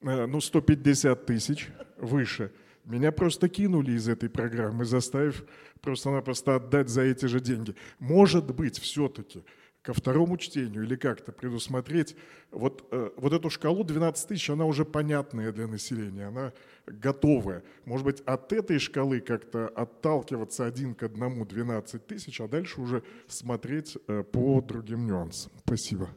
[0.02, 2.52] ну 150 тысяч выше–
[2.84, 5.44] меня просто кинули из этой программы, заставив
[5.80, 7.74] просто-напросто отдать за эти же деньги.
[7.98, 9.42] Может быть, все-таки
[9.84, 12.16] ко второму чтению или как-то предусмотреть
[12.50, 16.54] вот, э, вот эту шкалу 12 тысяч, она уже понятная для населения, она
[16.86, 17.62] готовая.
[17.84, 23.02] Может быть, от этой шкалы как-то отталкиваться один к одному 12 тысяч, а дальше уже
[23.28, 25.52] смотреть э, по другим нюансам.
[25.64, 26.08] Спасибо.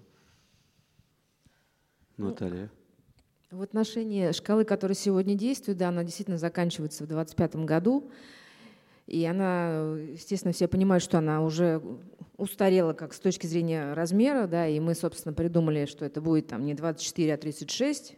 [2.16, 2.72] Наталья.
[3.50, 8.12] В отношении шкалы, которая сегодня действует, да, она действительно заканчивается в 2025 году.
[9.06, 11.82] И она, естественно, все понимают, что она уже
[12.36, 16.66] устарела как с точки зрения размера, да, и мы, собственно, придумали, что это будет там
[16.66, 18.18] не 24, а 36.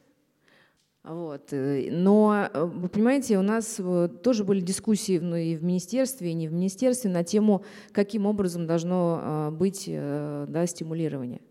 [1.03, 1.49] Вот.
[1.51, 6.47] Но, вы понимаете, у нас э, тоже были дискуссии ну, и в министерстве, и не
[6.47, 11.41] в министерстве на тему, каким образом должно э, быть э, да, стимулирование.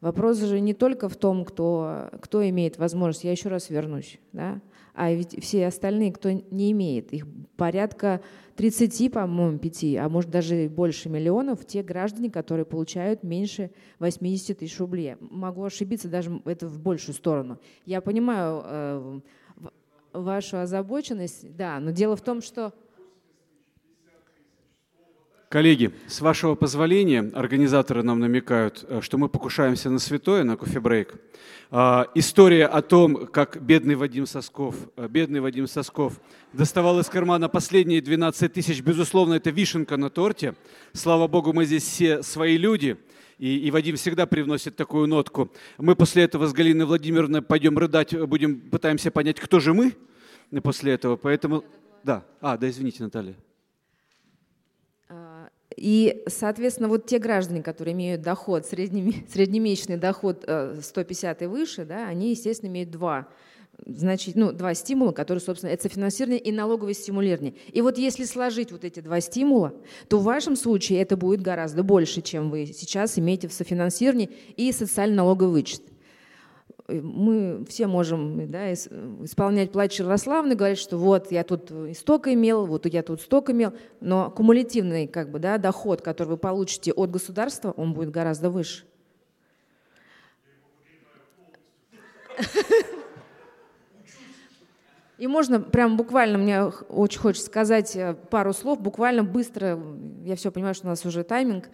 [0.00, 4.60] Вопрос же не только в том, кто, кто имеет возможность, я еще раз вернусь, да,
[4.94, 8.20] а ведь все остальные, кто не имеет, их порядка
[8.56, 14.78] 30, по-моему, 5, а может даже больше миллионов, те граждане, которые получают меньше 80 тысяч
[14.78, 15.16] рублей.
[15.20, 17.58] Могу ошибиться даже это в большую сторону.
[17.84, 19.20] Я понимаю э,
[20.12, 22.72] вашу озабоченность, да, но дело в том, что
[25.56, 31.14] Коллеги, с вашего позволения, организаторы нам намекают, э, что мы покушаемся на святое, на кофе-брейк.
[31.70, 36.20] А, история о том, как бедный Вадим Сосков, э, бедный Вадим Сосков
[36.52, 40.54] доставал из кармана последние 12 тысяч, безусловно, это вишенка на торте.
[40.92, 42.98] Слава Богу, мы здесь все свои люди,
[43.38, 45.50] и, и Вадим всегда привносит такую нотку.
[45.78, 49.94] Мы после этого с Галиной Владимировной пойдем рыдать, будем, пытаемся понять, кто же мы
[50.62, 51.16] после этого.
[51.16, 51.64] Поэтому,
[52.04, 53.36] да, а, да, извините, Наталья.
[55.76, 60.44] И, соответственно, вот те граждане, которые имеют доход, среднемесячный доход
[60.80, 63.28] 150 э, и выше, да, они, естественно, имеют два
[63.84, 67.54] значит, ну, два стимула, которые, собственно, это финансирование и налоговое стимулирование.
[67.72, 69.74] И вот если сложить вот эти два стимула,
[70.08, 74.72] то в вашем случае это будет гораздо больше, чем вы сейчас имеете в софинансировании и
[74.72, 75.82] социально-налоговый вычет
[76.88, 82.86] мы все можем да, исполнять плач Ярославны, говорить, что вот я тут столько имел, вот
[82.86, 87.72] я тут столько имел, но кумулятивный как бы, да, доход, который вы получите от государства,
[87.76, 88.84] он будет гораздо выше.
[95.18, 99.80] И можно прям буквально, мне очень хочется сказать э, пару слов, буквально быстро,
[100.24, 101.70] я все понимаю, что у нас уже тайминг.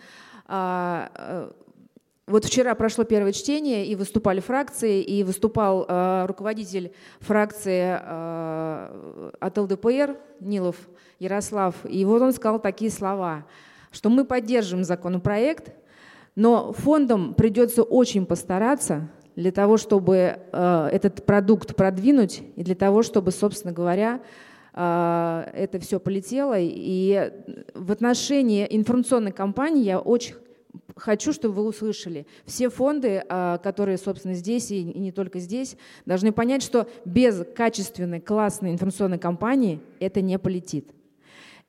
[2.28, 9.59] Вот вчера прошло первое чтение, и выступали фракции, и выступал э, руководитель фракции э, от
[9.59, 10.77] ЛДПР Нилов
[11.19, 11.74] Ярослав.
[11.85, 13.44] И вот он сказал такие слова,
[13.90, 15.73] что мы поддержим законопроект,
[16.36, 20.15] но фондам придется очень постараться для того, чтобы
[20.53, 24.20] э, этот продукт продвинуть, и для того, чтобы, собственно говоря,
[24.74, 26.55] э, это все полетело.
[26.57, 27.32] И
[27.74, 30.36] в отношении информационной кампании я очень
[30.97, 32.27] хочу, чтобы вы услышали.
[32.44, 38.20] Все фонды, а, которые, собственно, здесь и не только здесь, должны понять, что без качественной,
[38.20, 40.90] классной информационной кампании это не полетит.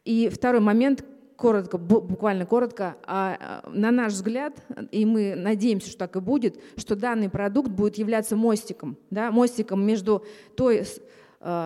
[0.06, 1.06] И второй момент,
[1.38, 4.54] коротко, буквально коротко, а, а, на наш взгляд,
[4.92, 9.86] и мы надеемся, что так и будет, что данный продукт будет являться мостиком, да, мостиком
[9.86, 10.26] между
[10.56, 10.84] той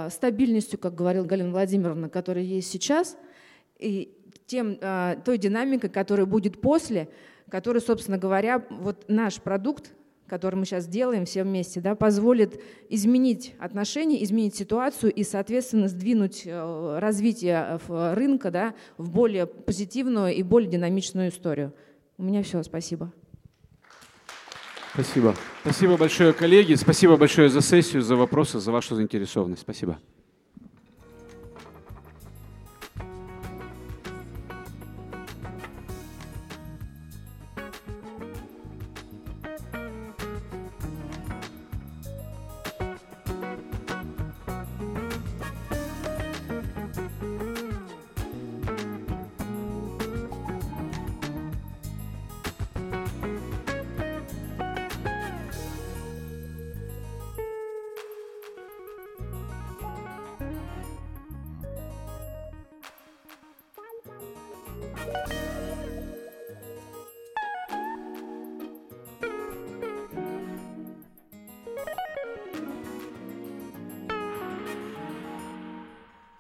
[0.09, 3.15] стабильностью, как говорила Галина Владимировна, которая есть сейчас,
[3.77, 4.11] и
[4.47, 4.75] тем,
[5.23, 7.09] той динамикой, которая будет после,
[7.49, 9.93] который, собственно говоря, вот наш продукт
[10.27, 16.43] который мы сейчас делаем все вместе, да, позволит изменить отношения, изменить ситуацию и, соответственно, сдвинуть
[16.45, 21.73] э, развитие рынка да, в более позитивную и более динамичную историю.
[22.17, 22.61] У меня все.
[22.63, 23.11] Спасибо.
[24.93, 25.35] Спасибо.
[25.61, 26.73] Спасибо большое, коллеги.
[26.73, 29.61] Спасибо большое за сессию, за вопросы, за вашу заинтересованность.
[29.61, 29.99] Спасибо.